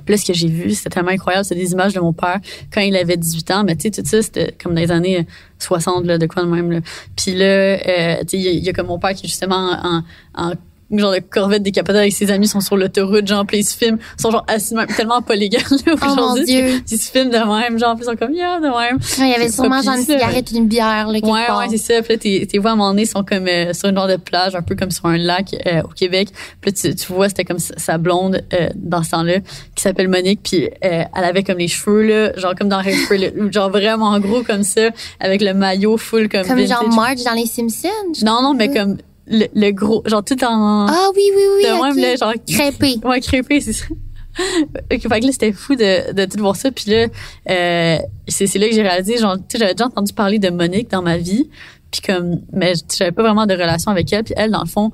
[0.08, 1.45] Là, ce que j'ai vu, c'était tellement incroyable.
[1.45, 2.39] C'est des images de mon père
[2.74, 3.64] quand il avait 18 ans.
[3.64, 5.26] Mais tu sais, tout ça, c'était comme dans les années
[5.60, 6.72] 60, là, de quoi de même.
[6.72, 6.80] Là.
[7.16, 10.04] Puis là, euh, tu sais, il y, a comme mon père qui est justement en,
[10.36, 10.54] en
[10.99, 13.97] genre de corvette décapotée avec ses amis sont sur l'autoroute genre puis ils se filment.
[14.19, 16.81] Sont genre assis même tellement pas légal oh Dieu.
[16.89, 18.99] ils se filment de même genre puis ils sont comme yeah de même.
[19.19, 22.01] Il y avait sûrement genre une cigarette ou une bière là, ouais ouais c'est ça.
[22.01, 24.07] Puis là tes, tes voix à un moment donné sont comme euh, sur une genre
[24.07, 26.29] de plage un peu comme sur un lac euh, au Québec.
[26.61, 29.39] Puis là, tu, tu vois c'était comme sa blonde euh, dans ce temps-là
[29.75, 30.41] qui s'appelle Monique.
[30.43, 32.81] Puis elle avait comme les cheveux là genre comme dans
[33.51, 34.89] genre vraiment gros comme ça
[35.19, 37.89] avec le maillot full comme comme genre Marge dans les Simpsons?
[38.23, 38.97] Non non mais comme
[39.32, 40.88] le, gros, genre tout en.
[40.88, 41.63] Ah oui, oui, oui.
[41.63, 42.34] De même, là, genre.
[42.47, 42.99] Crépé.
[43.03, 43.86] Ouais, crépé, c'est ça.
[44.89, 46.71] fait que là, c'était fou de, de tout voir ça.
[46.71, 47.07] Puis là,
[47.49, 50.49] euh, c'est, c'est là que j'ai réalisé, genre, tu sais, j'avais déjà entendu parler de
[50.49, 51.49] Monique dans ma vie.
[51.91, 54.23] Puis comme, mais j'avais pas vraiment de relation avec elle.
[54.23, 54.91] Puis elle, dans le fond,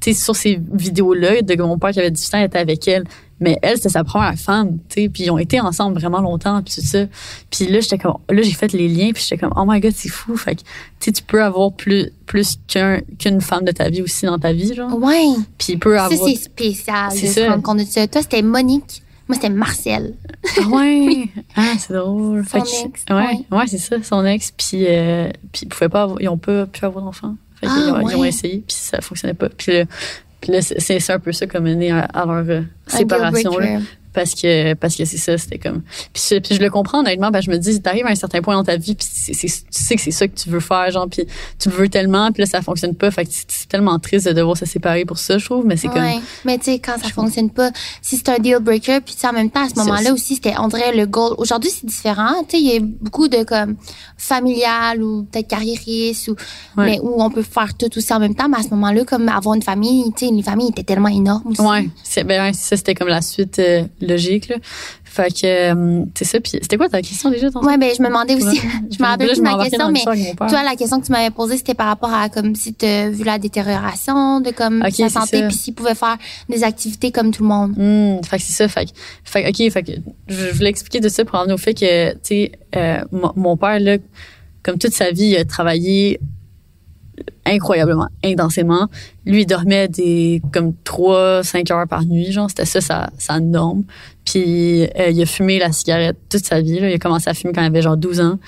[0.00, 3.04] tu sais, sur ces vidéos-là, de mon père qui avait 18 ans, était avec elle.
[3.38, 6.62] Mais elle, c'était sa première femme, tu sais, puis ils ont été ensemble vraiment longtemps,
[6.62, 7.04] puis tout ça.
[7.50, 9.92] Puis là, j'étais comme, là, j'ai fait les liens, puis j'étais comme, oh my god,
[9.94, 10.36] c'est fou.
[10.36, 10.66] Fait que, tu
[11.00, 14.52] sais, tu peux avoir plus, plus qu'un, qu'une femme de ta vie aussi dans ta
[14.52, 14.94] vie, genre.
[14.98, 15.26] Ouais.
[15.58, 16.18] Puis il peut avoir.
[16.18, 17.12] Ça, c'est spécial.
[17.12, 17.50] C'est ça.
[17.50, 18.06] Rendre compte de ça.
[18.08, 19.02] Toi, c'était Monique.
[19.28, 20.14] Moi, c'était Marcel.
[20.56, 21.28] Ah ouais.
[21.56, 22.44] ah, c'est drôle.
[22.48, 23.04] Son ex.
[23.10, 24.52] Ouais, ouais, c'est ça, son ex.
[24.56, 27.34] Puis, euh, puis ils pouvaient pas avoir, ils ont pas pu avoir d'enfant.
[27.60, 29.48] Fait ah, ils, ont essayé, puis ça fonctionnait pas.
[29.48, 29.84] Puis là,
[30.46, 33.58] puis là, c'est un peu ça comme mené à, à leur euh, séparation.
[33.58, 33.78] Là
[34.16, 35.82] parce que parce que c'est ça c'était comme
[36.14, 38.54] puis, puis je le comprends honnêtement ben je me dis t'arrives à un certain point
[38.54, 41.06] dans ta vie puis c'est, tu sais que c'est ça que tu veux faire genre
[41.06, 41.26] puis
[41.58, 44.32] tu le veux tellement puis là ça fonctionne pas fait que c'est tellement triste de
[44.32, 46.02] devoir se séparer pour ça je trouve mais c'est comme
[46.46, 49.50] mais tu sais quand ça fonctionne pas si c'est un deal breaker puis en même
[49.50, 52.62] temps à ce moment-là aussi c'était on dirait le goal aujourd'hui c'est différent tu sais
[52.62, 53.76] il y a beaucoup de comme
[54.16, 56.36] familial ou peut-être carriériste ou
[56.78, 59.28] mais où on peut faire tout aussi en même temps mais à ce moment-là comme
[59.28, 61.60] avoir une famille tu sais une famille était tellement énorme aussi.
[61.60, 64.48] Ouais c'est ben ça c'était comme la suite euh, logique.
[64.48, 64.56] Là.
[65.04, 66.40] Fait que euh, c'est ça.
[66.40, 67.48] Puis c'était quoi ta question déjà?
[67.48, 68.60] Ouais, ben je me demandais aussi.
[68.90, 71.74] je me rappelle plus ma question, mais toi, la question que tu m'avais posée, c'était
[71.74, 75.56] par rapport à comme si tu as vu la détérioration de comme sa santé, puis
[75.56, 76.16] s'il pouvait faire
[76.48, 77.74] des activités comme tout le monde.
[77.76, 78.68] Mmh, fait que c'est ça.
[78.68, 78.88] Fait,
[79.24, 79.92] fait ok, fait que
[80.28, 83.56] je voulais expliquer de ça pour en venir au fait que tu sais, euh, mon
[83.56, 83.96] père là,
[84.62, 86.20] comme toute sa vie, il a travaillé
[87.46, 88.88] incroyablement, intensément.
[89.24, 93.40] Lui, il dormait des comme 3 5 heures par nuit, genre c'était ça sa, sa
[93.40, 93.84] norme.
[94.24, 96.90] Puis euh, il a fumé la cigarette toute sa vie, là.
[96.90, 98.38] il a commencé à fumer quand il avait genre 12 ans.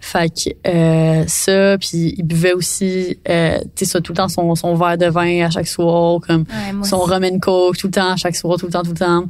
[0.00, 4.54] Fait que euh, ça, puis il buvait aussi euh, tu sais tout le temps son,
[4.54, 6.44] son verre de vin à chaque soir, comme
[6.82, 8.96] son rum and coke tout le temps, à chaque soir, tout le temps, tout le
[8.96, 9.24] temps.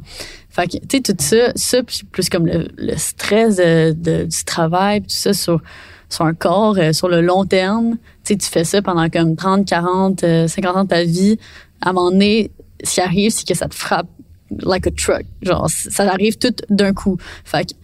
[0.49, 4.25] Fait que tu sais tout ça, ça puis plus comme le, le stress de, de,
[4.25, 5.61] du travail, tout ça sur
[6.09, 7.97] sur un corps euh, sur le long terme.
[8.25, 11.37] Tu sais, tu fais ça pendant comme 30, 40, 50 ans de ta vie.
[11.81, 12.51] À un moment donné,
[12.83, 14.07] ce qui arrive, c'est que ça te frappe
[14.51, 15.25] like a truck.
[15.41, 17.17] Genre, ça arrive tout d'un coup.
[17.43, 17.75] Fait que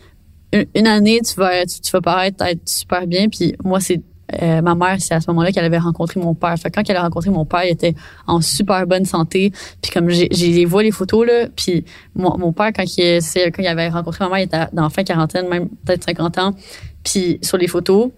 [0.75, 3.29] une année, tu vas, tu, vas paraître être super bien.
[3.29, 4.01] Puis moi, c'est
[4.41, 6.55] euh, ma mère, c'est à ce moment-là qu'elle avait rencontré mon père.
[6.57, 7.95] Fait que quand elle a rencontré mon père, il était
[8.27, 9.51] en super bonne santé.
[9.81, 11.83] Puis comme j'ai les vois les photos là, puis
[12.15, 13.19] mon, mon père quand il,
[13.51, 16.37] quand il avait rencontré ma mère, il était dans la fin quarantaine, même peut-être 50
[16.37, 16.55] ans.
[17.03, 18.09] Puis sur les photos,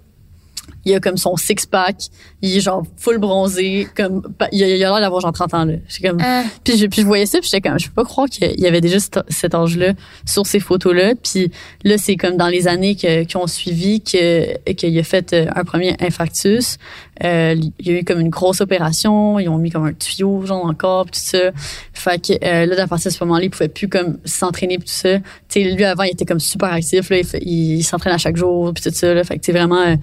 [0.85, 1.95] il a comme son six pack,
[2.41, 4.21] il est genre full bronzé, comme
[4.51, 5.73] il a l'air d'avoir genre 30 ans là.
[6.01, 6.43] comme ah.
[6.63, 8.67] puis je puis je voyais ça puis j'étais comme je peux pas croire qu'il y
[8.67, 9.93] avait déjà cet, âge là
[10.25, 11.51] sur ces photos là puis
[11.83, 15.47] là c'est comme dans les années que, qui ont suivi que qu'il a fait euh,
[15.55, 16.77] un premier infarctus.
[17.23, 20.45] Euh, il y a eu comme une grosse opération, ils ont mis comme un tuyau
[20.45, 21.51] genre encore tout ça.
[21.93, 24.83] Fait que euh, là à partir de ce moment-là, il pouvait plus comme s'entraîner tout
[24.87, 25.19] ça.
[25.19, 28.35] Tu sais lui avant il était comme super actif là, il, il s'entraîne à chaque
[28.35, 29.23] jour puis tout ça là.
[29.23, 29.95] Fait que c'est vraiment euh,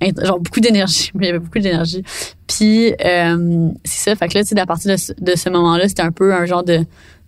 [0.00, 2.02] genre beaucoup d'énergie il y avait beaucoup d'énergie
[2.46, 6.02] puis euh, c'est ça fait que là tu sais à partir de ce, moment-là c'était
[6.02, 6.80] un peu un genre de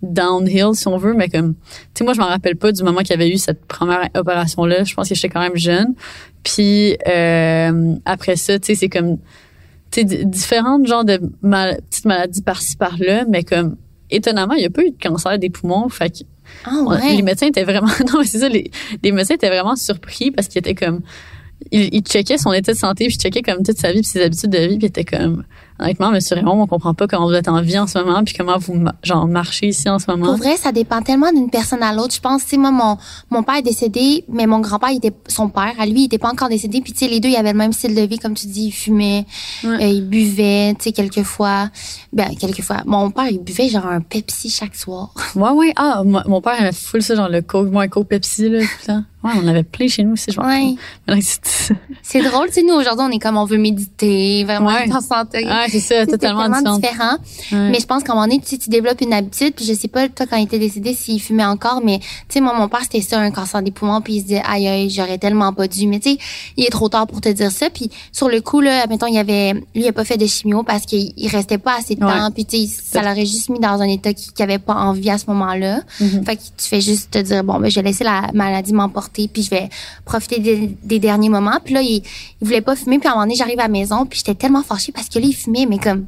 [0.02, 1.60] downhill si on veut mais comme tu
[1.94, 4.64] sais moi je m'en rappelle pas du moment qu'il y avait eu cette première opération
[4.64, 5.94] là je pense que j'étais quand même jeune
[6.42, 9.18] puis euh, après ça tu sais c'est comme
[9.90, 13.76] tu sais différentes genres de mal, petites maladies par-ci par-là mais comme
[14.10, 15.88] étonnamment, il n'y a pas eu de cancer des poumons.
[15.88, 16.24] Fait que
[16.64, 17.16] Ah ouais.
[17.16, 18.70] les médecins étaient vraiment, non, mais c'est ça, les,
[19.02, 21.00] les médecins étaient vraiment surpris parce qu'ils étaient comme,
[21.72, 24.08] ils, ils checkaient son état de santé, puis ils checkaient comme toute sa vie, puis
[24.10, 25.44] ses habitudes de vie, puis ils étaient comme,
[25.78, 28.34] honnêtement, monsieur Raymond, on comprend pas comment vous êtes en vie en ce moment, puis
[28.36, 30.26] comment vous, genre, marchez ici en ce moment.
[30.26, 32.14] Pour vrai, ça dépend tellement d'une personne à l'autre.
[32.14, 32.96] Je pense, tu sais, moi, mon,
[33.30, 36.18] mon père est décédé, mais mon grand-père, il était, son père, à lui, il était
[36.18, 36.80] pas encore décédé.
[36.80, 38.66] Puis, tu sais, les deux, ils avaient le même style de vie, comme tu dis,
[38.66, 39.24] ils fumaient,
[39.64, 39.84] Ouais.
[39.84, 41.70] euh, ils buvaient, tu sais, quelquefois.
[42.12, 42.78] Ben, quelquefois.
[42.86, 45.14] Mon père, il buvait genre un Pepsi chaque soir.
[45.34, 45.72] Ouais, ouais.
[45.76, 48.86] Ah, mon père aimait full ça, genre le Coke, moi, Coke Pepsi, là, tout le
[48.86, 49.04] temps.
[49.22, 50.76] Ouais, on avait plein chez nous aussi, je Ouais.
[51.20, 54.88] c'est- C'est drôle, tu sais, nous, aujourd'hui, on est comme, on veut méditer, vraiment, Ouais.
[55.06, 55.46] santé.
[55.48, 57.16] Ah, c'est ça, totalement c'est tellement différent.
[57.52, 57.70] Ouais.
[57.70, 59.54] Mais je pense qu'à un moment donné, tu, développes une habitude.
[59.54, 61.80] Puis je sais pas, toi, quand il était décédé, s'il fumait encore.
[61.84, 64.00] Mais, tu sais, moi, mon père, c'était ça, un cancer des poumons.
[64.00, 65.86] Puis il se disait, aïe, aïe, j'aurais tellement pas dû.
[65.86, 66.18] Mais, tu sais,
[66.56, 67.68] il est trop tard pour te dire ça.
[67.70, 70.62] Puis sur le coup, là, admettons, il avait, lui, il a pas fait de chimio
[70.62, 72.10] parce qu'il il restait pas assez de Ouais.
[72.12, 72.30] temps.
[72.30, 75.10] Puis, tu sais, ça l'aurait juste mis dans un état qui, qui avait pas envie
[75.10, 75.80] à ce moment-là.
[76.00, 76.24] Mhm.
[76.24, 79.09] Fait que tu fais juste te dire, bon, ben, je vais laisser la maladie m'emporter.
[79.12, 79.68] Puis je vais
[80.04, 81.58] profiter des, des derniers moments.
[81.64, 82.02] Puis là, il,
[82.40, 82.98] il voulait pas fumer.
[82.98, 84.06] Puis à un moment donné, j'arrive à la maison.
[84.06, 85.66] Puis j'étais tellement fâchée parce que là, il fumait.
[85.66, 86.06] Mais comme,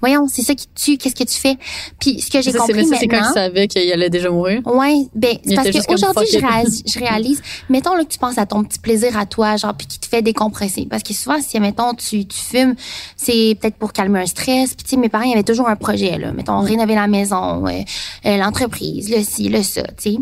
[0.00, 1.56] voyons, c'est ça qui te tue, qu'est-ce que tu fais?
[1.98, 3.30] Puis ce que j'ai compris ça, c'est quand maintenant...
[3.30, 4.60] il savait qu'il allait déjà mourir?
[4.66, 7.94] Ouais, ben c'est parce était juste que comme aujourd'hui fuck je réalise, je réalise, mettons
[7.94, 10.20] là que tu penses à ton petit plaisir à toi, genre puis qui te fait
[10.20, 12.74] décompresser, parce que souvent si mettons tu tu fumes,
[13.16, 14.74] c'est peut-être pour calmer un stress.
[14.74, 16.66] Puis tu sais mes parents ils avaient toujours un projet là, mettons Mm.
[16.66, 17.70] rénover la maison, euh,
[18.26, 20.16] euh, l'entreprise, le ci, le ça, tu sais.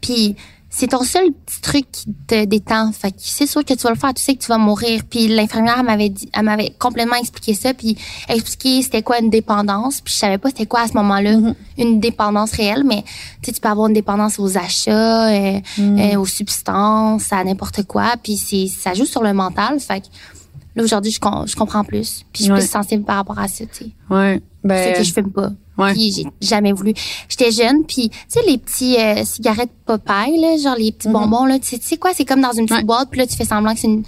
[0.00, 0.34] Puis
[0.70, 2.92] c'est ton seul petit truc qui te détend.
[2.92, 5.00] Fait que c'est sûr que tu vas le faire, tu sais que tu vas mourir.
[5.08, 7.96] Puis l'infirmière m'avait dit, elle m'avait complètement expliqué ça, puis
[8.28, 10.00] expliqué c'était quoi une dépendance.
[10.02, 11.54] Puis je savais pas c'était quoi à ce moment-là Mm-hmm.
[11.78, 15.98] une dépendance réelle, mais tu sais tu peux avoir une dépendance aux achats, euh, Mm.
[15.98, 18.14] euh, aux substances, à n'importe quoi.
[18.22, 19.80] Puis c'est ça joue sur le mental.
[19.80, 20.06] Fait que
[20.76, 22.24] là aujourd'hui je, com- je comprends plus.
[22.32, 22.58] Puis je suis Ouais.
[22.58, 23.64] plus sensible par rapport à ça.
[23.66, 24.40] Tu sais, Ouais.
[24.64, 25.50] Ben, c'est que je fume pas.
[25.78, 25.92] Ouais.
[25.92, 26.92] Puis j'ai jamais voulu.
[27.28, 31.46] J'étais jeune, puis tu sais les petits euh, cigarettes Popeye là, genre les petits bonbons
[31.46, 32.78] là, tu sais- quoi, c'est comme dans une petite.
[32.78, 32.84] Ouais.
[32.84, 34.02] boîte, puis là tu fais semblant que c'est une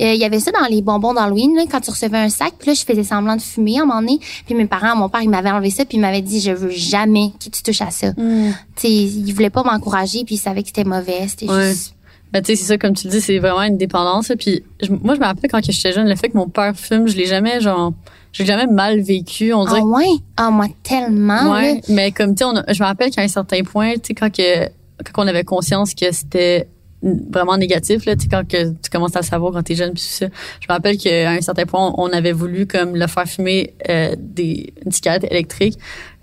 [0.00, 2.54] euh, il y avait ça dans les bonbons d'Halloween là, quand tu recevais un sac,
[2.58, 5.08] puis là je faisais semblant de fumer à un moment donné, puis mes parents, mon
[5.10, 7.82] père, il m'avait enlevé ça, puis il m'avait dit je veux jamais que tu touches
[7.82, 8.12] à ça.
[8.12, 8.52] Mm.
[8.76, 11.70] Tu sais, il voulait pas m'encourager, puis il savait que c'était mauvais, c'était Ouais.
[11.72, 11.94] juste
[12.32, 14.32] Ben, tu sais, c'est ça, comme tu le dis, c'est vraiment une dépendance.
[14.38, 17.06] Puis, je- moi, je me rappelle quand j'étais jeune, le fait que mon père fume,
[17.06, 17.92] je l'ai jamais, genre,
[18.32, 19.52] je l'ai jamais mal vécu.
[19.52, 20.06] On dirait Ah ouais,
[20.38, 21.80] ah moi tellement Ouais, là.
[21.88, 24.68] mais comme tu sais, je me rappelle qu'à un certain point, tu sais, quand que
[25.12, 26.68] quand on avait conscience que c'était
[27.02, 29.92] vraiment négatif là, tu sais, quand que tu commences à le savoir quand t'es jeune
[29.92, 30.26] puis tout ça.
[30.60, 34.14] Je me rappelle qu'à un certain point, on avait voulu comme le faire fumer euh,
[34.16, 35.76] des une cigarette électrique,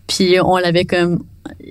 [0.09, 1.23] puis on l'avait comme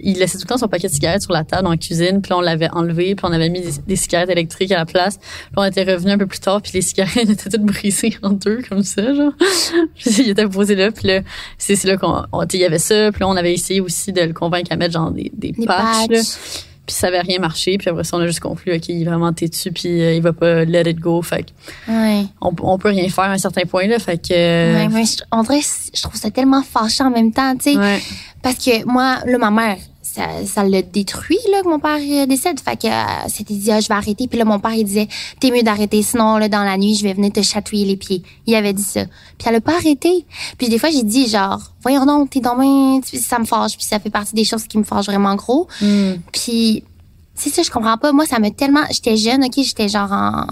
[0.02, 2.20] il laissait tout le temps son paquet de cigarettes sur la table dans la cuisine,
[2.22, 4.86] puis là, on l'avait enlevé, puis on avait mis des, des cigarettes électriques à la
[4.86, 5.18] place.
[5.18, 8.30] Puis on était revenu un peu plus tard, puis les cigarettes étaient toutes brisées en
[8.30, 9.32] deux comme ça, genre.
[9.94, 11.20] Puis il était posé là, puis là,
[11.58, 14.32] c'est là qu'on il y avait ça, puis là on avait essayé aussi de le
[14.32, 16.20] convaincre à mettre genre des, des, patchs, là.
[16.88, 19.04] Puis ça avait rien marché, puis après ça on a juste conclu OK, il est
[19.04, 22.24] vraiment têtu puis euh, il va pas let it go, fait que Ouais.
[22.40, 25.04] on, on peut rien faire à un certain point là, fait que euh, Ouais, mais
[25.04, 25.60] je, on dirait,
[25.94, 27.76] je trouve ça tellement fâchant en même temps, tu sais.
[27.78, 28.00] ouais.
[28.42, 29.76] Parce que moi, là, ma mère,
[30.14, 32.58] ça, ça l'a détruit, là, que mon père euh, décède.
[32.60, 34.26] Fait que euh, c'était dit, ah, je vais arrêter.
[34.26, 35.08] Puis là, mon père, il disait,
[35.40, 38.22] t'es mieux d'arrêter, sinon, là, dans la nuit, je vais venir te chatouiller les pieds.
[38.46, 39.04] Il avait dit ça.
[39.04, 40.24] Puis elle a pas arrêté.
[40.56, 43.76] Puis des fois, j'ai dit, genre, voyons donc, t'es dans main, ça me fâche.
[43.76, 45.68] Puis ça fait partie des choses qui me fâchent vraiment gros.
[45.80, 46.12] Mm.
[46.32, 46.84] Puis
[47.34, 48.12] c'est ça, je comprends pas.
[48.12, 48.82] Moi, ça me tellement.
[48.90, 50.46] J'étais jeune, ok, j'étais genre en.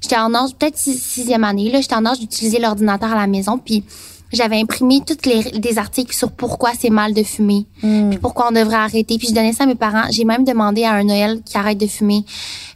[0.00, 1.80] J'étais en âge, peut-être six- sixième année, là.
[1.80, 3.58] J'étais en âge d'utiliser l'ordinateur à la maison.
[3.58, 3.84] Puis
[4.32, 7.66] j'avais imprimé tous les des articles sur pourquoi c'est mal de fumer.
[7.82, 8.10] Mm.
[8.10, 9.18] Puis pourquoi on devrait arrêter.
[9.18, 10.04] Puis je donnais ça à mes parents.
[10.10, 12.24] J'ai même demandé à un Noël qui arrête de fumer.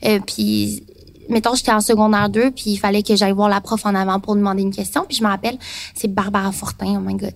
[0.04, 0.84] Euh, puis
[1.28, 4.20] mettons, j'étais en secondaire 2, puis il fallait que j'aille voir la prof en avant
[4.20, 5.04] pour demander une question.
[5.06, 5.58] Puis je me rappelle,
[5.94, 7.34] c'est Barbara Fortin, oh my God.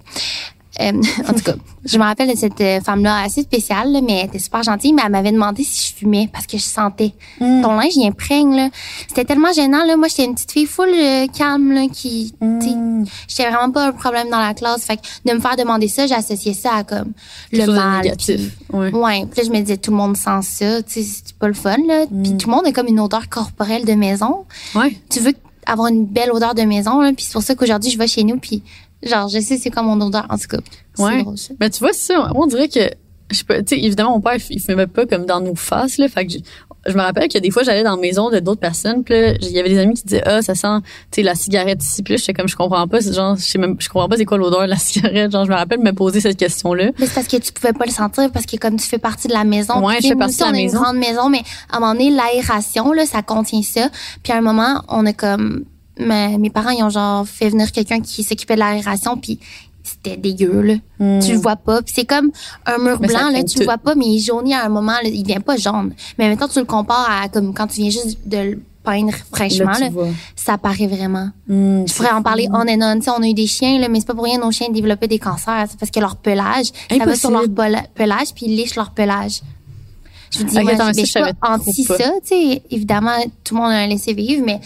[0.81, 0.93] Euh,
[1.29, 1.55] en tout cas,
[1.85, 4.93] je me rappelle de cette euh, femme-là assez spéciale, là, mais elle était super gentille,
[4.93, 7.13] mais elle m'avait demandé si je fumais parce que je sentais.
[7.41, 7.63] Mm.
[7.63, 8.69] Ton linge, il imprègne, là.
[9.09, 9.97] C'était tellement gênant, là.
[9.97, 13.05] Moi, j'étais une petite fille full euh, calme, là, qui, Mm.
[13.29, 14.85] j'étais vraiment pas un problème dans la classe.
[14.85, 17.13] Fait que de me faire demander ça, j'associais ça à comme
[17.53, 18.03] le mal.
[18.03, 18.37] négatif.
[18.69, 18.91] puis- Ouais.
[18.93, 21.49] Ouais, puis là, je me disais, tout le monde sent ça, tu sais, c'est pas
[21.49, 22.05] le fun, là.
[22.07, 22.39] Puis Mm.
[22.39, 24.45] tout le monde a comme une odeur corporelle de maison.
[24.75, 24.97] Ouais.
[25.11, 25.33] Tu veux
[25.67, 28.23] avoir une belle odeur de maison, là, puis c'est pour ça qu'aujourd'hui, je vais chez
[28.25, 28.63] nous, puis
[29.07, 30.59] genre, je sais c'est quoi mon odeur, en tout cas.
[30.99, 31.23] Ouais.
[31.23, 31.55] drôle, ça.
[31.59, 32.31] Ben, tu vois, c'est ça.
[32.35, 32.91] On dirait que,
[33.31, 35.99] je sais pas, tu sais, évidemment, mon père, il fumait pas comme dans nos faces,
[35.99, 36.09] là.
[36.09, 36.39] Fait que je,
[36.87, 39.33] je me rappelle que des fois, j'allais dans la maison de d'autres personnes, puis là,
[39.41, 40.69] il y avait des amis qui disaient, ah, ça sent,
[41.11, 42.03] tu sais, la cigarette ici.
[42.03, 44.25] Puis j'étais comme, je comprends pas, c'est genre, je sais même, je comprends pas c'est
[44.25, 45.33] quoi l'odeur de la cigarette.
[45.33, 46.91] Genre, je me rappelle me poser cette question-là.
[46.99, 49.29] Mais c'est parce que tu pouvais pas le sentir parce que comme tu fais partie
[49.29, 49.85] de la maison.
[49.85, 50.77] Ouais, tu je fais partie aussi, de la on maison.
[50.77, 53.89] une grande maison, mais à un moment donné, l'aération, là, ça contient ça.
[54.23, 55.65] Puis à un moment, on a comme,
[55.99, 59.39] mes, mes parents, ils ont genre fait venir quelqu'un qui s'occupait de l'aération, puis
[59.83, 60.75] c'était dégueu, là.
[60.99, 61.21] Hmm.
[61.21, 61.81] Tu le vois pas.
[61.83, 62.31] Puis c'est comme
[62.67, 64.93] un mur Mais blanc, là, tu le vois pas, mais il jaunit à un moment,
[64.93, 65.95] là, il devient pas jaune.
[66.19, 69.73] Mais maintenant, tu le compares à comme quand tu viens juste de le peindre fraîchement,
[69.73, 69.89] Là,
[70.37, 71.31] ça paraît vraiment.
[71.49, 72.95] Hmm, Je pourrais en parler on and on.
[72.99, 74.69] Tu sais, on a eu des chiens, là, mais c'est pas pour rien nos chiens
[74.71, 75.67] développaient des cancers.
[75.69, 77.45] C'est parce que leur pelage, ça va sur leur
[77.95, 79.41] pelage, puis ils lichent leur pelage.
[80.31, 81.97] Je vous dis, Ok, moi, attends, mais je suis pas anti ça.
[81.97, 84.61] Tu sais, évidemment, tout le monde a un laisser vivre, mais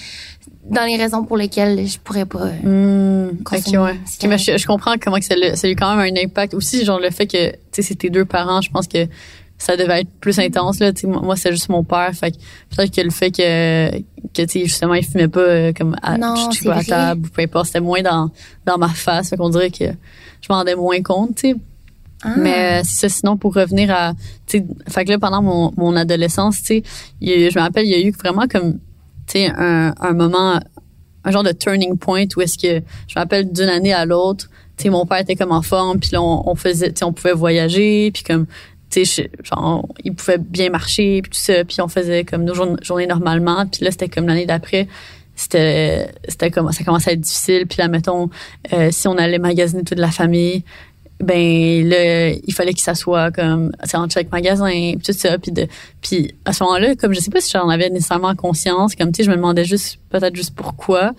[0.65, 2.47] dans les raisons pour lesquelles je pourrais pas.
[2.63, 4.01] Hmm, ok, ouais.
[4.27, 6.55] Mais je, je comprends comment que ça, a eu quand même un impact.
[6.55, 9.07] Aussi, genre, le fait que, tu sais, c'est tes deux parents, je pense que
[9.57, 10.93] ça devait être plus intense, là.
[11.05, 12.11] Moi, c'est juste mon père.
[12.15, 12.37] Fait que
[12.75, 13.91] peut-être que le fait que,
[14.35, 17.27] que, tu sais, justement, il fumait pas, euh, comme, à, Non, je pas, à table
[17.27, 17.67] ou peu importe.
[17.67, 18.31] C'était moins dans,
[18.67, 19.31] dans ma face.
[19.31, 21.57] Fait qu'on dirait que je m'en rendais moins compte, tu sais.
[22.23, 22.35] Ah.
[22.37, 24.13] Mais euh, c'est ça, sinon, pour revenir à,
[24.47, 26.83] tu sais, fait que là, pendant mon, mon adolescence, tu sais,
[27.23, 28.79] il je me rappelle, il y a eu vraiment comme,
[29.39, 30.61] un, un moment,
[31.25, 34.49] un genre de turning point où est-ce que, je me rappelle d'une année à l'autre,
[34.77, 38.11] tu sais, mon père était comme en forme, puis là, on, faisait, on pouvait voyager,
[38.13, 38.47] puis comme,
[38.91, 42.55] tu sais, genre, il pouvait bien marcher, puis tout ça, puis on faisait comme nos
[42.55, 44.89] journées, journées normalement, puis là, c'était comme l'année d'après,
[45.37, 48.31] c'était, c'était comme, ça commençait à être difficile, puis là, mettons,
[48.73, 50.65] euh, si on allait magasiner toute la famille,
[51.21, 55.67] ben là il fallait qu'il s'assoie comme c'est en check magasin tout ça puis de
[56.01, 59.19] puis à ce moment-là comme je sais pas si j'en avais nécessairement conscience comme tu
[59.19, 61.13] sais je me demandais juste peut-être juste pourquoi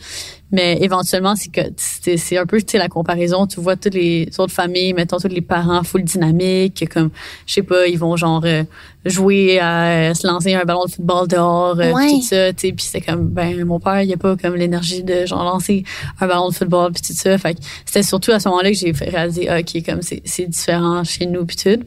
[0.52, 3.48] mais éventuellement c'est que c'est c'est un peu tu sais la comparaison.
[3.48, 7.10] Tu vois toutes les autres familles mettons tous les parents full dynamique comme
[7.46, 8.64] je sais pas ils vont genre euh,
[9.06, 12.10] jouer à euh, se lancer un ballon de football dehors euh, Ouais.
[12.10, 12.74] tout ça tu sais.
[12.74, 15.84] Puis c'est comme ben mon père il a pas comme l'énergie de genre lancer
[16.20, 17.38] un ballon de football puis tout ça.
[17.38, 20.22] Fait que c'était surtout à ce moment-là que j'ai fait réaliser ah, ok comme c'est
[20.26, 21.84] c'est différent chez nous puis tout.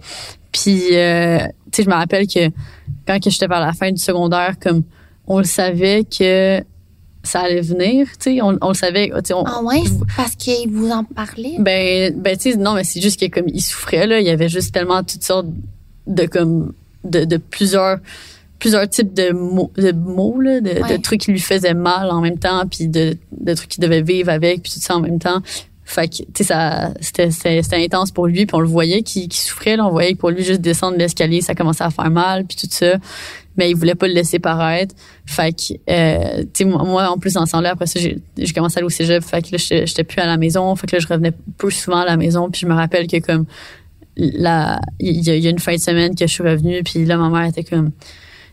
[0.52, 1.38] Puis euh,
[1.70, 2.48] tu sais je me rappelle que
[3.06, 4.82] quand que j'étais vers la fin du secondaire comme
[5.26, 6.62] on le savait que
[7.24, 9.80] ça allait venir tu sais on, on le savait on, Ah ouais,
[10.16, 11.56] parce qu'ils vous en parlaient.
[11.58, 14.30] ben, ben tu sais, non, mais c'est juste que comme il souffrait là, il y
[14.30, 15.46] avait juste tellement toutes sortes
[16.06, 16.72] de comme
[17.04, 17.98] de, de plusieurs
[18.58, 20.96] plusieurs types de mots, de mots là, de, Ouais.
[20.96, 24.00] de trucs qui lui faisaient mal en même temps, puis de, de trucs qu'il devait
[24.00, 25.40] vivre avec, puis tout ça en même temps.
[25.86, 29.42] Fait que tu sais ça c'était intense pour lui, puis on le voyait qu'il qu'il
[29.42, 32.46] souffrait, là, on voyait que pour lui juste descendre l'escalier, ça commençait à faire mal,
[32.46, 32.94] puis tout ça.
[33.56, 34.94] Mais il voulait pas le laisser paraître.
[35.26, 38.20] Fait que, euh, tu sais, moi, en plus, temps-là, après ça, j'ai
[38.52, 39.22] commencé à aller au cégep.
[39.22, 40.74] Fait que là, j'étais plus à la maison.
[40.76, 42.50] Fait là, je revenais plus souvent à la maison.
[42.50, 43.46] Puis je me rappelle que, comme,
[44.16, 46.82] la, il y, a- une fin de semaine que je suis revenue.
[46.82, 47.90] Puis là, ma mère était comme,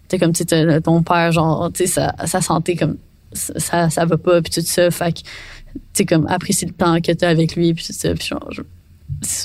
[0.06, 2.98] était comme, tu ton père, genre, tu sais, sa, sa santé, comme,
[3.34, 4.92] ça, ça va pas, puis tout ça.
[4.92, 5.24] Fait tu
[5.94, 8.14] sais, comme, apprécie le temps que t'as avec lui, puis tout ça.
[8.14, 8.62] Puis je,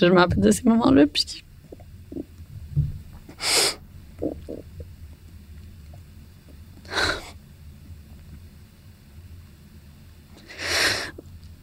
[0.01, 1.07] je me rappelle de ces moments-là.
[1.07, 1.45] Puis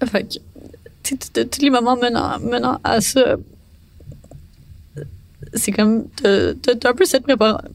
[0.06, 0.40] Fait
[1.04, 3.36] que, les moments menant, menant à ça,
[5.54, 6.54] c'est comme, t'as
[6.90, 7.70] un peu cette préparation.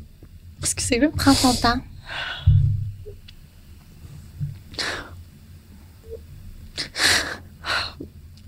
[0.60, 1.08] Excusez là?
[1.14, 1.80] Prends ton temps.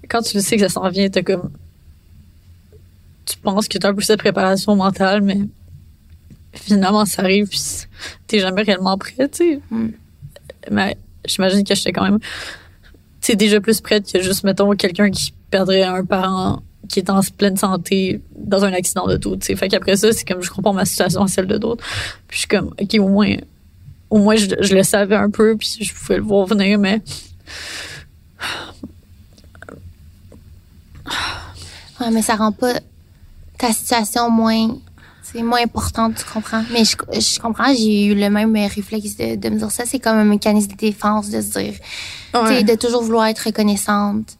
[0.09, 1.51] Quand tu le sais que ça s'en vient, t'as comme.
[3.25, 5.39] Tu penses que t'as un peu cette préparation mentale, mais
[6.53, 7.61] finalement, ça arrive, puis
[8.27, 9.61] t'es jamais réellement prêt, tu sais.
[9.71, 9.91] Mm.
[10.73, 12.19] Mais j'imagine que j'étais quand même.
[13.21, 17.21] Sais, déjà plus prête que juste, mettons, quelqu'un qui perdrait un parent qui est en
[17.37, 19.57] pleine santé dans un accident de tout, tu sais.
[19.57, 21.85] Fait qu'après ça, c'est comme je compare ma situation à celle de d'autres.
[22.27, 23.37] Puis je suis comme, OK, au moins,
[24.09, 27.01] au moins, je, je le savais un peu, puis je pouvais le voir venir, mais
[32.01, 32.81] Ouais, mais ça rend pas
[33.59, 34.75] ta situation moins,
[35.33, 36.63] c'est moins importante, tu comprends?
[36.73, 39.85] Mais je, je comprends, j'ai eu le même réflexe de, de me dire ça.
[39.87, 41.75] C'est comme un mécanisme de défense de se dire,
[42.35, 44.37] tu sais, de toujours vouloir être reconnaissante.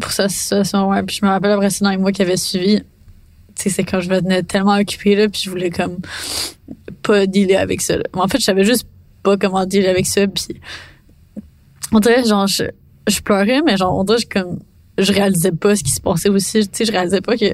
[0.00, 1.02] pour sa situation, ouais.
[1.02, 2.78] Puis je me rappelle après ça, dans les mois qui avaient suivi,
[3.56, 5.98] tu sais, c'est quand je me tenais tellement occupée, là, puis je voulais comme
[7.02, 7.96] pas dealer avec ça.
[7.96, 8.04] là.
[8.12, 8.86] En fait, je savais juste
[9.22, 10.60] pas comment dealer avec ça, puis
[11.92, 12.64] on dirait, genre, je,
[13.08, 14.60] je pleurais, mais genre, on dirait, je, comme,
[14.98, 16.60] je réalisais pas ce qui se passait aussi.
[16.68, 17.46] Tu sais, je réalisais pas que,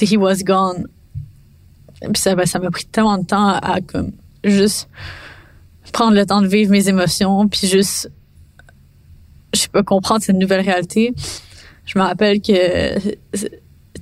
[0.00, 0.86] he was gone.
[2.00, 4.12] Puis ça, ben, ça m'a pris tellement de temps à, comme,
[4.42, 4.88] juste
[5.92, 8.10] prendre le temps de vivre mes émotions, puis juste
[9.54, 11.14] je pas comprendre cette nouvelle réalité.
[11.86, 12.98] Je me rappelle que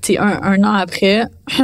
[0.00, 1.24] tu un, un an après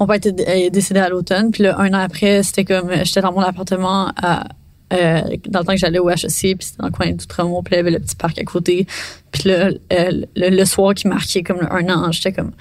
[0.00, 3.32] mon père était décédé à l'automne puis là un an après c'était comme j'étais dans
[3.32, 4.44] mon appartement à
[4.92, 7.74] euh, dans le temps que j'allais au HEC puis c'était dans le coin d'Outremont puis
[7.74, 8.86] il y avait le petit parc à côté
[9.30, 12.52] puis là euh, le, le soir qui marquait comme un an j'étais comme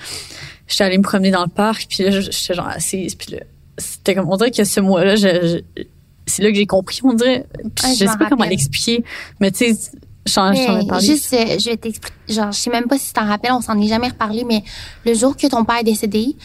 [0.67, 3.39] j'étais allée me promener dans le parc puis là j'étais genre assise puis là
[3.77, 5.83] c'était comme on dirait que ce mois là je, je-
[6.27, 7.45] c'est là que j'ai compris on dirait
[7.75, 9.03] Puis Ouais, je sais pas comment l'expliquer
[9.39, 9.91] mais tu sais
[10.27, 10.51] J'en
[10.81, 11.05] ai parlé.
[11.07, 12.13] Juste, euh, je vais t'expliquer.
[12.27, 14.63] Genre, je sais même pas si tu t'en rappelles, on s'en est jamais reparlé, mais
[15.03, 16.35] le jour que ton père est décédé,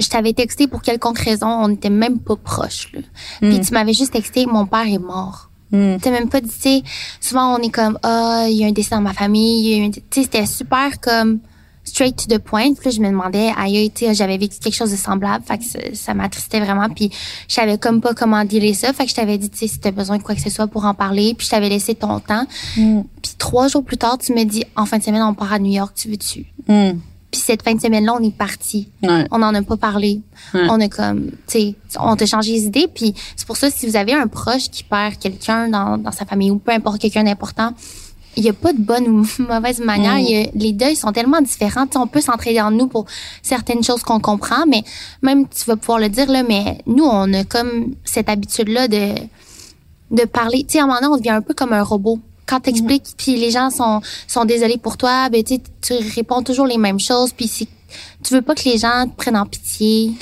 [0.00, 2.90] je t'avais texté pour quelconque raison, on n'était même pas proches.
[2.92, 3.00] Là.
[3.40, 3.60] Puis Hmm.
[3.60, 5.50] tu m'avais juste texté, mon père est mort.
[5.72, 5.98] Mm.
[6.02, 6.82] T'as même pas dit, tu sais,
[7.20, 10.22] souvent on est comme, ah, il y a un décès dans ma famille, tu sais,
[10.24, 11.38] c'était super comme
[11.84, 12.74] straight to the point.
[12.74, 15.58] Puis là, je me demandais, aïe, tu sais, j'avais vécu quelque chose de semblable, fait
[15.58, 16.88] que ça, ça m'attristait vraiment.
[16.88, 17.10] Puis
[17.48, 19.78] je savais comme pas comment dealer ça, fait que je t'avais dit, tu sais, si
[19.78, 22.18] t'as besoin de quoi que ce soit pour en parler, puis je t'avais laissé ton
[22.18, 22.46] temps.
[22.76, 23.02] Mm.
[23.22, 25.60] Puis trois jours plus tard, tu me dis, en fin de semaine, on part à
[25.60, 26.46] New York, tu veux-tu?
[26.66, 26.98] Mm.
[27.30, 28.88] Puis cette fin de semaine-là, on est parti.
[29.02, 29.24] Ouais.
[29.30, 30.20] On n'en a pas parlé.
[30.52, 30.66] Ouais.
[30.68, 32.88] On a comme, tu sais, on t'a changé les idées.
[32.92, 36.24] Puis c'est pour ça, si vous avez un proche qui perd quelqu'un dans, dans sa
[36.24, 37.72] famille ou peu importe quelqu'un d'important,
[38.36, 40.14] il n'y a pas de bonne ou mauvaise manière.
[40.14, 40.46] Mm.
[40.48, 41.86] A- les deuils sont tellement différents.
[41.86, 43.06] Tu sais, on peut s'entraider en nous pour
[43.42, 44.82] certaines choses qu'on comprend, mais
[45.22, 49.14] même tu vas pouvoir le dire là, mais nous, on a comme cette habitude-là de
[50.10, 50.64] de parler.
[50.64, 52.18] Tu sais, à un moment donné, on devient un peu comme un robot.
[52.50, 56.78] Quand t'expliques, puis les gens sont sont désolés pour toi, ben tu réponds toujours les
[56.78, 57.68] mêmes choses, puis si
[58.24, 60.12] tu veux pas que les gens te prennent en pitié,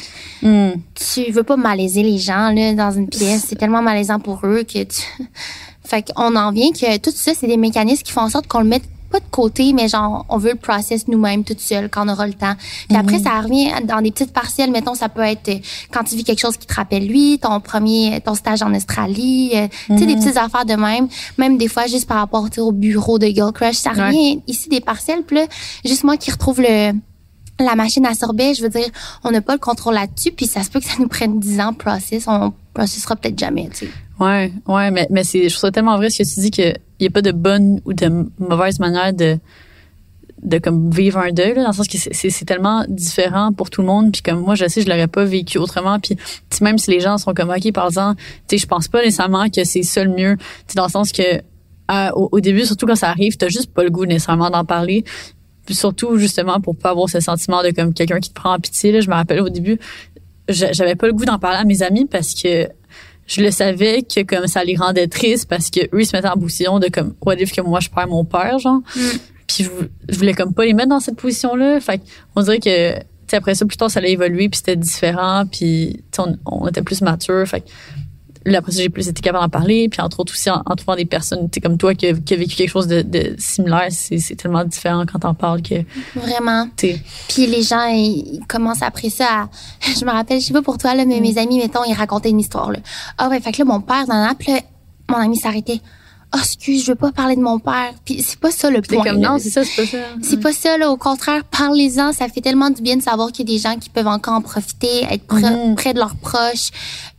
[0.43, 0.75] Mm.
[0.95, 4.63] tu veux pas malaiser les gens là dans une pièce, c'est tellement malaisant pour eux
[4.63, 5.03] que tu
[5.85, 8.61] fait qu'on en vient que tout ça c'est des mécanismes qui font en sorte qu'on
[8.61, 12.07] le mette pas de côté, mais genre, on veut le process nous-mêmes toute seule quand
[12.07, 12.55] on aura le temps.
[12.89, 14.71] Puis après, ça revient dans des petites partielles.
[14.71, 15.59] Mettons, ça peut être euh,
[15.91, 19.51] quand tu vis quelque chose qui te rappelle lui, ton premier, ton stage en Australie,
[19.55, 21.09] euh, tu sais, des petites affaires de même.
[21.39, 24.07] Même des fois, juste par rapport au bureau de Girl Crush, ça Ouais.
[24.09, 25.23] revient ici des partielles.
[25.23, 25.47] Puis là,
[25.85, 26.93] juste moi qui retrouve le
[27.61, 28.87] la machine à sorbet, je veux dire,
[29.25, 31.59] on n'a pas le contrôle là-dessus, puis ça se peut que ça nous prenne 10
[31.61, 32.27] ans process.
[32.29, 33.89] On processera peut-être jamais, tu sais.
[34.21, 36.51] Ouais, ouais, mais, mais c'est, je trouve ça tellement vrai ce que tu dis
[36.99, 39.39] qu'il n'y a pas de bonne ou de mauvaise manière de,
[40.43, 43.81] de comme vivre un deuil, là, dans le sens que c'est, tellement différent pour tout
[43.81, 44.13] le monde.
[44.13, 45.99] Puis comme moi, je sais, je l'aurais pas vécu autrement.
[45.99, 46.17] Puis
[46.61, 49.49] même si les gens sont comme, OK, par exemple, tu sais, je pense pas nécessairement
[49.49, 50.37] que c'est ça le mieux.
[50.69, 51.23] Tu dans le sens que
[52.15, 55.05] au, au début, surtout quand ça arrive, t'as juste pas le goût nécessairement d'en parler.
[55.65, 58.59] Puis surtout, justement, pour pas avoir ce sentiment de comme quelqu'un qui te prend en
[58.59, 58.93] pitié.
[58.93, 59.79] Là, je me rappelle au début,
[60.49, 62.69] j'a- j'avais pas le goût d'en parler à mes amis parce que
[63.29, 66.29] je le savais que comme ça les rendait tristes parce que eux ils se mettaient
[66.29, 68.81] en position de comme what if que moi je perds mon père genre.
[69.47, 69.71] Puis je,
[70.09, 72.01] je voulais comme pas les mettre dans cette position là fait
[72.35, 75.45] on dirait que tu sais, après ça plus tard ça allait évoluer puis c'était différent
[75.51, 77.65] puis on, on était plus mature fait
[78.55, 80.97] après ça j'ai plus été capable d'en parler puis entre autres aussi en, en trouvant
[80.97, 84.37] des personnes comme toi qui qui a vécu quelque chose de, de similaire c'est c'est
[84.37, 85.85] tellement différent quand t'en parles que
[86.15, 86.69] Vraiment.
[86.77, 89.49] Puis les gens, ils, ils commencent après ça à...
[89.99, 92.31] Je me rappelle, je sais pas pour toi, là, mais mes amis, mettons, ils racontaient
[92.31, 92.79] une histoire, là.
[93.17, 94.35] Ah ouais, fait que là, mon père, dans là,
[95.11, 95.81] mon ami s'arrêtait.
[96.35, 97.93] Oh, excuse, je veux pas parler de mon père.
[98.05, 99.03] Puis c'est pas ça le point.
[99.03, 100.91] comme non c'est ça c'est pas ça C'est pas ça, là.
[100.91, 102.13] Au contraire, parlez-en.
[102.13, 104.35] Ça fait tellement du bien de savoir qu'il y a des gens qui peuvent encore
[104.35, 105.75] en profiter, être pr- Mhm.
[105.75, 106.69] près de leurs proches.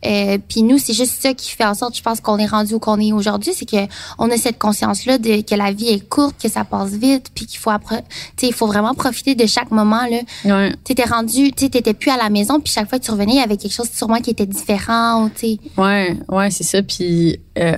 [0.06, 2.74] Euh, puis nous, c'est juste ça qui fait en sorte, je pense, qu'on est rendu
[2.74, 3.52] où qu'on est aujourd'hui.
[3.54, 3.76] C'est que
[4.18, 7.46] on a cette conscience-là de que la vie est courte, que ça passe vite, puis
[7.46, 8.02] qu'il faut après,
[8.36, 10.20] tu sais, il faut vraiment profiter de chaque moment, là.
[10.44, 13.10] ouais T'étais rendu, tu sais, t'étais plus à la maison, puis chaque fois que tu
[13.10, 15.58] revenais, il y avait quelque chose sûrement qui était différent, tu sais.
[15.76, 16.80] Ouais, ouais, c'est ça.
[16.82, 17.76] Puis euh,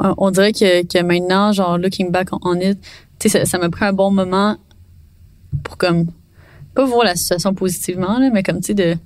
[0.00, 2.78] on on dirait que, que maintenant, genre looking back on, it,
[3.18, 4.56] tu sais, ça- m'a pris un bon moment
[5.62, 6.06] pour comme
[6.74, 8.96] pas voir la situation positivement là, mais comme tu sais de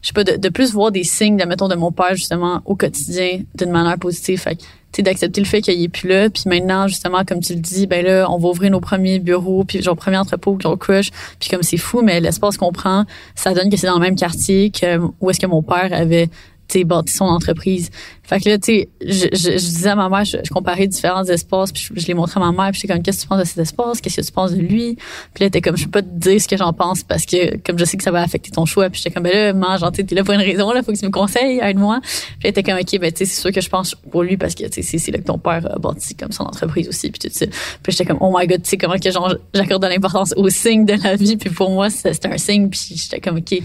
[0.00, 2.76] je sais pas de, plus voir des signes de mettons de mon père justement au
[2.76, 4.40] quotidien d'une manière positive.
[4.40, 4.64] Fait tu
[4.96, 7.86] sais d'accepter le fait qu'il est plus là, puis maintenant justement comme tu le dis,
[7.86, 11.50] ben là on va ouvrir nos premiers bureaux, puis genre premier entrepôt, genre crush, puis
[11.50, 13.04] comme c'est fou, mais l'espace qu'on prend,
[13.34, 16.28] ça donne que c'est dans le même quartier que où est-ce que mon père avait
[16.68, 17.90] tu sais, bâti son entreprise.
[18.28, 20.86] Fait que là, tu sais, je, je, je disais à ma mère, je, je comparais
[20.86, 23.22] différents espaces, puis je, je les montrais à ma mère, puis j'étais comme, qu'est-ce que
[23.22, 24.00] tu penses de cet espace?
[24.02, 24.96] Qu'est-ce que tu penses de lui?
[25.34, 27.56] Puis là, t'es comme, je peux pas te dire ce que j'en pense parce que,
[27.58, 29.76] comme je sais que ça va affecter ton choix, puis j'étais comme, ben là, maman,
[29.78, 32.00] genre, t'es là pour une raison, là, faut que tu me conseilles, aide-moi.
[32.02, 34.36] Puis là, t'es comme, ok, ben, tu sais, c'est sûr que je pense pour lui
[34.36, 36.86] parce que, tu sais, c'est- c'est là que ton père a bâti comme son entreprise
[36.88, 37.46] aussi, puis tout ça.
[37.82, 40.50] Puis j'étais comme, oh my god, tu sais, comment que, genre, j'accorde de l'importance aux
[40.50, 43.58] signes de la vie, puis pour moi, c'était un signe, puis j'étais comme, ok,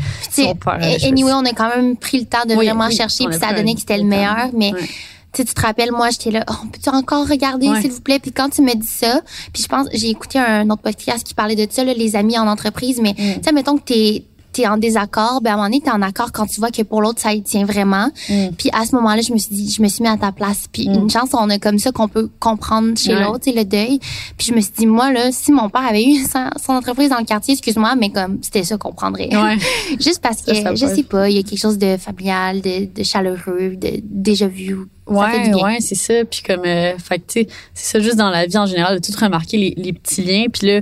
[0.55, 0.79] père.
[1.05, 3.47] anyway, on a quand même pris le temps de Oui, vraiment oui, chercher, puis ça
[3.47, 4.71] a donné que c'était le meilleur, mais
[5.33, 7.81] tu te rappelles, moi, j'étais là, oh, peux-tu encore regarder, Ouais.
[7.81, 8.19] s'il vous plaît?
[8.19, 9.21] Puis quand tu me dis ça,
[9.51, 12.37] puis je pense, j'ai écouté un autre podcast qui parlait de ça, là, les amis
[12.37, 13.15] en entreprise, mais Mm.
[13.37, 16.01] tu sais, mettons que t'es t'es en désaccord, ben à un moment donné, t'es en
[16.01, 18.09] accord quand tu vois que pour l'autre, ça y tient vraiment.
[18.29, 18.49] Mm.
[18.57, 20.65] Puis à ce moment-là, je me suis dit, je me suis mis à ta place.
[20.71, 20.93] Puis Mm.
[20.93, 23.23] une chance, on a comme ça qu'on peut comprendre chez Ouais.
[23.23, 23.99] l'autre, le deuil.
[24.37, 27.09] Puis je me suis dit, moi, là, si mon père avait eu son, son entreprise
[27.09, 29.29] dans le quartier, excuse-moi, mais comme c'était ça qu'on prendrait.
[29.35, 29.57] Ouais.
[29.99, 32.61] Juste parce que, Ça, ça je sais pas, il y a quelque chose de familial,
[32.61, 34.77] de, de chaleureux, de déjà vu.
[35.07, 36.23] Ouais, ouais, c'est ça.
[36.23, 38.99] Puis comme, euh, fait que, tu sais, c'est ça juste dans la vie en général,
[38.99, 40.45] de tout remarquer les, les petits liens.
[40.51, 40.81] Puis là,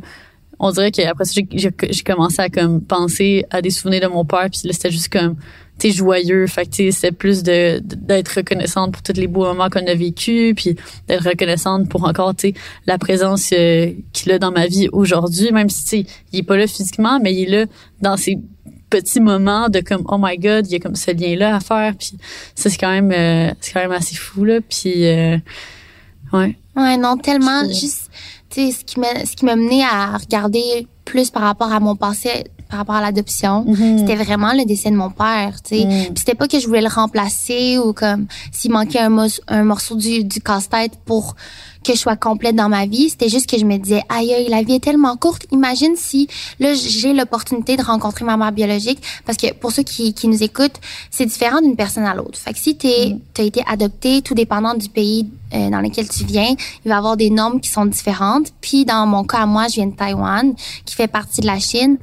[0.64, 4.48] on dirait qu'après ça, j'ai- commencé à comme penser à des souvenirs de mon père.
[4.52, 5.36] Puis là, c'était juste comme,
[5.80, 6.46] tu t'es joyeux.
[6.46, 10.54] Fait que c'est plus de d'être reconnaissante pour tous les beaux moments qu'on a vécu,
[10.56, 10.76] puis
[11.08, 12.36] d'être reconnaissante pour encore
[12.86, 16.68] la présence euh, qu'il a dans ma vie aujourd'hui, même si il est pas là
[16.68, 17.66] physiquement, mais il est là
[18.02, 18.38] dans ces
[18.92, 21.60] petits moments de comme oh my god, il y a comme ce lien là à
[21.60, 22.12] faire, puis
[22.54, 25.38] ça c'est quand même euh, c'est quand même assez fou là, puis euh,
[26.34, 26.56] ouais.
[26.76, 30.88] Ouais, non, tellement juste tu sais ce qui m'a ce qui m'a mené à regarder
[31.06, 34.00] plus par rapport à mon passé par rapport à l'adoption, mm-hmm.
[34.00, 35.86] c'était vraiment le décès de mon père, tu sais.
[35.86, 36.16] Mm.
[36.16, 40.24] c'était pas que je voulais le remplacer ou comme s'il manquait un, un morceau du,
[40.24, 41.36] du casse-tête pour
[41.84, 43.10] que je sois complète dans ma vie.
[43.10, 45.46] C'était juste que je me disais, aïe, aïe, la vie est tellement courte.
[45.52, 46.28] Imagine si,
[46.60, 49.02] là, j'ai l'opportunité de rencontrer ma mère biologique.
[49.26, 50.80] Parce que pour ceux qui, qui nous écoutent,
[51.10, 52.38] c'est différent d'une personne à l'autre.
[52.38, 53.20] Fait que si t'es, mm.
[53.34, 56.56] t'as été adopté, tout dépendant du pays euh, dans lequel tu viens,
[56.86, 58.48] il va y avoir des normes qui sont différentes.
[58.62, 60.54] Puis dans mon cas, moi, je viens de Taïwan,
[60.86, 61.98] qui fait partie de la Chine.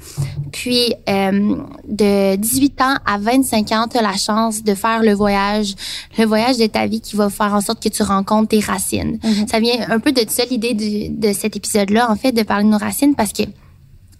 [0.52, 1.56] Puis euh,
[1.86, 5.74] de 18 ans à 25 ans, tu as la chance de faire le voyage,
[6.18, 9.18] le voyage de ta vie qui va faire en sorte que tu rencontres tes racines.
[9.22, 9.48] Mm-hmm.
[9.48, 10.74] Ça vient un peu de ça l'idée
[11.10, 13.42] de cet épisode-là, en fait, de parler de nos racines, parce que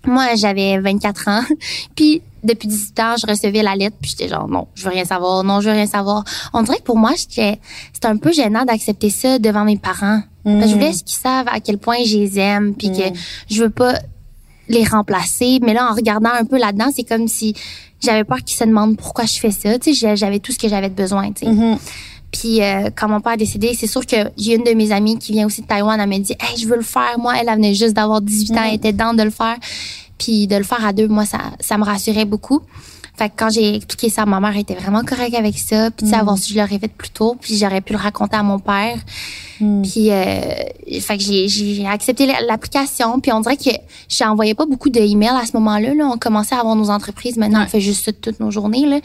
[0.09, 1.43] moi, j'avais 24 ans.
[1.97, 5.05] puis depuis 18 ans, je recevais la lettre, puis j'étais genre non, je veux rien
[5.05, 6.25] savoir, non, je veux rien savoir.
[6.53, 7.59] On dirait que pour moi, c'était
[7.93, 10.23] c'était un peu gênant d'accepter ça devant mes parents.
[10.45, 10.65] je mm.
[10.65, 13.15] voulais qu'ils savent à quel point je les aime, puis que mm.
[13.51, 13.95] je veux pas
[14.69, 15.59] les remplacer.
[15.63, 17.55] Mais là, en regardant un peu là-dedans, c'est comme si
[18.01, 19.79] j'avais peur qu'ils se demandent pourquoi je fais ça.
[19.79, 21.33] Tu sais, j'avais tout ce que j'avais de besoin.
[21.33, 21.53] Tu sais.
[21.53, 21.79] Mm-hmm.
[22.33, 25.19] Puis euh, quand mon père est décédé, c'est sûr que j'ai une de mes amies
[25.19, 27.49] qui vient aussi de Taïwan, elle me dit "Hey, je veux le faire." Moi, elle,
[27.49, 28.75] venait juste d'avoir 18 ans, elle mm-hmm.
[28.75, 29.57] était dedans de le faire.
[30.19, 32.61] Puis de le faire à deux, moi ça ça me rassurait beaucoup.
[33.19, 35.91] Fait que quand j'ai expliqué ça, ma mère était vraiment correcte avec ça.
[35.91, 36.21] Puis, tu sais, mm.
[36.21, 37.37] avoir su, je l'aurais fait plus tôt.
[37.41, 38.97] Puis, j'aurais pu le raconter à mon père.
[39.61, 39.83] Mm.
[39.83, 40.41] Puis, euh,
[41.01, 43.19] fait que j'ai accepté l'application.
[43.19, 43.71] Puis, on dirait que
[44.09, 45.95] j'ai envoyé pas beaucoup d'emails à ce moment-là.
[45.95, 46.09] Là.
[46.15, 47.37] On commençait à avoir nos entreprises.
[47.37, 48.87] Maintenant, on fait juste ça toutes nos journées.
[48.87, 49.01] Là.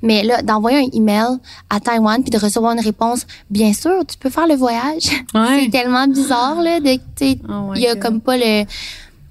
[0.00, 1.38] Mais là, d'envoyer un email
[1.68, 5.10] à Taïwan puis de recevoir une réponse, bien sûr, tu peux faire le voyage.
[5.34, 6.78] C'est tellement bizarre, là.
[6.78, 7.00] De,
[7.48, 8.64] oh il y a comme pas le,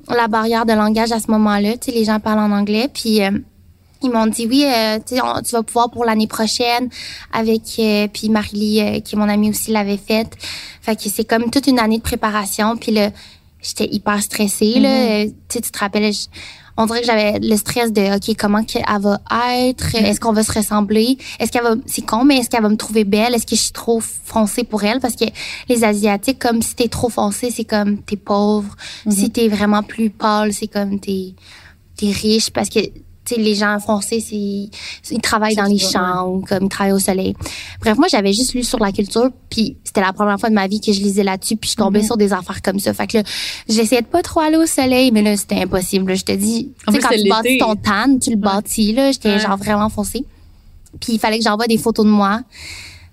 [0.10, 1.78] la barrière de langage à ce moment-là.
[1.78, 2.90] Tu sais, les gens parlent en anglais.
[2.94, 3.32] Puis, euh,
[4.06, 6.90] ils m'ont dit oui, euh, tu vas pouvoir pour l'année prochaine
[7.34, 10.36] avec euh, puis Marie euh, qui est mon amie aussi l'avait faite.
[10.82, 13.10] Fait que c'est comme toute une année de préparation puis là
[13.61, 15.34] j'étais hyper stressée là, mm-hmm.
[15.49, 16.14] tu te rappelles
[16.77, 19.19] on dirait que j'avais le stress de OK, comment elle va
[19.60, 20.06] être, mm-hmm.
[20.06, 22.76] est-ce qu'on va se ressembler, est-ce qu'elle va c'est con mais est-ce qu'elle va me
[22.76, 24.99] trouver belle, est-ce que je suis trop foncée pour elle?
[24.99, 25.26] Parce que
[25.69, 28.76] les asiatiques comme si t'es trop foncée, c'est comme t'es pauvre,
[29.06, 29.11] mm-hmm.
[29.11, 31.34] si t'es vraiment plus pâle, c'est comme t'es
[31.95, 32.80] t'es riche parce que
[33.34, 36.99] sais, les gens français, c'est, ils travaillent dans les champs ou comme ils travaillent au
[36.99, 37.35] soleil.
[37.81, 40.68] Bref, moi, j'avais juste lu sur la culture, puis c'était la première fois de ma
[40.68, 42.06] vie que je lisais là-dessus, puis je tombais mm-hmm.
[42.06, 42.93] sur des affaires comme ça.
[42.93, 43.23] Fait que là,
[43.68, 46.15] j'essayais de pas trop aller au soleil, mais là, c'était impossible.
[46.15, 49.39] Je te dis, tu sais, quand tu bâtis ton tan, tu le bâtis, là, j'étais
[49.39, 50.26] genre vraiment foncé.
[50.99, 52.41] Puis il fallait que j'envoie des photos de moi.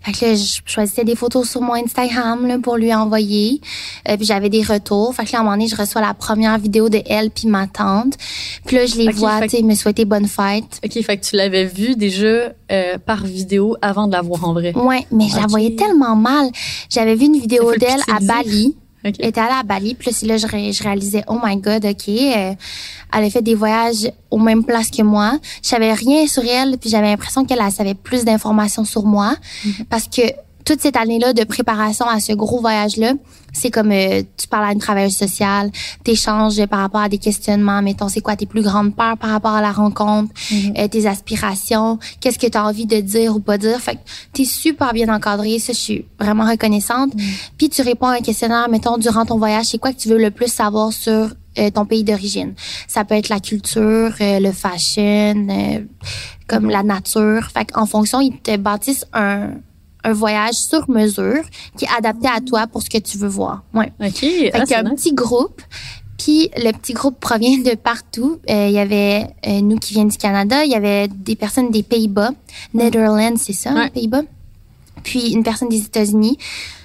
[0.04, 3.60] Fait que là, je choisissais des photos sur mon Instagram là, pour lui envoyer.
[4.08, 5.14] Euh, puis j'avais des retours.
[5.14, 7.48] Fait que là, à un moment donné, je reçois la première vidéo de elle puis
[7.48, 8.14] ma tante.
[8.66, 10.80] Puis là, je les vois, tu sais, me souhaiter bonne fête.
[10.84, 14.52] OK, fait que tu l'avais vu déjà euh, par vidéo avant de la voir en
[14.52, 14.72] vrai.
[14.76, 16.50] Ouais, mais je la voyais tellement mal.
[16.88, 18.76] J'avais vu une vidéo d'elle à Bali.
[19.04, 19.16] Okay.
[19.20, 22.12] Elle était allée à Bali, puis là, je, je réalisais, oh my God, OK, euh,
[22.12, 22.56] elle
[23.12, 25.38] avait fait des voyages aux mêmes places que moi.
[25.62, 29.34] Je savais rien sur elle, puis j'avais l'impression qu'elle savait plus d'informations sur moi,
[29.64, 29.84] mm-hmm.
[29.90, 30.22] parce que
[30.64, 33.14] toute cette année-là de préparation à ce gros voyage-là,
[33.52, 35.70] c'est comme euh, tu parles à une travailleuse sociale,
[36.04, 39.52] t'échanges par rapport à des questionnements, mettons, c'est quoi tes plus grandes peurs par rapport
[39.52, 40.80] à la rencontre, mm-hmm.
[40.80, 43.78] euh, tes aspirations, qu'est-ce que tu as envie de dire ou pas dire.
[43.80, 44.00] Fait que
[44.32, 47.14] t'es super bien encadré, ça, je suis vraiment reconnaissante.
[47.14, 47.50] Mm-hmm.
[47.58, 50.18] Puis tu réponds à un questionnaire, mettons, durant ton voyage, c'est quoi que tu veux
[50.18, 52.54] le plus savoir sur euh, ton pays d'origine?
[52.88, 55.46] Ça peut être la culture, le fashion,
[56.46, 57.50] comme la nature.
[57.52, 59.50] Fait en fonction, ils te bâtissent un
[60.04, 61.42] un voyage sur mesure
[61.76, 63.62] qui est adapté à toi pour ce que tu veux voir.
[63.74, 63.92] Ouais.
[64.00, 64.18] OK.
[64.18, 65.62] Fait ah, un petit groupe.
[66.18, 68.38] Puis le petit groupe provient de partout.
[68.48, 71.70] Euh, il y avait euh, nous qui viennent du Canada, il y avait des personnes
[71.70, 72.30] des Pays-Bas,
[72.74, 74.22] Netherlands, c'est ça, les Pays-Bas.
[75.02, 76.38] Puis une personne des États-Unis.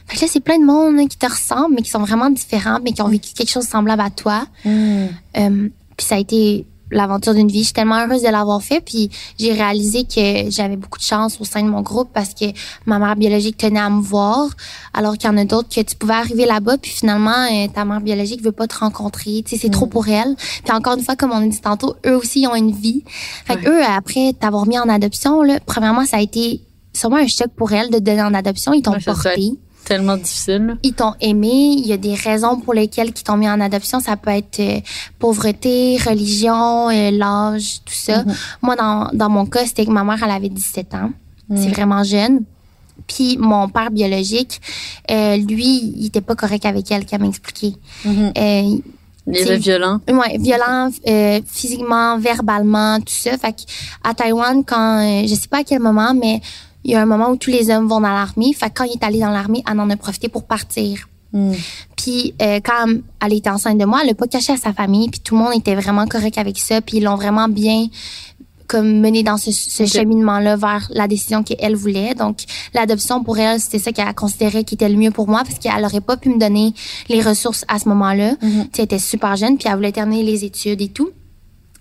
[0.07, 2.80] Fait que là, c'est plein de monde qui te ressemble, mais qui sont vraiment différents,
[2.81, 4.48] mais qui ont vécu quelque chose de semblable à toi.
[4.64, 5.06] Mm.
[5.38, 7.59] Euh, puis ça a été l'aventure d'une vie.
[7.59, 8.81] Je suis tellement heureuse de l'avoir fait.
[8.81, 12.45] Puis j'ai réalisé que j'avais beaucoup de chance au sein de mon groupe parce que
[12.85, 14.49] ma mère biologique tenait à me voir,
[14.93, 17.85] alors qu'il y en a d'autres que tu pouvais arriver là-bas puis finalement euh, ta
[17.85, 19.43] mère biologique veut pas te rencontrer.
[19.45, 19.89] Tu sais, c'est trop mm.
[19.89, 20.35] pour elle.
[20.64, 23.03] Puis encore une fois, comme on a dit tantôt, eux aussi ils ont une vie.
[23.45, 26.61] Fait que eux après t'avoir mis en adoption là, premièrement ça a été
[26.93, 28.73] sûrement un choc pour elle de te donner en adoption.
[28.73, 29.53] Ils t'ont porté.
[29.88, 30.77] Tellement difficile.
[30.84, 31.76] Ils t'ont aimé.
[31.77, 33.99] Il y a des raisons pour lesquelles ils t'ont mis en adoption.
[33.99, 34.80] Ça peut être euh,
[35.18, 38.23] pauvreté, religion, euh, l'âge, tout ça.
[38.23, 38.35] Mhm.
[38.61, 41.11] Moi, dans, dans mon cas, c'était que ma mère, elle avait 17 ans.
[41.49, 41.57] Mhm.
[41.57, 42.41] C'est vraiment jeune.
[43.07, 44.59] Puis mon père biologique,
[45.11, 47.73] euh, lui, il était pas correct avec elle, qu'elle m'a expliqué.
[48.03, 48.31] Mhm.
[48.38, 48.77] Euh,
[49.27, 49.99] Il était violent.
[50.09, 53.38] Ouais, violent euh, physiquement, verbalement, tout ça.
[53.38, 53.61] Fait que
[54.03, 56.41] à Taïwan, quand je sais pas à quel moment, mais
[56.83, 58.53] il y a un moment où tous les hommes vont dans l'armée.
[58.53, 61.07] Fait que quand il est allé dans l'armée, elle en a profité pour partir.
[61.33, 61.53] Mm.
[61.95, 62.85] Puis euh, quand
[63.23, 65.09] elle était enceinte de moi, elle l'a pas caché à sa famille.
[65.09, 66.81] Puis tout le monde était vraiment correct avec ça.
[66.81, 67.87] Puis ils l'ont vraiment bien
[68.67, 72.13] comme mené dans ce, ce cheminement-là vers la décision qu'elle voulait.
[72.15, 72.39] Donc
[72.73, 75.83] l'adoption pour elle, c'était ça qu'elle considérait qui était le mieux pour moi parce qu'elle
[75.83, 76.73] aurait pas pu me donner
[77.07, 78.35] les ressources à ce moment-là.
[78.41, 81.09] Tu sais, Elle était super jeune puis elle voulait terminer les études et tout.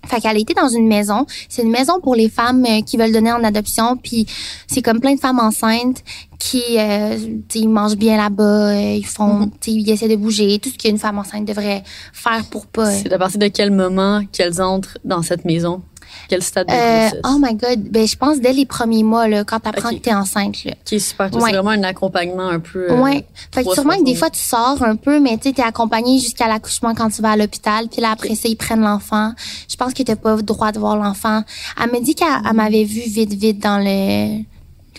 [0.07, 1.25] Fait qu'elle était dans une maison.
[1.49, 3.97] C'est une maison pour les femmes euh, qui veulent donner en adoption.
[3.97, 4.25] Puis
[4.67, 6.03] c'est comme plein de femmes enceintes
[6.39, 8.43] qui, euh, tu sais, ils mangent bien là-bas.
[8.69, 9.51] euh, ils font, Mhm.
[9.59, 10.59] tu sais, ils essaient de bouger.
[10.59, 12.91] Tout ce qu'une femme enceinte devrait faire pour pas.
[12.91, 15.81] C'est à partir de quel moment qu'elles entrent dans cette maison?
[16.29, 17.79] Quel stade de Euh, oh my God.
[17.89, 19.95] Ben, je pense dès les premiers mois, là, quand t'apprends Ok.
[19.95, 20.73] que t'es enceinte, là.
[20.91, 21.25] Est super.
[21.33, 21.41] Ouais.
[21.43, 22.91] C'est vraiment un accompagnement un peu.
[22.91, 23.25] euh, ouais.
[23.53, 26.19] Fait que trois sûrement que des fois, tu sors un peu, mais tu t'es accompagné
[26.19, 27.87] jusqu'à l'accouchement quand tu vas à l'hôpital.
[27.89, 29.33] Puis là, après ça, ils prennent l'enfant.
[29.69, 31.43] Je pense que t'as pas le droit de voir l'enfant.
[31.81, 34.43] Elle m'a dit qu'elle elle m'avait vu vite, vite dans le,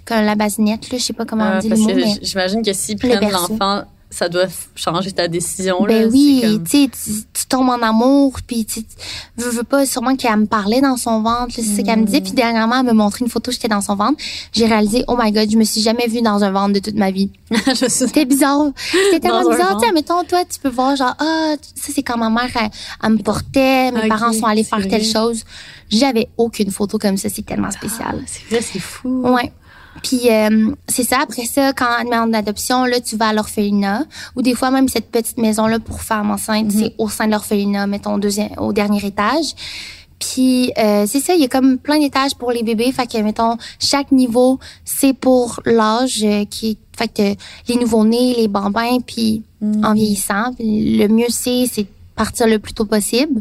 [0.04, 0.98] comme la basinette, là.
[0.98, 1.90] Je sais pas comment Ah, on dit le mot,
[2.22, 5.84] j'imagine que s'ils prennent l'enfant, ça doit changer ta décision.
[5.86, 8.82] Ben oui, comme- tu sais, tu tombes en amour, puis tu
[9.36, 12.06] veux, veux pas, sûrement qu'elle me parlait dans son ventre, c'est ça qu'elle me Mm.
[12.06, 12.20] disait.
[12.22, 14.18] Puis dernièrement, elle me montrait une photo, j'étais dans son ventre.
[14.52, 16.94] J'ai réalisé, oh my God, je me suis jamais vue dans un ventre de toute
[16.96, 17.30] ma vie.
[17.88, 18.66] C'était bizarre.
[18.76, 19.78] C'était tellement bizarre.
[19.80, 22.70] Tu mettons, toi, tu peux voir genre, ah, ça, c'est quand ma mère, elle,
[23.02, 25.44] elle me portait, mes parents sont allés faire telle chose.
[25.90, 27.28] J'avais aucune photo comme ça.
[27.28, 28.18] C'est tellement spécial.
[28.20, 29.22] Ah, C'est vrai, c'est fou.
[29.24, 29.52] Ouais.
[30.02, 31.20] Puis euh, c'est ça.
[31.22, 34.04] Après ça, quand elle demande d'adoption, là, tu vas à l'orphelinat.
[34.36, 37.86] Ou des fois, même cette petite maison-là pour femmes enceintes, c'est au sein de l'orphelinat,
[37.86, 39.54] mettons, au, deuxième, au dernier étage.
[40.18, 42.90] Puis euh, c'est ça, il y a comme plein d'étages pour les bébés.
[42.92, 46.78] Fait que, mettons, chaque niveau, c'est pour l'âge euh, qui est...
[46.96, 50.52] Fait que les nouveau-nés, les bambins, puis en vieillissant.
[50.56, 51.86] Puis le mieux, c'est
[52.18, 53.40] partir le plus tôt possible.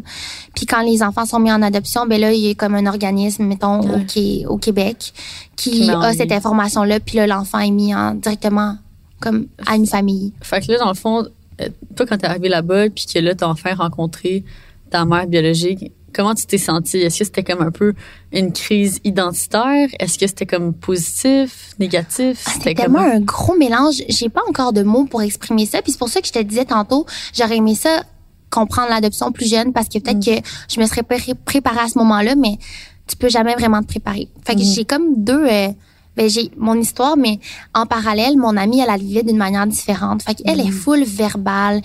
[0.54, 2.86] Puis quand les enfants sont mis en adoption, ben là, il y a comme un
[2.86, 3.98] organisme, mettons, au.
[4.06, 5.12] Quai- au Québec,
[5.56, 7.00] Qui a cette information-là.
[7.00, 8.76] Puis là, l'enfant est mis en, directement
[9.20, 10.32] comme à une famille.
[10.40, 11.26] Fait que là, dans le fond,
[11.60, 14.44] euh, toi, quand t'es arrivé là-bas, puis que là, t'as enfin rencontré
[14.90, 16.98] ta mère biologique, comment tu t'es sentie?
[16.98, 17.94] Est-ce que c'était comme un peu
[18.32, 19.88] une crise identitaire?
[19.98, 22.44] Est-ce que c'était comme positif, négatif?
[22.46, 23.96] Ah, C'était tellement un gros mélange.
[24.08, 25.82] J'ai pas encore de mots pour exprimer ça.
[25.82, 28.02] Puis c'est pour ça que je te disais tantôt, j'aurais aimé ça
[28.50, 30.40] comprendre l'adoption plus jeune parce que peut-être que
[30.72, 32.58] je me serais pré- préparée à ce moment-là, mais
[33.06, 34.28] tu peux jamais vraiment te préparer.
[34.44, 34.64] Fait que Mhm.
[34.74, 35.44] j'ai comme deux.
[35.46, 35.68] euh,
[36.16, 37.38] ben j'ai mon histoire, mais
[37.74, 40.20] en parallèle, mon amie, elle, elle vivait d'une manière différente.
[40.24, 41.76] Fait qu'elle est full verbale.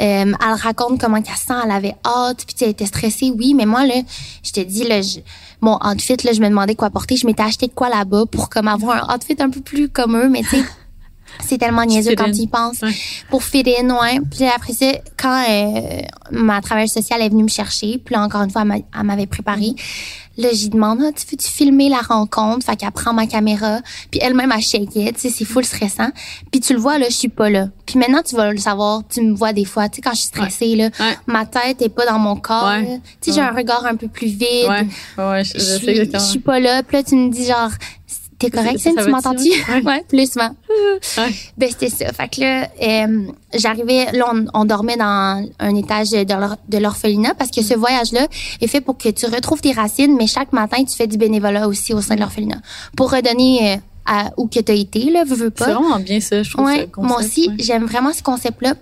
[0.00, 3.52] Euh, elle raconte comment qu'elle se sent, elle avait hâte, puis elle était stressée, oui,
[3.52, 3.96] mais moi, là,
[4.42, 5.18] je te dis, là, je-
[5.60, 7.16] mon outfit, là, je me demandais quoi porter.
[7.16, 10.16] Je m'étais acheté de quoi là-bas pour comme avoir un outfit un peu plus comme
[10.16, 10.64] eux, mais tu sais,
[11.46, 12.80] c'est tellement niaiseux quand tu y penses.
[12.82, 12.92] Ouais.
[13.30, 14.20] Pour fit in, ouais.
[14.30, 14.86] Puis après ça,
[15.16, 16.00] quand euh,
[16.30, 19.02] ma travailleuse sociale est venue me chercher, puis là, encore une fois, elle m'a- elle
[19.04, 19.74] m'avait préparé.
[20.38, 22.64] Là, j'y demande, ah, tu veux-tu filmer la rencontre?
[22.64, 26.08] Fait qu'elle prend ma caméra, puis elle-même, elle shake tu sais, c'est full stressant.
[26.50, 27.68] Puis tu le vois, là, je suis pas là.
[27.84, 30.16] Puis maintenant, tu vas le savoir, tu me vois des fois, tu sais, quand je
[30.20, 31.16] suis stressée, là, Ouais.
[31.26, 32.72] ma tête est pas dans mon corps.
[33.20, 34.68] Tu sais, j'ai un regard un peu plus vide.
[34.70, 34.86] Ouais,
[35.18, 36.22] ouais, je, Je je sais suis, je exactement.
[36.30, 36.82] suis pas là.
[36.82, 37.68] Puis là, tu me dis genre,
[38.50, 39.48] t'es correct, Ça- Cine, ça tu m'entends-tu?
[39.50, 39.82] ouais?
[39.84, 40.50] Ouais, plus souvent.
[41.18, 41.32] Ouais.
[41.56, 42.12] Ben, c'était ça.
[42.12, 46.78] Fait que là, euh, j'arrivais, là, on, on dormait dans un étage de l'or- de
[46.78, 48.26] l'orphelinat parce que ce voyage-là
[48.60, 51.68] est fait pour que tu retrouves tes racines, mais chaque matin, tu fais du bénévolat
[51.68, 52.60] aussi au sein de l'orphelinat.
[52.96, 55.66] Pour redonner euh, à où que t'as été, là, veux, veux pas.
[55.66, 56.64] C'est vraiment bien ça, je trouve.
[56.66, 57.54] Ouais, concept, moi aussi, ouais.
[57.60, 58.74] j'aime vraiment ce concept-là.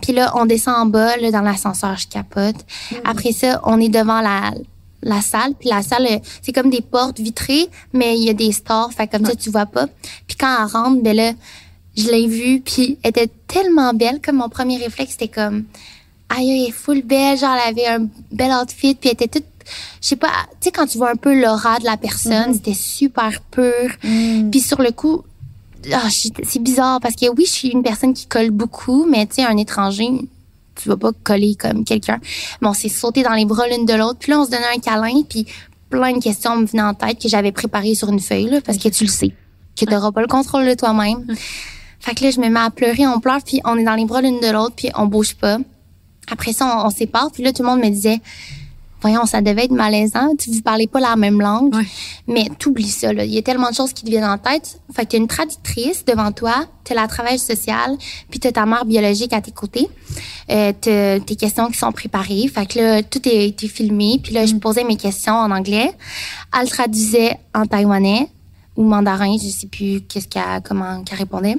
[0.00, 2.54] Puis là, on descend en bas, là, dans l'ascenseur, je capote.
[2.92, 2.94] Mm.
[3.04, 4.52] Après ça, on est devant la,
[5.02, 5.54] la salle.
[5.58, 8.92] Puis la salle, euh, c'est comme des portes vitrées, mais il y a des stores,
[8.92, 9.86] fait comme ça, tu vois pas.
[10.26, 11.32] Puis quand elle rentre, ben là,
[11.96, 15.64] je l'ai vue, puis elle était tellement belle, comme mon premier réflexe, c'était comme,
[16.28, 19.44] aïe, elle est full belle, genre, elle avait un bel outfit, puis elle était toute,
[20.00, 20.28] je sais pas,
[20.60, 23.88] tu sais, quand tu vois un peu l'aura de la personne, c'était super pur.
[24.04, 24.50] Mm.
[24.50, 25.22] Puis sur le coup,
[25.92, 29.26] ah, je- c'est bizarre parce que oui, je suis une personne qui colle beaucoup, mais
[29.26, 30.08] tu sais, un étranger,
[30.82, 32.18] tu vas pas coller comme quelqu'un.
[32.60, 34.18] Mais on s'est sauté dans les bras l'une de l'autre.
[34.18, 35.46] Puis là, on se donnait un câlin, puis
[35.88, 38.78] plein de questions me venaient en tête que j'avais préparées sur une feuille, là, parce
[38.78, 41.26] que tu le sais, que tu n'auras pas le contrôle de toi-même.
[41.98, 44.06] Fait que là, je me mets à pleurer, on pleure, puis on est dans les
[44.06, 45.58] bras l'une de l'autre, puis on bouge pas.
[46.30, 48.20] Après ça, on, on sépare, puis là, tout le monde me disait,
[49.00, 50.34] voyons, ça devait être malaisant.
[50.36, 51.74] Tu vous parlez pas la même langue.
[51.74, 51.86] Ouais.
[52.26, 53.24] Mais t'oublies ça, là.
[53.24, 54.80] Il y a tellement de choses qui te viennent en tête.
[54.92, 57.96] Fait que t'as une traductrice devant toi, t'as la travailleuse sociale,
[58.30, 59.88] puis t'as ta mère biologique à tes côtés.
[60.50, 62.48] Euh, t'as tes questions qui sont préparées.
[62.48, 64.20] Fait que là, tout est, été filmé.
[64.22, 65.92] Puis là, je posais mes questions en anglais.
[66.58, 68.28] Elle traduisait en taïwanais
[68.76, 71.56] ou mandarin, je sais plus qu'est-ce qu'elle, comment qu'elle répondait.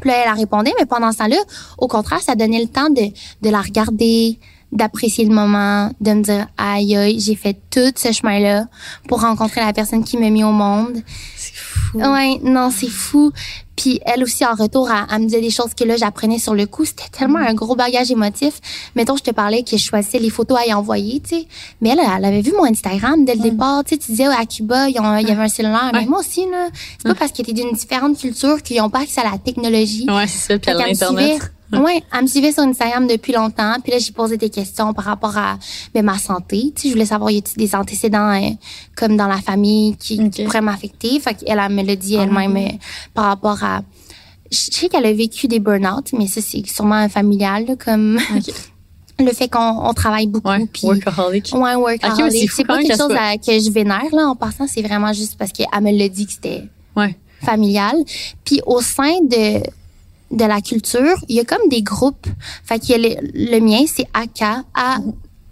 [0.00, 1.36] Puis là, elle a répondu, mais pendant ce temps-là,
[1.78, 3.02] au contraire, ça donnait le temps de,
[3.42, 4.38] de la regarder,
[4.72, 8.66] d'apprécier le moment, de me dire, aïe, aïe, j'ai fait tout ce chemin-là
[9.06, 10.96] pour rencontrer la personne qui m'a mis au monde.
[11.36, 11.98] C'est fou.
[11.98, 13.32] Ouais, non, c'est fou.
[13.76, 16.54] Puis elle aussi, en retour, elle, elle me disait des choses que là, j'apprenais sur
[16.54, 16.84] le coup.
[16.84, 18.60] C'était tellement un gros bagage émotif.
[18.94, 21.46] Mettons, je te parlais que je choisissais les photos à y envoyer, tu sais.
[21.80, 23.84] Mais elle, elle avait vu mon Instagram dès le départ.
[23.84, 25.90] Tu sais, tu disais, à Cuba, il y avait un cellulaire.
[25.92, 26.68] Mais moi aussi, là,
[26.98, 30.06] c'est pas parce que t'es d'une différente culture qu'ils ont pas accès à la technologie.
[30.08, 30.58] Ouais, c'est ça.
[30.58, 31.52] Puis à l'Internet.
[31.82, 33.74] Ouais, elle me suivait sur Instagram depuis longtemps.
[33.82, 35.58] Puis là, j'ai posé des questions par rapport à
[35.94, 36.72] ben, ma santé.
[36.74, 38.50] Tu sais, je voulais savoir, y a-t-il des antécédents euh,
[38.96, 41.18] comme dans la famille qui, qui pourraient m'affecter?
[41.20, 42.68] Fait qu'elle, elle me l'a dit elle-même euh,
[43.14, 43.80] par rapport à...
[44.50, 48.18] Je sais qu'elle a vécu des burn-out, mais ça, c'est sûrement familial, là, comme
[49.18, 50.48] le fait qu'on on travaille beaucoup.
[50.48, 51.50] Ouais, puis- workaholic.
[51.54, 52.50] Ouais, workaholic.
[52.50, 54.66] c'est pas quelque chose à- que je vénère, là, en passant.
[54.66, 56.64] C'est vraiment juste parce qu'elle me l'a dit que c'était
[56.96, 57.16] Ouais.
[57.42, 57.96] familial.
[58.44, 59.62] Puis au sein de
[60.32, 62.26] de la culture, il y a comme des groupes.
[62.64, 63.14] Fait qu'il y a le,
[63.54, 64.42] le mien, c'est AK,
[64.74, 64.98] A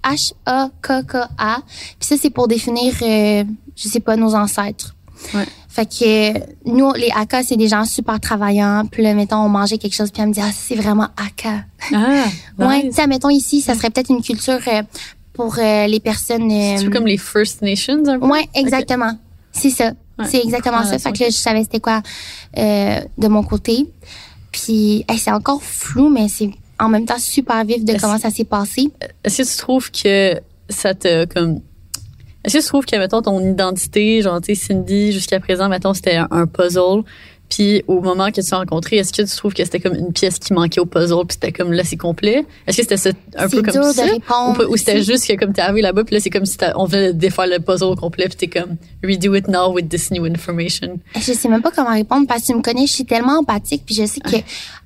[0.03, 1.59] H A K K A.
[1.99, 3.45] Puis ça c'est pour définir euh,
[3.77, 4.95] je sais pas nos ancêtres.
[5.35, 5.45] Ouais.
[5.69, 8.87] Fait que euh, nous les AK c'est des gens super travaillants.
[8.91, 11.47] Puis là mettons on mangeait quelque chose puis elle me dit ah c'est vraiment AK.
[11.95, 12.25] Ah,
[12.59, 12.99] Ouais, nice.
[13.07, 14.83] mettons ici ça serait peut-être une culture euh,
[15.35, 18.27] pour euh, les personnes euh, C'est comme les First Nations, un peu?
[18.27, 19.13] Ouais, exactement.
[19.53, 19.93] C'est ça.
[20.19, 20.27] Ouais.
[20.31, 20.99] C'est exactement Ah, ça.
[20.99, 22.03] Fait que là, je savais c'était quoi
[22.57, 23.87] euh, de mon côté.
[24.53, 28.31] Puis, hey, c'est encore flou, mais c'est en même temps super vif de comment ça
[28.31, 28.91] s'est passé.
[29.23, 31.61] Est-ce que tu trouves que ça te comme
[32.43, 35.93] est-ce que tu trouves que mettons ton identité, genre tu sais Cindy jusqu'à présent mettons
[35.93, 37.03] c'était un puzzle,
[37.51, 40.13] puis au moment que tu l'as rencontré, est-ce que tu trouves que c'était comme une
[40.13, 42.47] pièce qui manquait au puzzle, puis c'était comme là c'est complet?
[42.67, 44.05] Est-ce que c'était ça- un peu comme ça?
[44.05, 44.67] Répondre.
[44.71, 46.85] ou, c'était juste que comme t'es arrivé là-bas, puis là c'est comme si t'as- on
[46.87, 50.11] venait de défaire le puzzle au complet, puis t'es comme redo it now with this
[50.11, 50.99] new information.
[51.17, 53.83] Je sais même pas comment répondre parce que tu me connais, je suis tellement empathique
[53.85, 54.37] puis je sais que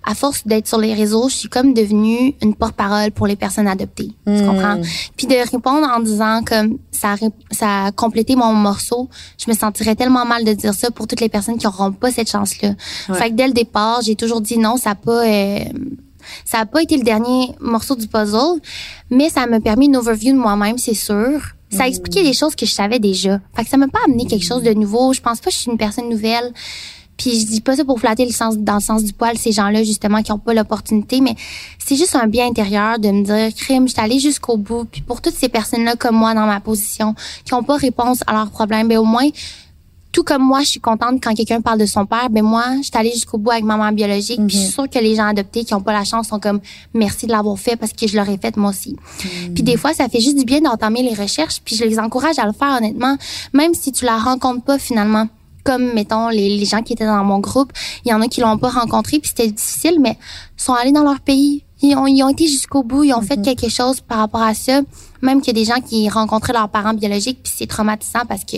[0.07, 3.67] à force d'être sur les réseaux, je suis comme devenue une porte-parole pour les personnes
[3.69, 4.11] adoptées.
[4.27, 4.47] Tu Hmm.
[4.47, 4.81] comprends?
[5.17, 7.15] Puis de répondre en disant comme ça
[7.51, 9.09] ça a complété mon morceau,
[9.43, 12.11] je me sentirais tellement mal de dire ça pour toutes les personnes qui n'auront pas
[12.11, 12.71] cette chance-là.
[13.09, 13.15] Ouais.
[13.19, 15.59] Fait que dès le départ, j'ai toujours dit non, ça a pas euh,
[16.45, 18.61] ça a pas été le dernier morceau du puzzle,
[19.11, 21.41] mais ça m'a permis une overview de moi-même, c'est sûr.
[21.71, 23.41] Ça a expliqué des choses que je savais déjà.
[23.57, 25.13] Fait que ça m'a pas amené quelque chose de nouveau.
[25.13, 26.53] Je pense pas que je suis une personne nouvelle.
[27.17, 29.53] Puis je dis pas ça pour flatter le sens dans le sens du poil ces
[29.53, 31.35] gens-là justement qui ont pas l'opportunité, mais
[31.79, 34.85] c'est juste un bien intérieur de me dire crime, je suis allée jusqu'au bout.
[34.85, 37.15] Puis pour toutes ces personnes-là comme moi dans ma position
[37.45, 39.29] qui ont pas réponse à leurs problèmes, ben au moins
[40.15, 42.31] tout comme moi, je suis contente quand quelqu'un parle de son père.
[42.31, 44.41] Ben moi, je suis allée jusqu'au bout avec maman biologique.
[44.47, 46.61] Puis je suis sûre que les gens adoptés qui ont pas la chance sont comme
[46.95, 48.97] merci de l'avoir fait parce que je l'aurais fait moi aussi.
[49.55, 51.61] Puis des fois, ça fait juste du bien d'entamer les recherches.
[51.65, 53.17] Puis je les encourage à le faire honnêtement,
[53.53, 55.27] même si tu la rencontres pas finalement.
[55.65, 57.73] Comme mettons les, les gens qui étaient dans mon groupe,
[58.05, 60.19] il y en a qui l'ont pas rencontré puis c'était difficile, mais
[60.57, 61.65] sont allés dans leur pays.
[61.83, 64.55] Ils ont, ils ont été jusqu'au bout, ils ont fait quelque chose par rapport à
[64.55, 64.81] ça.
[65.21, 68.45] Même qu'il y a des gens qui rencontraient leurs parents biologiques puis c'est traumatisant parce
[68.45, 68.57] que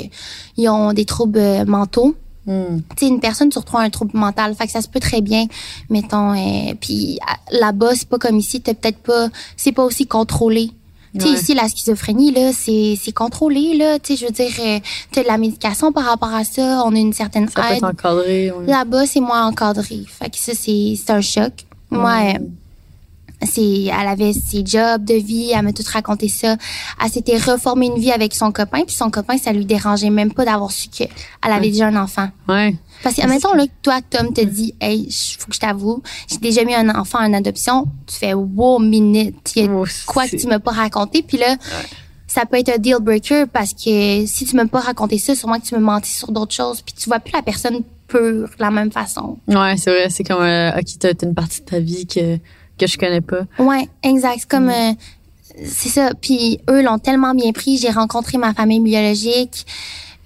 [0.57, 2.15] ils ont des troubles euh, mentaux.
[2.47, 2.53] Tu
[2.99, 4.55] sais, une personne sur trois a un trouble mental.
[4.55, 5.47] Fait que ça se peut très bien,
[5.91, 6.33] mettons.
[6.33, 7.19] euh, puis
[7.51, 8.61] là-bas, c'est pas comme ici.
[8.61, 9.29] T'as peut-être pas...
[9.57, 10.71] C'est pas aussi contrôlé.
[11.19, 11.35] Tu sais, Ouais.
[11.41, 13.99] ici, la schizophrénie, là, c'est c'est contrôlé, là.
[13.99, 14.79] Tu sais, je veux dire, euh,
[15.13, 16.83] t'as de la médication par rapport à ça.
[16.85, 17.77] On a une certaine Ça peut aide.
[17.79, 18.51] être encadré.
[18.51, 18.67] ouais.
[18.67, 20.05] Là-bas, c'est moins encadré.
[20.09, 21.53] Fait que ça, c'est c'est un choc.
[21.91, 22.39] Moi, euh,
[23.47, 26.57] c'est, elle avait ses jobs de vie, elle m'a tout raconté ça.
[27.05, 30.33] Elle s'était reformée une vie avec son copain, puis son copain, ça lui dérangeait même
[30.33, 31.09] pas d'avoir su qu'elle
[31.43, 31.71] avait Ouais.
[31.71, 32.29] déjà un enfant.
[32.49, 32.75] Ouais.
[33.03, 35.09] Parce que, admettons, là, que toi, Tom, te dit, hey,
[35.39, 37.87] faut que je t'avoue, j'ai déjà mis un enfant en adoption.
[38.07, 39.37] Tu fais, wow, minute.
[39.57, 41.23] Il y a Oh, quoi que tu m'as pas raconté?
[41.23, 41.57] Puis là,
[42.27, 45.59] ça peut être un deal breaker parce que si tu m'as pas raconté ça, sûrement
[45.61, 46.83] que tu me mentis sur d'autres choses.
[46.83, 49.39] Puis tu vois plus la personne pure de la même façon.
[49.49, 50.11] Ouais, c'est vrai.
[50.11, 52.37] C'est comme, euh, ok, t'as une partie de ta vie que,
[52.79, 53.43] que je connais pas.
[53.59, 54.39] Ouais, exact.
[54.41, 54.93] C'est comme, euh,
[55.65, 56.11] c'est ça.
[56.21, 57.79] Puis eux l'ont tellement bien pris.
[57.79, 59.67] J'ai rencontré ma famille biologique,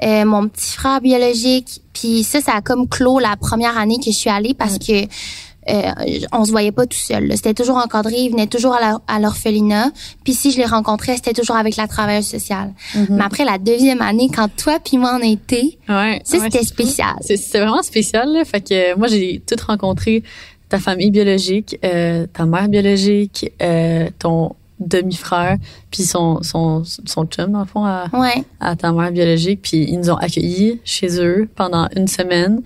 [0.02, 1.82] euh, mon petit frère biologique.
[1.92, 5.04] Puis ça, ça a comme clos la première année que je suis allée parce que
[5.68, 5.92] euh,
[6.32, 7.30] on se voyait pas tout seul.
[7.36, 8.14] C'était toujours encadré.
[8.16, 8.74] Ils venaient toujours
[9.06, 9.90] à l'orphelinat.
[10.24, 12.72] Puis si je les rencontrais, c'était toujours avec la travailleuse sociale.
[13.10, 16.20] Mais après la deuxième année, quand toi puis moi on était, Ouais.
[16.24, 17.14] ça ouais, c'était spécial.
[17.20, 18.32] C'est- C'était vraiment spécial.
[18.32, 18.44] Là.
[18.44, 20.22] Fait que moi, j'ai tout rencontré
[20.70, 25.56] ta famille biologique, euh, ta mère biologique, euh, ton demi-frère,
[25.90, 28.42] puis son, son, son chum, dans le fond, à, Ouais.
[28.60, 29.60] à ta mère biologique.
[29.62, 32.62] Puis ils nous ont accueillis chez eux pendant une semaine.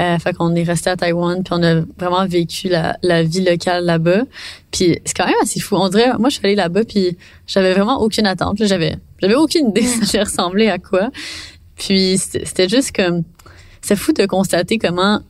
[0.00, 3.42] Euh, fait qu'on est resté à Taïwan, puis on a vraiment vécu la, la vie
[3.44, 4.22] locale là-bas.
[4.70, 5.74] Puis c'est quand même assez fou.
[5.76, 7.16] On dirait, moi, je suis allée là-bas, puis
[7.48, 8.58] j'avais vraiment aucune attente.
[8.60, 11.10] J'avais, j'avais aucune idée ça allait ressembler à quoi.
[11.74, 13.24] Puis c'était juste comme,
[13.80, 15.20] c'est fou de constater comment,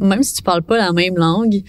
[0.00, 1.62] même si tu parles pas la même langue,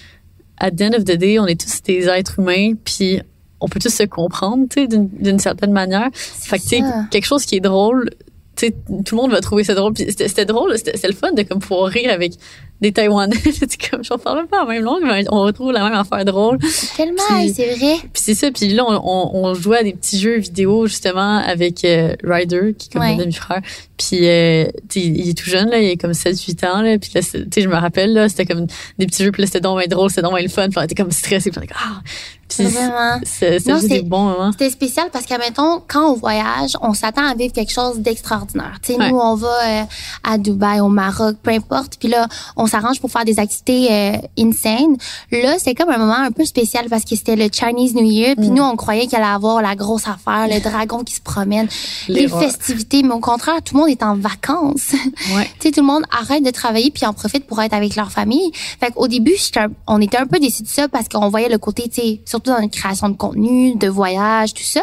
[0.58, 3.22] at the end of the day, on est tous des êtres humains, puis
[3.62, 6.10] on peut tous se comprendre, tu sais, d'une certaine manière.
[6.14, 6.82] Fait que, tu sais,
[7.12, 8.10] quelque chose qui est drôle,
[8.56, 8.76] tu sais,
[9.06, 9.94] tout le monde va trouver ça drôle.
[9.98, 12.34] C'était drôle, c'était c'était le fun de comme pouvoir rire avec
[12.82, 13.36] des Taïwanais.
[13.44, 16.58] C'est comme, on parle pas la même langue, mais on retrouve la même affaire drôle.
[16.96, 17.18] Tellement,
[17.54, 17.96] c'est vrai.
[18.02, 18.52] Puis c'est ça.
[18.52, 22.74] Puis là, on, on, on jouait à des petits jeux vidéo justement avec euh, Ryder,
[22.78, 23.12] qui est comme Ouais.
[23.14, 23.62] mon demi-frère.
[23.98, 24.66] Puis euh,
[24.96, 26.98] il est tout jeune là, il est comme 7-8 ans là.
[26.98, 28.66] Puis là, c'est- tu sais, je me rappelle là, c'était comme
[28.98, 29.32] des petits jeux.
[29.32, 30.70] Puis là, c'était donc bien drôle, c'était donc bien le fun.
[30.70, 31.52] Puis on était comme stressé.
[31.52, 32.02] Puis on était comme, ah.
[32.48, 33.20] Puis Vraiment.
[33.26, 34.52] c'est des bons moments.
[34.54, 38.78] C'était spécial parce qu'à mettons, quand on voyage, on s'attend à vivre quelque chose d'extraordinaire.
[38.82, 39.12] Tu sais, Ouais.
[39.12, 39.84] nous, on va euh,
[40.24, 41.98] à Dubaï, au Maroc, peu importe.
[42.00, 44.96] Puis là, on s'arrange pour faire des activités euh, insane.
[45.32, 48.36] Là, c'est comme un moment un peu spécial parce que c'était le Chinese New Year.
[48.38, 48.42] Mm.
[48.42, 51.68] Puis nous, on croyait qu'il allait avoir la grosse affaire, le dragon qui se promène,
[52.08, 53.04] les festivités.
[53.04, 54.94] Mais au contraire, tout le monde est en vacances.
[55.36, 55.46] Ouais.
[55.60, 58.12] tu sais, tout le monde arrête de travailler puis en profite pour être avec leur
[58.12, 58.52] famille.
[58.80, 59.34] Fait qu'au début,
[59.88, 62.52] on était un peu déçus de ça parce qu'on voyait le côté, tu sais, surtout
[62.52, 64.82] dans la création de contenu, de voyage, tout ça.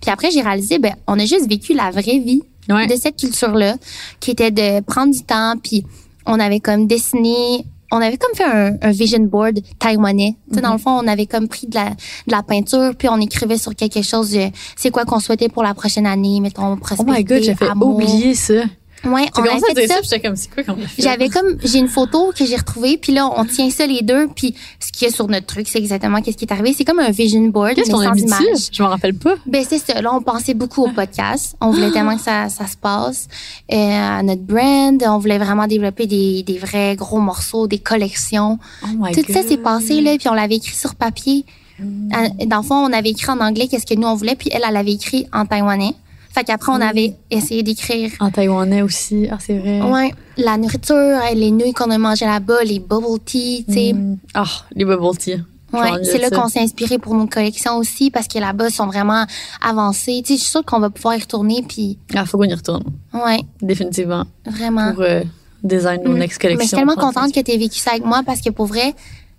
[0.00, 2.86] Puis après, j'ai réalisé, ben, on a juste vécu la vraie vie Ouais.
[2.86, 3.76] de cette culture-là,
[4.20, 5.86] qui était de prendre du temps, puis
[6.28, 10.36] on avait comme dessiné, on avait comme fait un, un vision board taïwanais.
[10.50, 10.74] Tu sais, dans Mhm.
[10.76, 13.74] le fond, on avait comme pris de la, de la peinture, puis on écrivait sur
[13.74, 14.36] quelque chose,
[14.76, 17.68] c'est quoi qu'on souhaitait pour la prochaine année, mettons, Oh prospérité, my god, j'ai fait
[17.68, 17.94] amour.
[17.96, 18.62] oublier ça.
[19.04, 19.96] Ouais, on à fait ça.
[20.02, 21.02] ça, comme, c'est quoi qu'on a fait?
[21.02, 24.28] J'avais comme j'ai une photo que j'ai retrouvée puis là on tient ça les deux
[24.34, 26.84] puis ce qu'il y a sur notre truc c'est exactement qu'est-ce qui est arrivé c'est
[26.84, 28.70] comme un vision board mais sans a dessus?
[28.72, 29.34] Je m'en rappelle pas.
[29.46, 32.66] Ben c'est ça là on pensait beaucoup au podcast on voulait tellement que ça ça
[32.66, 33.28] se passe
[33.72, 38.58] euh, à notre brand on voulait vraiment développer des des vrais gros morceaux des collections
[38.82, 39.36] Oh my tout god.
[39.36, 41.44] ça s'est passé là puis on l'avait écrit sur papier
[41.80, 42.10] Mm.
[42.12, 44.50] Euh, dans le fond on avait écrit en anglais qu'est-ce que nous on voulait puis
[44.52, 45.94] elle elle avait écrit en taïwanais
[46.38, 49.26] fait qu'après on avait essayé d'écrire En taïwanais aussi.
[49.30, 49.80] Ah, c'est vrai.
[49.82, 53.92] Ouais, la nourriture, euh, les nouilles qu'on a mangées là-bas, les bubble tea, tu sais.
[53.92, 54.18] Mm.
[54.34, 54.44] Ah,
[54.74, 55.36] les bubble tea.
[55.72, 58.86] Ouais, c'est là qu'on s'est inspiré pour nos collections aussi parce que là-bas ils sont
[58.86, 59.26] vraiment
[59.60, 60.22] avancés.
[60.24, 62.54] Tu sais, je suis sûre qu'on va pouvoir y retourner puis Ah, faut qu'on y
[62.54, 62.84] retourne.
[63.12, 64.24] ouais, Définitivement.
[64.46, 64.94] vraiment.
[64.94, 65.22] Pour euh,
[65.62, 66.18] design nos Mm.
[66.18, 66.58] next collections.
[66.58, 68.64] Mais je suis tellement contente que tu aies vécu ça avec moi parce que pour
[68.66, 68.94] vrai,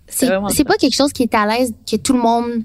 [0.08, 0.28] c'est
[0.66, 2.64] pas quelque chose qui est à l'aise que tout le monde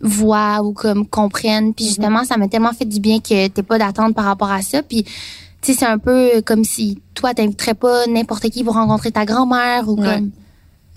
[0.00, 1.70] voit ou comme comprenne.
[1.70, 1.74] Mm-hmm.
[1.74, 4.62] Puis justement, ça m'a tellement fait du bien que t'aies pas d'attente par rapport à
[4.62, 4.82] ça.
[4.82, 5.10] Puis tu
[5.72, 9.88] sais, c'est un peu comme si toi t'inviterais pas n'importe qui pour rencontrer ta grand-mère
[9.88, 10.14] ou Ouais.
[10.16, 10.30] comme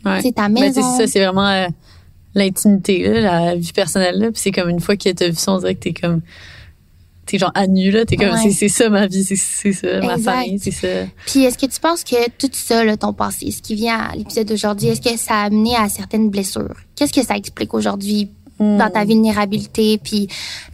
[0.06, 0.18] Ouais.
[0.18, 0.82] tu sais ta Ben, maison.
[0.98, 1.68] c'est ça, c'est vraiment euh,
[2.36, 4.20] l'intimité, la vie personnelle.
[4.20, 4.32] Là.
[4.32, 6.22] Puis c'est comme une fois que t'as vu ça, on dirait que t'es comme.
[7.26, 8.04] T'es genre à nu, là.
[8.06, 8.52] T'es comme, Ouais.
[8.52, 10.88] c'est, ça ma vie, c'est, ça ma famille, c'est ça.
[11.26, 14.14] Puis est-ce que tu penses que tout ça, là, ton passé, ce qui vient à
[14.16, 16.76] l'épisode d'aujourd'hui, est-ce que ça a amené à certaines blessures?
[16.98, 18.30] Qu'est-ce que ça explique aujourd'hui
[18.64, 18.78] Hmm.
[18.78, 19.98] dans ta vulnérabilité?
[19.98, 20.28] Puis,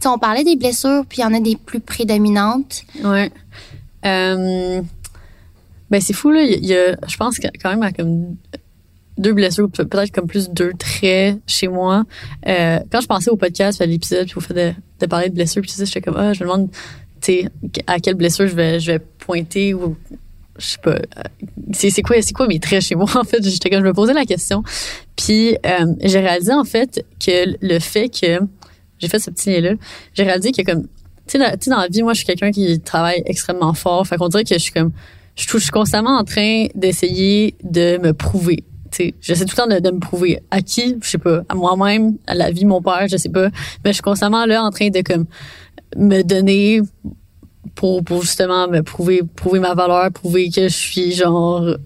[0.04, 2.82] on parlait des blessures, puis il y en a des plus prédominantes.
[3.04, 3.30] Ouais.
[4.06, 4.80] Euh,
[5.90, 6.42] ben c'est fou là.
[6.42, 8.36] Il y a- il y, a, je pense quand même à comme
[9.18, 12.04] deux blessures, pe- peut-être comme plus deux traits chez moi.
[12.46, 15.34] Euh, quand je pensais au podcast, à l'épisode, puis au fait de, de parler de
[15.34, 16.70] blessures, puis tout ça, j'étais comme ah, je me demande,
[17.20, 17.48] tu sais,
[17.86, 19.96] à quelle blessure je vais je vais pointer ou
[20.60, 20.90] je sais pas.
[20.92, 21.02] euh,
[21.72, 23.42] C'est quoi c'est quoi mes traits chez moi en fait?
[23.42, 24.62] J'étais comme je me posais la question.
[25.16, 28.38] Puis euh, j'ai réalisé en fait que le fait que
[28.98, 29.72] j'ai fait ce petit lien là,
[30.14, 30.86] j'ai réalisé que comme
[31.26, 34.04] tu sais, dans la vie, moi, je suis quelqu'un qui travaille extrêmement fort.
[34.04, 34.90] Fait qu'on dirait que je suis comme,
[35.36, 38.64] je, suis- constamment en train d'essayer de me prouver.
[38.90, 40.40] Sais, j'essaie tout le temps de, de me prouver.
[40.50, 40.96] À qui?
[41.00, 41.42] Je sais pas.
[41.48, 43.46] À moi-même, à la vie, mon père, je sais pas.
[43.84, 45.26] Mais je suis constamment là en train de comme
[45.96, 46.80] me donner
[47.74, 51.76] pour, pour justement me prouver, prouver ma valeur, prouver que je suis genre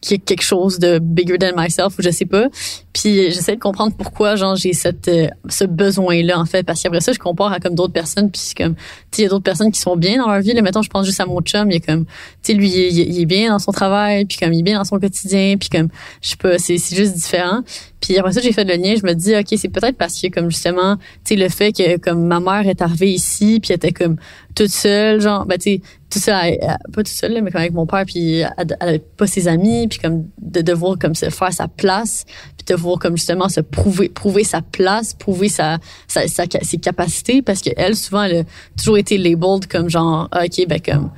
[0.00, 2.48] qu'il y a quelque chose de bigger than myself ou je sais pas.
[2.92, 6.82] Puis j'essaie de comprendre pourquoi genre j'ai cette euh, ce besoin là en fait parce
[6.82, 8.80] qu'après ça je compare à comme d'autres personnes puis comme tu
[9.12, 10.90] sais il y a d'autres personnes qui sont bien dans leur vie là mettons je
[10.90, 12.10] pense juste à mon chum il est comme tu
[12.42, 14.98] sais lui il, est- bien dans son travail puis comme il est bien dans son
[14.98, 15.88] quotidien puis comme
[16.22, 17.60] je sais pas c'est c'est juste différent.
[18.00, 20.28] Puis après ça j'ai fait le lien, je me dis OK, c'est peut-être parce que
[20.28, 23.76] comme justement tu sais le fait que comme ma mère est arrivée ici puis elle
[23.76, 24.16] était comme
[24.54, 27.86] toute seule genre ben tu sais elle- elle- pas toute seule mais comme avec mon
[27.86, 31.52] père puis elle, elle avait pas ses amis puis comme de devoir comme se faire
[31.52, 32.24] sa place
[32.56, 36.78] puis de devoir comme justement se prouver prouver sa place prouver sa, sa, sa- ses
[36.78, 38.44] capacités parce que elle souvent elle a
[38.78, 41.10] toujours été labeled comme genre ah, ok ben comme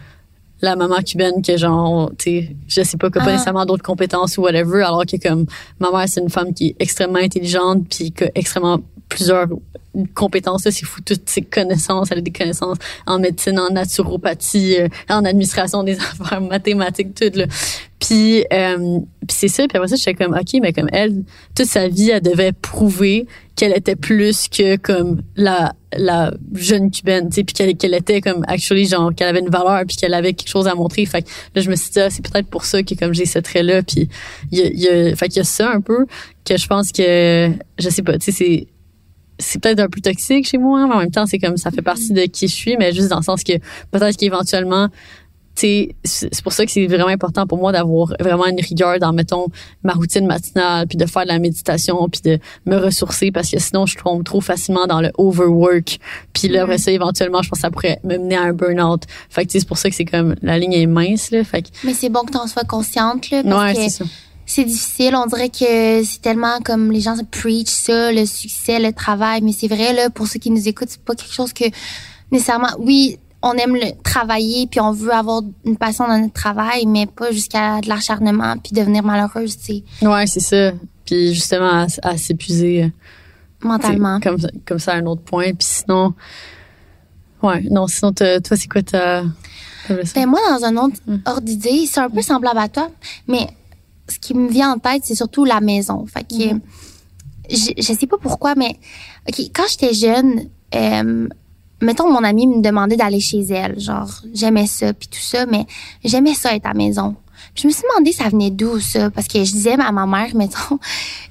[0.62, 3.32] la maman cubaine que genre tu sais je sais pas que pas Ah.
[3.32, 5.46] nécessairement d'autres compétences ou whatever alors que comme
[5.80, 8.78] ma mère c'est une femme qui est extrêmement intelligente puis qui a extrêmement
[9.08, 9.48] plusieurs
[10.14, 14.88] compétences, c'est fou, toutes ses connaissances, elle a des connaissances en médecine, en naturopathie, euh,
[15.08, 17.46] en administration des affaires, mathématiques, tout, là.
[18.00, 18.98] Puis, euh,
[19.28, 21.22] puis c'est ça, puis après ça, j'étais comme, OK, mais comme elle,
[21.54, 27.28] toute sa vie, elle devait prouver qu'elle était plus que comme la la jeune cubaine,
[27.28, 30.14] tu sais, puis qu'elle qu'elle était comme actually genre qu'elle avait une valeur puis qu'elle
[30.14, 31.04] avait quelque chose à montrer.
[31.04, 33.26] Fait que là je me suis dit ah, c'est peut-être pour ça que comme j'ai
[33.26, 34.08] ce trait là puis
[34.50, 36.06] il y a, y a fait qu'il y a ça un peu
[36.44, 38.66] que je pense que je sais pas, tu sais c'est
[39.42, 41.82] c'est peut-être un peu toxique chez moi, mais en même temps, c'est comme ça fait
[41.82, 43.52] partie de qui je suis, mais juste dans le sens que
[43.90, 44.88] peut-être qu'éventuellement,
[45.54, 45.94] c'est
[46.42, 49.46] pour ça que c'est vraiment important pour moi d'avoir vraiment une rigueur dans mettons
[49.82, 53.58] ma routine matinale puis de faire de la méditation puis de me ressourcer parce que
[53.58, 55.98] sinon je tombe trop facilement dans le overwork.
[56.32, 56.78] Puis là après mm-hmm.
[56.78, 59.02] ça éventuellement je pense que ça pourrait me mener à un burn-out.
[59.28, 61.44] Fait que c'est pour ça que c'est comme la ligne est mince là.
[61.44, 64.04] Fait mais c'est bon que tu en sois consciente là parce ouais, que
[64.46, 65.14] c'est difficile.
[65.16, 69.40] On dirait que c'est tellement comme les gens se preach ça, le succès, le travail.
[69.42, 71.64] Mais c'est vrai, là, pour ceux qui nous écoutent, c'est pas quelque chose que
[72.30, 76.86] nécessairement, oui, on aime le travailler puis on veut avoir une passion dans notre travail,
[76.86, 80.06] mais pas jusqu'à de l'acharnement puis devenir malheureuse, tu sais.
[80.06, 80.72] Ouais, c'est ça.
[81.04, 82.84] Puis justement, à, s'épuiser.
[82.84, 82.88] Euh,
[83.64, 84.18] Mentalement.
[84.20, 85.52] Comme, comme ça, un autre point.
[85.52, 86.14] Puis sinon,
[87.42, 89.22] ouais, non, sinon, toi, c'est quoi ta.
[89.88, 91.20] Ben, moi, dans un autre hum.
[91.26, 92.88] ordre d'idée, c'est un peu semblable à toi,
[93.26, 93.48] mais
[94.08, 96.04] ce qui me vient en tête, c'est surtout la maison.
[96.06, 96.60] Fait que, mm-hmm.
[97.50, 98.78] je, je sais pas pourquoi, mais
[99.28, 101.28] ok, quand j'étais jeune, euh,
[101.82, 105.66] mettons mon amie me demandait d'aller chez elle, genre j'aimais ça puis tout ça, mais
[106.04, 107.16] j'aimais ça être à la maison.
[107.54, 110.28] je me suis demandé ça venait d'où ça, parce que je disais à ma mère,
[110.34, 110.78] mettons,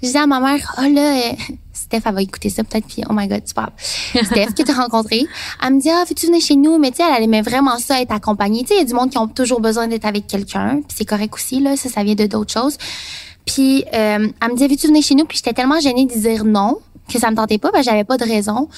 [0.01, 1.33] je disais à ma mère, oh là, euh,
[1.81, 3.71] Steph, elle va écouter ça peut-être, puis oh my god, tu parles.
[3.77, 5.25] Steph, qui t'a rencontré,
[5.63, 6.77] elle me dit, ah, veux-tu venir chez nous?
[6.77, 8.61] Mais tu sais, elle aimait vraiment ça, être accompagnée.
[8.61, 10.95] Tu sais, il y a du monde qui ont toujours besoin d'être avec quelqu'un, puis
[10.97, 12.77] c'est correct aussi, là, ça, ça vient de d'autres choses.
[13.45, 15.25] Puis euh, elle me dit, veux-tu venir chez nous?
[15.25, 16.77] Puis j'étais tellement gênée de dire non
[17.11, 18.69] que ça me tentait pas, que j'avais pas de raison,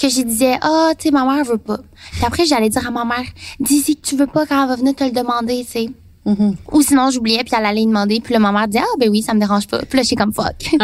[0.00, 1.78] que je disais, ah, oh, tu sais, ma mère veut pas.
[2.12, 3.26] Puis après, j'allais dire à ma mère,
[3.60, 5.90] dis-y que tu veux pas quand elle va venir te le demander, tu sais.
[6.24, 6.54] Mm-hmm.
[6.70, 9.22] Ou sinon, j'oubliais, puis elle allait demander, puis le ma mère disait, ah, ben oui,
[9.22, 9.80] ça me dérange pas.
[9.80, 10.74] Puis là, j'étais comme fuck.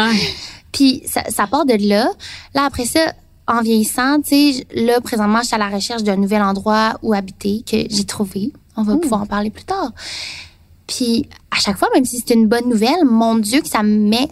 [0.71, 2.09] Puis ça, ça part de là.
[2.53, 3.13] Là, après ça,
[3.47, 7.13] en vieillissant, tu sais, là, présentement, je suis à la recherche d'un nouvel endroit où
[7.13, 8.53] habiter que j'ai trouvé.
[8.77, 9.91] On va pouvoir en parler plus tard.
[10.87, 14.09] Puis à chaque fois, même si c'est une bonne nouvelle, mon Dieu, que ça me
[14.09, 14.29] met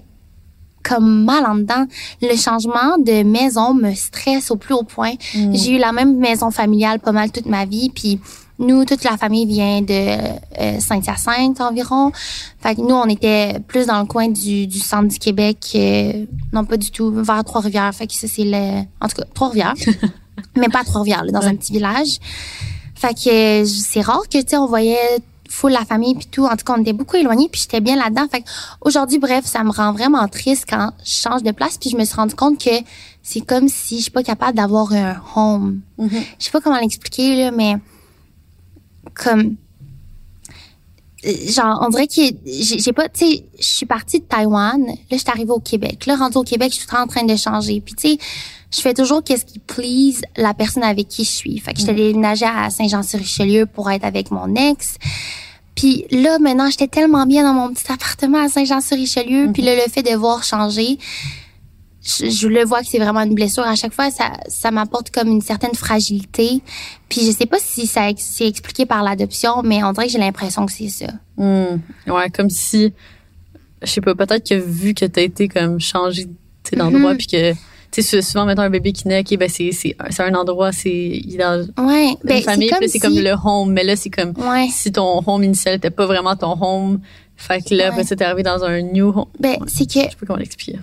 [0.88, 1.86] comme mal en dedans.
[2.22, 5.14] Le changement de maison me stresse au plus haut point.
[5.36, 5.54] Mm.
[5.54, 8.20] J'ai eu la même maison familiale pas mal toute ma vie, puis
[8.60, 12.12] nous, toute la famille vient de euh, Saint-Hyacinthe environ.
[12.60, 16.26] Fait que nous, on était plus dans le coin du, du centre du Québec, euh,
[16.54, 17.94] non pas du tout, vers Trois-Rivières.
[17.94, 18.82] Fait que ça, c'est le...
[19.00, 19.76] En tout cas, Trois-Rivières.
[20.56, 22.18] mais pas Trois-Rivières, dans un petit village.
[22.96, 25.20] Fait que c'est rare que, tu sais, on voyait
[25.50, 26.46] full la famille puis tout.
[26.46, 28.28] En tout cas, on était beaucoup éloignés puis j'étais bien là-dedans.
[28.30, 28.44] Fait
[28.82, 32.06] aujourd'hui, bref, ça me rend vraiment triste quand je change de place puis je me
[32.06, 32.72] suis rendu compte que
[33.24, 35.82] c'est comme si je suis pas capable d'avoir un home.
[36.00, 36.24] Mm-hmm.
[36.40, 37.78] Je sais pas comment l'expliquer là, mais
[39.18, 39.56] comme
[41.48, 45.18] genre on dirait que j'ai pas tu sais je suis partie de Taïwan là je
[45.18, 46.06] suis arrivée au Québec.
[46.06, 47.82] Là rendu au Québec je suis en train de changer.
[47.82, 48.18] Puis tu sais
[48.72, 51.58] je fais toujours qu'est-ce qui please la personne avec qui je suis.
[51.60, 51.98] Fait que j'étais mm.
[51.98, 54.98] déménagée à Saint-Jean-sur-Richelieu pour être avec mon ex.
[55.76, 59.52] Puis là maintenant j'étais tellement bien dans mon petit appartement à Saint-Jean-sur-Richelieu.
[59.54, 60.98] Puis là le fait de voir changer
[62.08, 63.64] je, le vois que c'est vraiment une blessure.
[63.64, 66.62] À chaque fois, ça, ça m'apporte comme une certaine fragilité.
[67.10, 70.20] Puis je sais pas si ça c'est expliqué par l'adoption, mais on dirait que j'ai
[70.20, 71.08] l'impression que c'est ça.
[71.36, 71.80] Hmm.
[72.08, 72.94] Ouais, comme si,
[73.82, 76.28] je sais pas, peut-être que vu que t'as été comme changé
[76.74, 77.54] d'endroit, mm puis que
[77.90, 80.92] tu sais souvent maintenant un bébé qui naît okay, ben c'est c'est un endroit c'est
[80.92, 84.34] il est dans ouais, une ben, famille c'est comme le home mais là c'est comme
[84.70, 87.00] si ton home initial n'était pas vraiment ton home
[87.38, 88.02] fait que là ouais.
[88.02, 90.80] après arrivé dans un new home ben c'est que je sais pas comment l'expliquer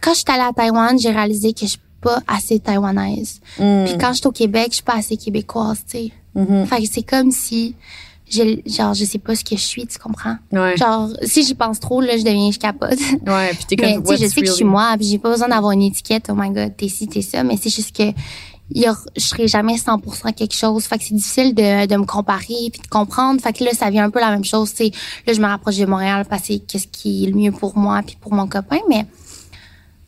[0.00, 3.40] quand je suis allée à Taïwan, j'ai réalisé que je suis pas assez taïwanaise.
[3.58, 3.84] Mm.
[3.84, 6.12] Puis quand je suis au Québec, je suis pas assez québécoise, tu sais.
[6.36, 6.66] Mm-hmm.
[6.66, 7.74] Fait que c'est comme si
[8.66, 10.36] genre je sais pas ce que je suis, tu comprends?
[10.52, 10.76] Ouais.
[10.76, 12.98] Genre si j'y pense trop là, je deviens je capote.
[13.26, 15.48] Ouais, puis t'es comme mais, je sais que je suis moi, puis j'ai pas besoin
[15.48, 16.28] d'avoir une étiquette.
[16.30, 18.12] Oh my god, t'es ci, t'es ça, mais c'est juste que
[18.72, 20.84] y a, je serai jamais 100% quelque chose.
[20.84, 23.40] Fait que c'est difficile de, de me comparer puis de comprendre.
[23.40, 24.72] Fait que là, ça vient un peu la même chose.
[24.74, 24.84] Tu
[25.26, 28.00] là, je me rapproche de Montréal parce que qu'est-ce qui est le mieux pour moi
[28.06, 28.78] puis pour mon copain.
[28.88, 29.06] Mais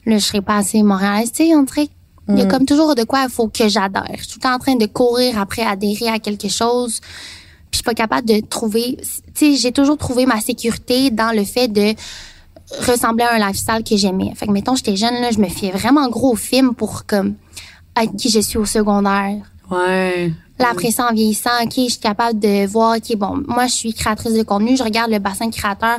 [0.07, 1.37] là, je serais pas assez moraliste.
[1.37, 1.89] Tu sais, on dirait
[2.29, 2.49] il y a mm.
[2.49, 4.07] comme toujours de quoi il faut que j'adhère.
[4.17, 7.01] Je suis tout en train de courir après adhérer à quelque chose.
[7.01, 8.99] Puis je suis pas capable de trouver.
[9.35, 11.95] Tu sais, j'ai toujours trouvé ma sécurité dans le fait de
[12.87, 14.33] ressembler à un lifestyle que j'aimais.
[14.37, 17.35] Fait que mettons, j'étais jeune là, je me fiais vraiment gros au film pour comme
[18.01, 19.43] être qui je suis au secondaire.
[19.71, 20.33] Ouais.
[20.59, 23.73] Là, après ça, en vieillissant, OK, je suis capable de voir, OK, bon, moi, je
[23.73, 25.99] suis créatrice de contenu, je regarde le bassin créateur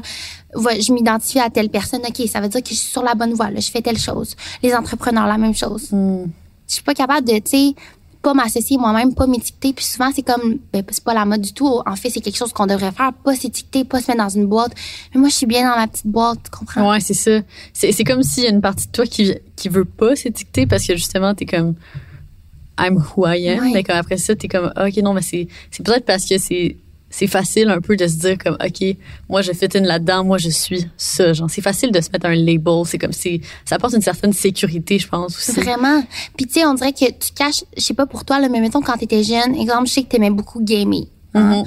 [0.56, 3.16] ouais, je m'identifie à telle personne, OK, ça veut dire que je suis sur la
[3.16, 4.36] bonne voie, là, je fais telle chose.
[4.62, 5.92] Les entrepreneurs, la même chose.
[5.92, 6.26] Hmm.
[6.68, 7.76] Je suis pas capable de, tu sais,
[8.24, 9.74] pas m'associer moi-même, pas m'étiqueter.
[9.74, 11.82] Puis souvent, c'est comme, ben, c'est pas la mode du tout.
[11.86, 14.48] En fait, c'est quelque chose qu'on devrait faire, pas s'étiqueter, pas se mettre dans une
[14.48, 14.72] boîte.
[15.14, 16.90] Mais moi, je suis bien dans ma petite boîte, tu comprends?
[16.90, 17.42] Ouais, c'est ça.
[17.74, 20.88] C'est, comme s'il y a une partie de toi qui, qui veut pas s'étiqueter parce
[20.88, 21.76] que justement, t'es comme,
[22.80, 23.72] I'm who I am.
[23.74, 25.48] Mais après ça, t'es comme, ah, OK, non, mais c'est
[25.84, 26.78] peut-être parce que c'est,
[27.16, 28.98] c'est facile un peu de se dire comme, OK,
[29.30, 31.32] moi, je fit in là-dedans, moi, je suis ça.
[31.32, 32.82] Genre, c'est facile de se mettre un label.
[32.88, 35.52] C'est comme si, ça apporte une certaine sécurité, je pense aussi.
[35.62, 36.04] Vraiment.
[36.36, 38.60] Puis tu sais, on dirait que tu caches, je sais pas pour toi, là, mais
[38.62, 41.04] mettons quand t'étais jeune, exemple, je sais que t'aimais beaucoup gamer.
[41.36, 41.60] hein.
[41.60, 41.64] Mhm.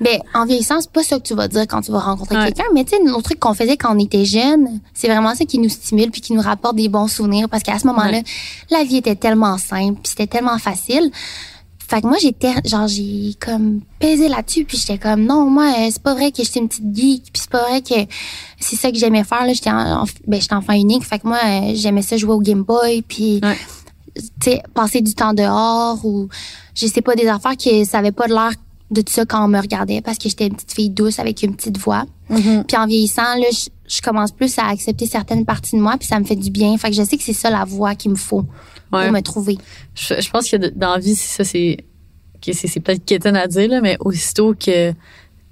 [0.00, 2.44] Ben, en vieillissant, c'est pas ça que tu vas dire quand tu vas rencontrer Ouais.
[2.46, 5.44] quelqu'un, mais tu sais, nos trucs qu'on faisait quand on était jeune, c'est vraiment ça
[5.44, 8.24] qui nous stimule puis qui nous rapporte des bons souvenirs parce qu'à ce moment-là, Ouais.
[8.70, 11.10] la vie était tellement simple puis c'était tellement facile.
[11.88, 15.88] Fait que moi, j'étais, genre, j'ai comme pesé là-dessus puis j'étais comme, non, moi, euh,
[15.90, 17.94] c'est pas vrai que j'étais une petite geek puis c'est pas vrai que
[18.60, 19.54] c'est ça que j'aimais faire, là.
[19.54, 21.04] J'étais en- en- ben, j'étais enfant unique.
[21.04, 23.56] Fait que moi, euh, j'aimais ça jouer au Game Boy puis Ouais.
[24.14, 26.28] tu sais, passer du temps dehors ou
[26.74, 28.50] je sais pas des affaires qui ça avait pas de l'air
[28.90, 31.42] de tout ça quand on me regardait parce que j'étais une petite fille douce avec
[31.42, 32.04] une petite voix.
[32.28, 32.64] Mhm.
[32.68, 36.06] Puis en vieillissant là, je, je commence plus à accepter certaines parties de moi puis
[36.08, 36.76] ça me fait du bien.
[36.76, 38.44] Fait que je sais que c'est ça la voix qu'il me faut
[38.92, 39.04] Ouais.
[39.04, 39.58] pour me trouver.
[39.94, 41.84] Je, je pense que dans la vie, c'est ça, c'est
[42.40, 44.92] que c'est c'est peut-être quétaine à dire, là, mais aussitôt que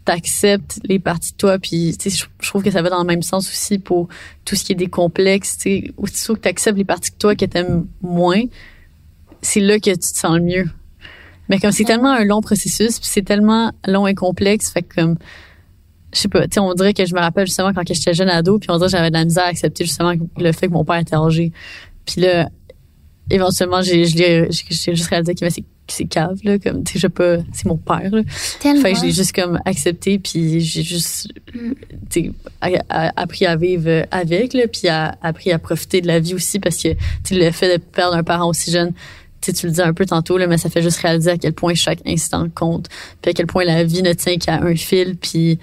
[0.04, 3.00] t'acceptes les parties de toi, puis tu sais, je, je trouve que ça va dans
[3.00, 4.08] le même sens aussi pour
[4.44, 7.34] tout ce qui est des complexes, tu sais, aussitôt que t'acceptes les parties de toi
[7.34, 8.42] que t'aimes moins,
[9.42, 10.70] c'est là que tu te sens le mieux.
[11.48, 14.94] Mais comme c'est tellement un long processus, puis c'est tellement long et complexe, fait que
[14.94, 15.16] comme
[16.12, 18.28] je sais pas, tu sais, on dirait que je me rappelle justement quand j'étais jeune
[18.28, 20.72] ado, puis on dirait que j'avais de la misère à accepter justement le fait que
[20.72, 21.52] mon père était âgé.
[22.06, 22.48] Puis là,
[23.30, 25.50] éventuellement, j'ai, j'ai, j'ai juste réalisé que mais
[25.88, 28.22] c'est, cave, là, comme, tu sais, je c'est mon père, là.
[28.60, 28.82] Tellement.
[28.82, 31.72] Fait que je l'ai juste comme accepté, puis j'ai juste, Mm.
[32.10, 36.34] tu sais, appris à vivre avec, là, puis a- appris à profiter de la vie
[36.34, 38.92] aussi, parce que, tu sais, le fait de perdre un parent aussi jeune,
[39.40, 41.38] tu sais, tu le dis un peu tantôt, là, mais ça fait juste réaliser à
[41.38, 42.88] quel point chaque instant compte,
[43.22, 45.58] puis à quel point la vie ne tient qu'à un fil, puis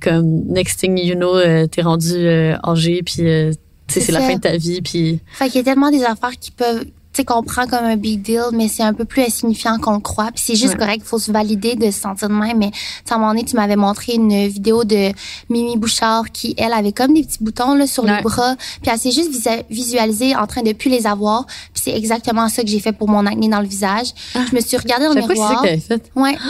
[0.00, 3.52] comme, next thing you know, euh, t'es rendu euh, âgé, puis, euh,
[3.88, 6.36] C'est c'est la fin de ta vie, puis Fait qu'il y a tellement des affaires
[6.38, 6.84] qui peuvent,
[7.16, 10.00] sais, qu'on prend comme un big deal, mais c'est un peu plus insignifiant qu'on le
[10.00, 10.30] croit.
[10.34, 10.78] Puis c'est juste Ouais.
[10.80, 12.58] correct, il faut se valider de se sentir de même.
[12.58, 15.12] Mais tu sais, à un moment donné, tu m'avais montré une vidéo de
[15.48, 18.16] Mimi Bouchard qui, elle, avait comme des petits boutons là, sur Ouais.
[18.16, 18.56] les bras.
[18.82, 19.30] Puis elle s'est juste
[19.70, 21.46] visualisée en train de plus les avoir.
[21.46, 24.08] Puis c'est exactement ça que j'ai fait pour mon acné dans le visage.
[24.34, 25.64] Je me suis regardée dans le savais pas que miroir.
[25.88, 26.10] fait.
[26.16, 26.36] Ouais.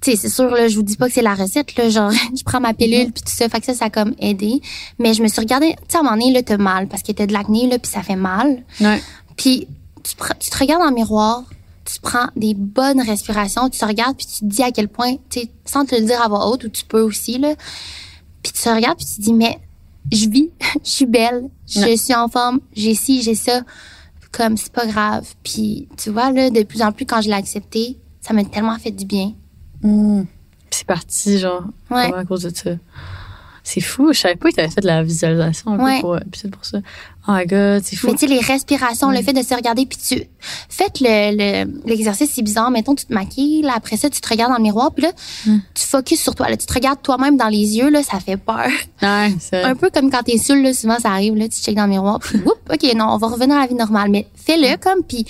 [0.00, 1.88] Tu sais, c'est sûr, là, je vous dis pas que c'est la recette, là.
[1.88, 2.76] Genre, je prends ma Mm-hmm.
[2.76, 3.48] pilule, puis tout ça.
[3.48, 4.60] Fait que ça, ça a comme aidé.
[4.98, 7.02] Mais je me suis regardée, tu sais, à un moment donné, là, t'as mal, parce
[7.02, 8.62] que t'as de l'acné, là, puis ça fait mal.
[8.82, 9.02] Ouais.
[9.38, 9.66] Puis
[10.04, 11.42] tu, tu te regardes dans le miroir,
[11.84, 15.16] tu prends des bonnes respirations, tu te regardes, puis tu te dis à quel point,
[15.28, 17.54] tu sais, sans te le dire à voix haute, ou tu peux aussi, là.
[18.42, 19.58] Puis tu te regardes, puis tu te dis, mais
[20.12, 20.50] je vis,
[20.84, 23.62] je suis belle, je suis en forme, j'ai ci, j'ai ça.
[24.32, 25.26] Comme, c'est pas grave.
[25.44, 28.76] Puis tu vois, là, de plus en plus, quand je l'ai accepté, ça m'a tellement
[28.78, 29.32] fait du bien.
[29.82, 30.22] Mm.
[30.24, 32.12] Puis c'est parti, genre, Ouais.
[32.12, 32.70] à cause de ça.
[33.62, 35.96] C'est fou, je savais pas que t'avais fait de la visualisation un Ouais.
[35.96, 36.78] peu pour, c'est pour ça.
[37.26, 38.08] Oh my god, c'est fou.
[38.08, 39.14] Mais tu sais, les respirations, Mm.
[39.14, 40.22] le fait de se regarder, puis tu
[40.68, 41.34] faites le
[41.64, 42.70] le- l'exercice, c'est bizarre.
[42.70, 45.12] Mettons, tu te maquilles, là, après ça, tu te regardes dans le miroir, puis là,
[45.46, 45.58] Mm.
[45.74, 46.50] tu focuses sur toi.
[46.50, 48.68] Là, tu te regardes toi-même dans les yeux, là, ça fait peur.
[49.00, 51.84] Ouais, Un peu comme quand t'es seul, là, souvent ça arrive, là, tu checkes dans
[51.84, 52.38] le miroir, puis
[52.70, 54.10] ok, non, on va revenir à la vie normale.
[54.10, 55.24] Mais fais-le comme, puis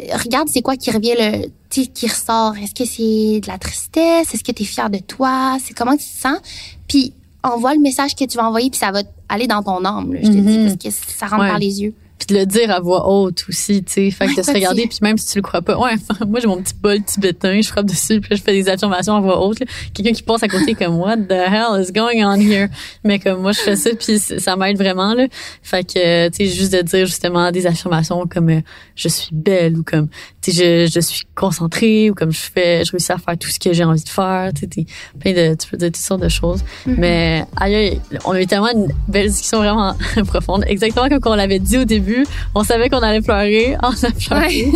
[0.00, 2.54] euh, regarde c'est quoi qui revient, le, tu qui ressort.
[2.62, 4.32] Est-ce que c'est de la tristesse?
[4.34, 5.56] Est-ce que t'es fier de toi?
[5.64, 6.38] C'est comment tu te sens?
[6.86, 7.12] Puis
[7.42, 10.20] envoie le message que tu vas envoyer, puis ça va aller dans ton âme, là,
[10.22, 10.64] je te dis, Mhm.
[10.66, 11.48] parce que ça rentre Ouais.
[11.50, 11.94] par les yeux.
[12.18, 14.10] Puis de le dire à voix haute aussi, tu sais.
[14.12, 15.76] Fait que de se regarder, puis même si tu le crois pas.
[15.76, 15.94] Ouais,
[16.28, 19.16] moi, j'ai mon petit bol tibétain, je frappe dessus, puis là, je fais des affirmations
[19.16, 19.58] à voix haute.
[19.92, 22.68] Quelqu'un qui passe à côté comme, what the hell is going on here?
[23.02, 25.26] Mais comme moi, je fais ça, puis ça m'aide vraiment, là.
[25.64, 28.60] Fait que, tu sais, juste de dire justement des affirmations comme, euh,
[28.94, 30.06] je suis belle, ou comme,
[30.40, 33.48] tu sais, je, je suis concentrée, ou comme je fais, je réussis à faire tout
[33.48, 34.86] ce que j'ai envie de faire, tu sais,
[35.18, 36.60] plein de, tu peux dire toutes sortes de choses.
[36.86, 36.94] Mm-hmm.
[36.98, 39.94] Mais, aïe, aïe, on a eu tellement une belle discussion vraiment
[40.26, 40.64] profonde.
[40.68, 42.24] Exactement comme on l'avait dit au début.
[42.54, 43.76] On savait qu'on allait pleurer.
[43.82, 44.70] On a pleuré.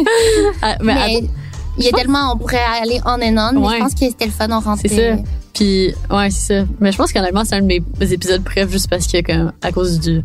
[0.62, 1.30] Ah, mais, Mais att-
[1.78, 3.74] il y a tellement, on pourrait aller on and on, mais Ouais.
[3.76, 4.88] je pense que c'était le fun, on rentrait.
[4.88, 5.22] c'est ça.
[5.56, 6.66] Puis, ouais, c'est ça.
[6.80, 9.72] Mais je pense qu'honnêtement, c'est un de mes épisodes préférés juste parce que, comme, à
[9.72, 10.22] cause du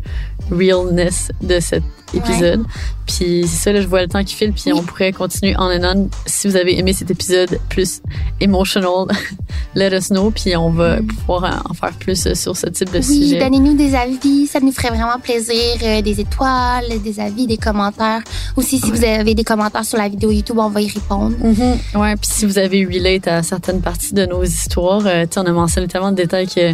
[0.50, 1.82] realness de cet
[2.14, 2.64] épisode.
[3.06, 5.62] Puis, c'est ça, là, je vois le temps qui file, puis on pourrait continuer on
[5.62, 6.10] and on.
[6.26, 8.02] Si vous avez aimé cet épisode plus
[8.40, 9.06] emotional,
[9.74, 12.98] let us know, puis on va pouvoir en faire plus euh, sur ce type de
[12.98, 13.38] Oui, sujet.
[13.40, 15.54] donnez-nous des avis, ça nous ferait vraiment plaisir.
[15.82, 18.20] euh, des étoiles, des avis, des commentaires.
[18.56, 21.34] Aussi, si vous avez des commentaires sur la vidéo YouTube, on va y répondre.
[21.42, 22.00] Mhm.
[22.00, 25.52] Ouais, puis si vous avez relate à certaines parties de nos histoires, euh, on a
[25.52, 26.72] mentionné tellement de détails que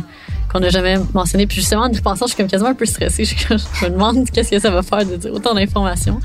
[0.51, 1.47] qu'on n'a jamais mentionné.
[1.47, 3.25] Puis justement, en y pensant, je suis comme quasiment un peu stressée.
[3.25, 6.21] Je, je me demande qu'est-ce que ça va faire de dire autant d'informations.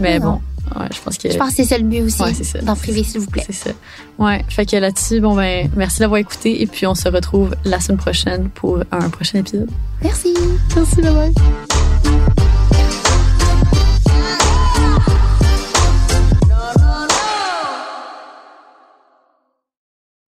[0.00, 0.40] Mais bon,
[0.76, 1.30] ouais, je pense que.
[1.30, 2.22] Je pense que c'est ça le but aussi.
[2.62, 3.44] D'en priver, s'il vous plaît.
[3.46, 3.70] C'est ça.
[4.18, 4.44] Ouais.
[4.48, 6.62] Fait que là-dessus, bon, ben, merci d'avoir écouté.
[6.62, 9.70] Et puis, on se retrouve la semaine prochaine pour un prochain épisode.
[10.02, 10.34] Merci.
[10.74, 12.69] Merci, bye bye.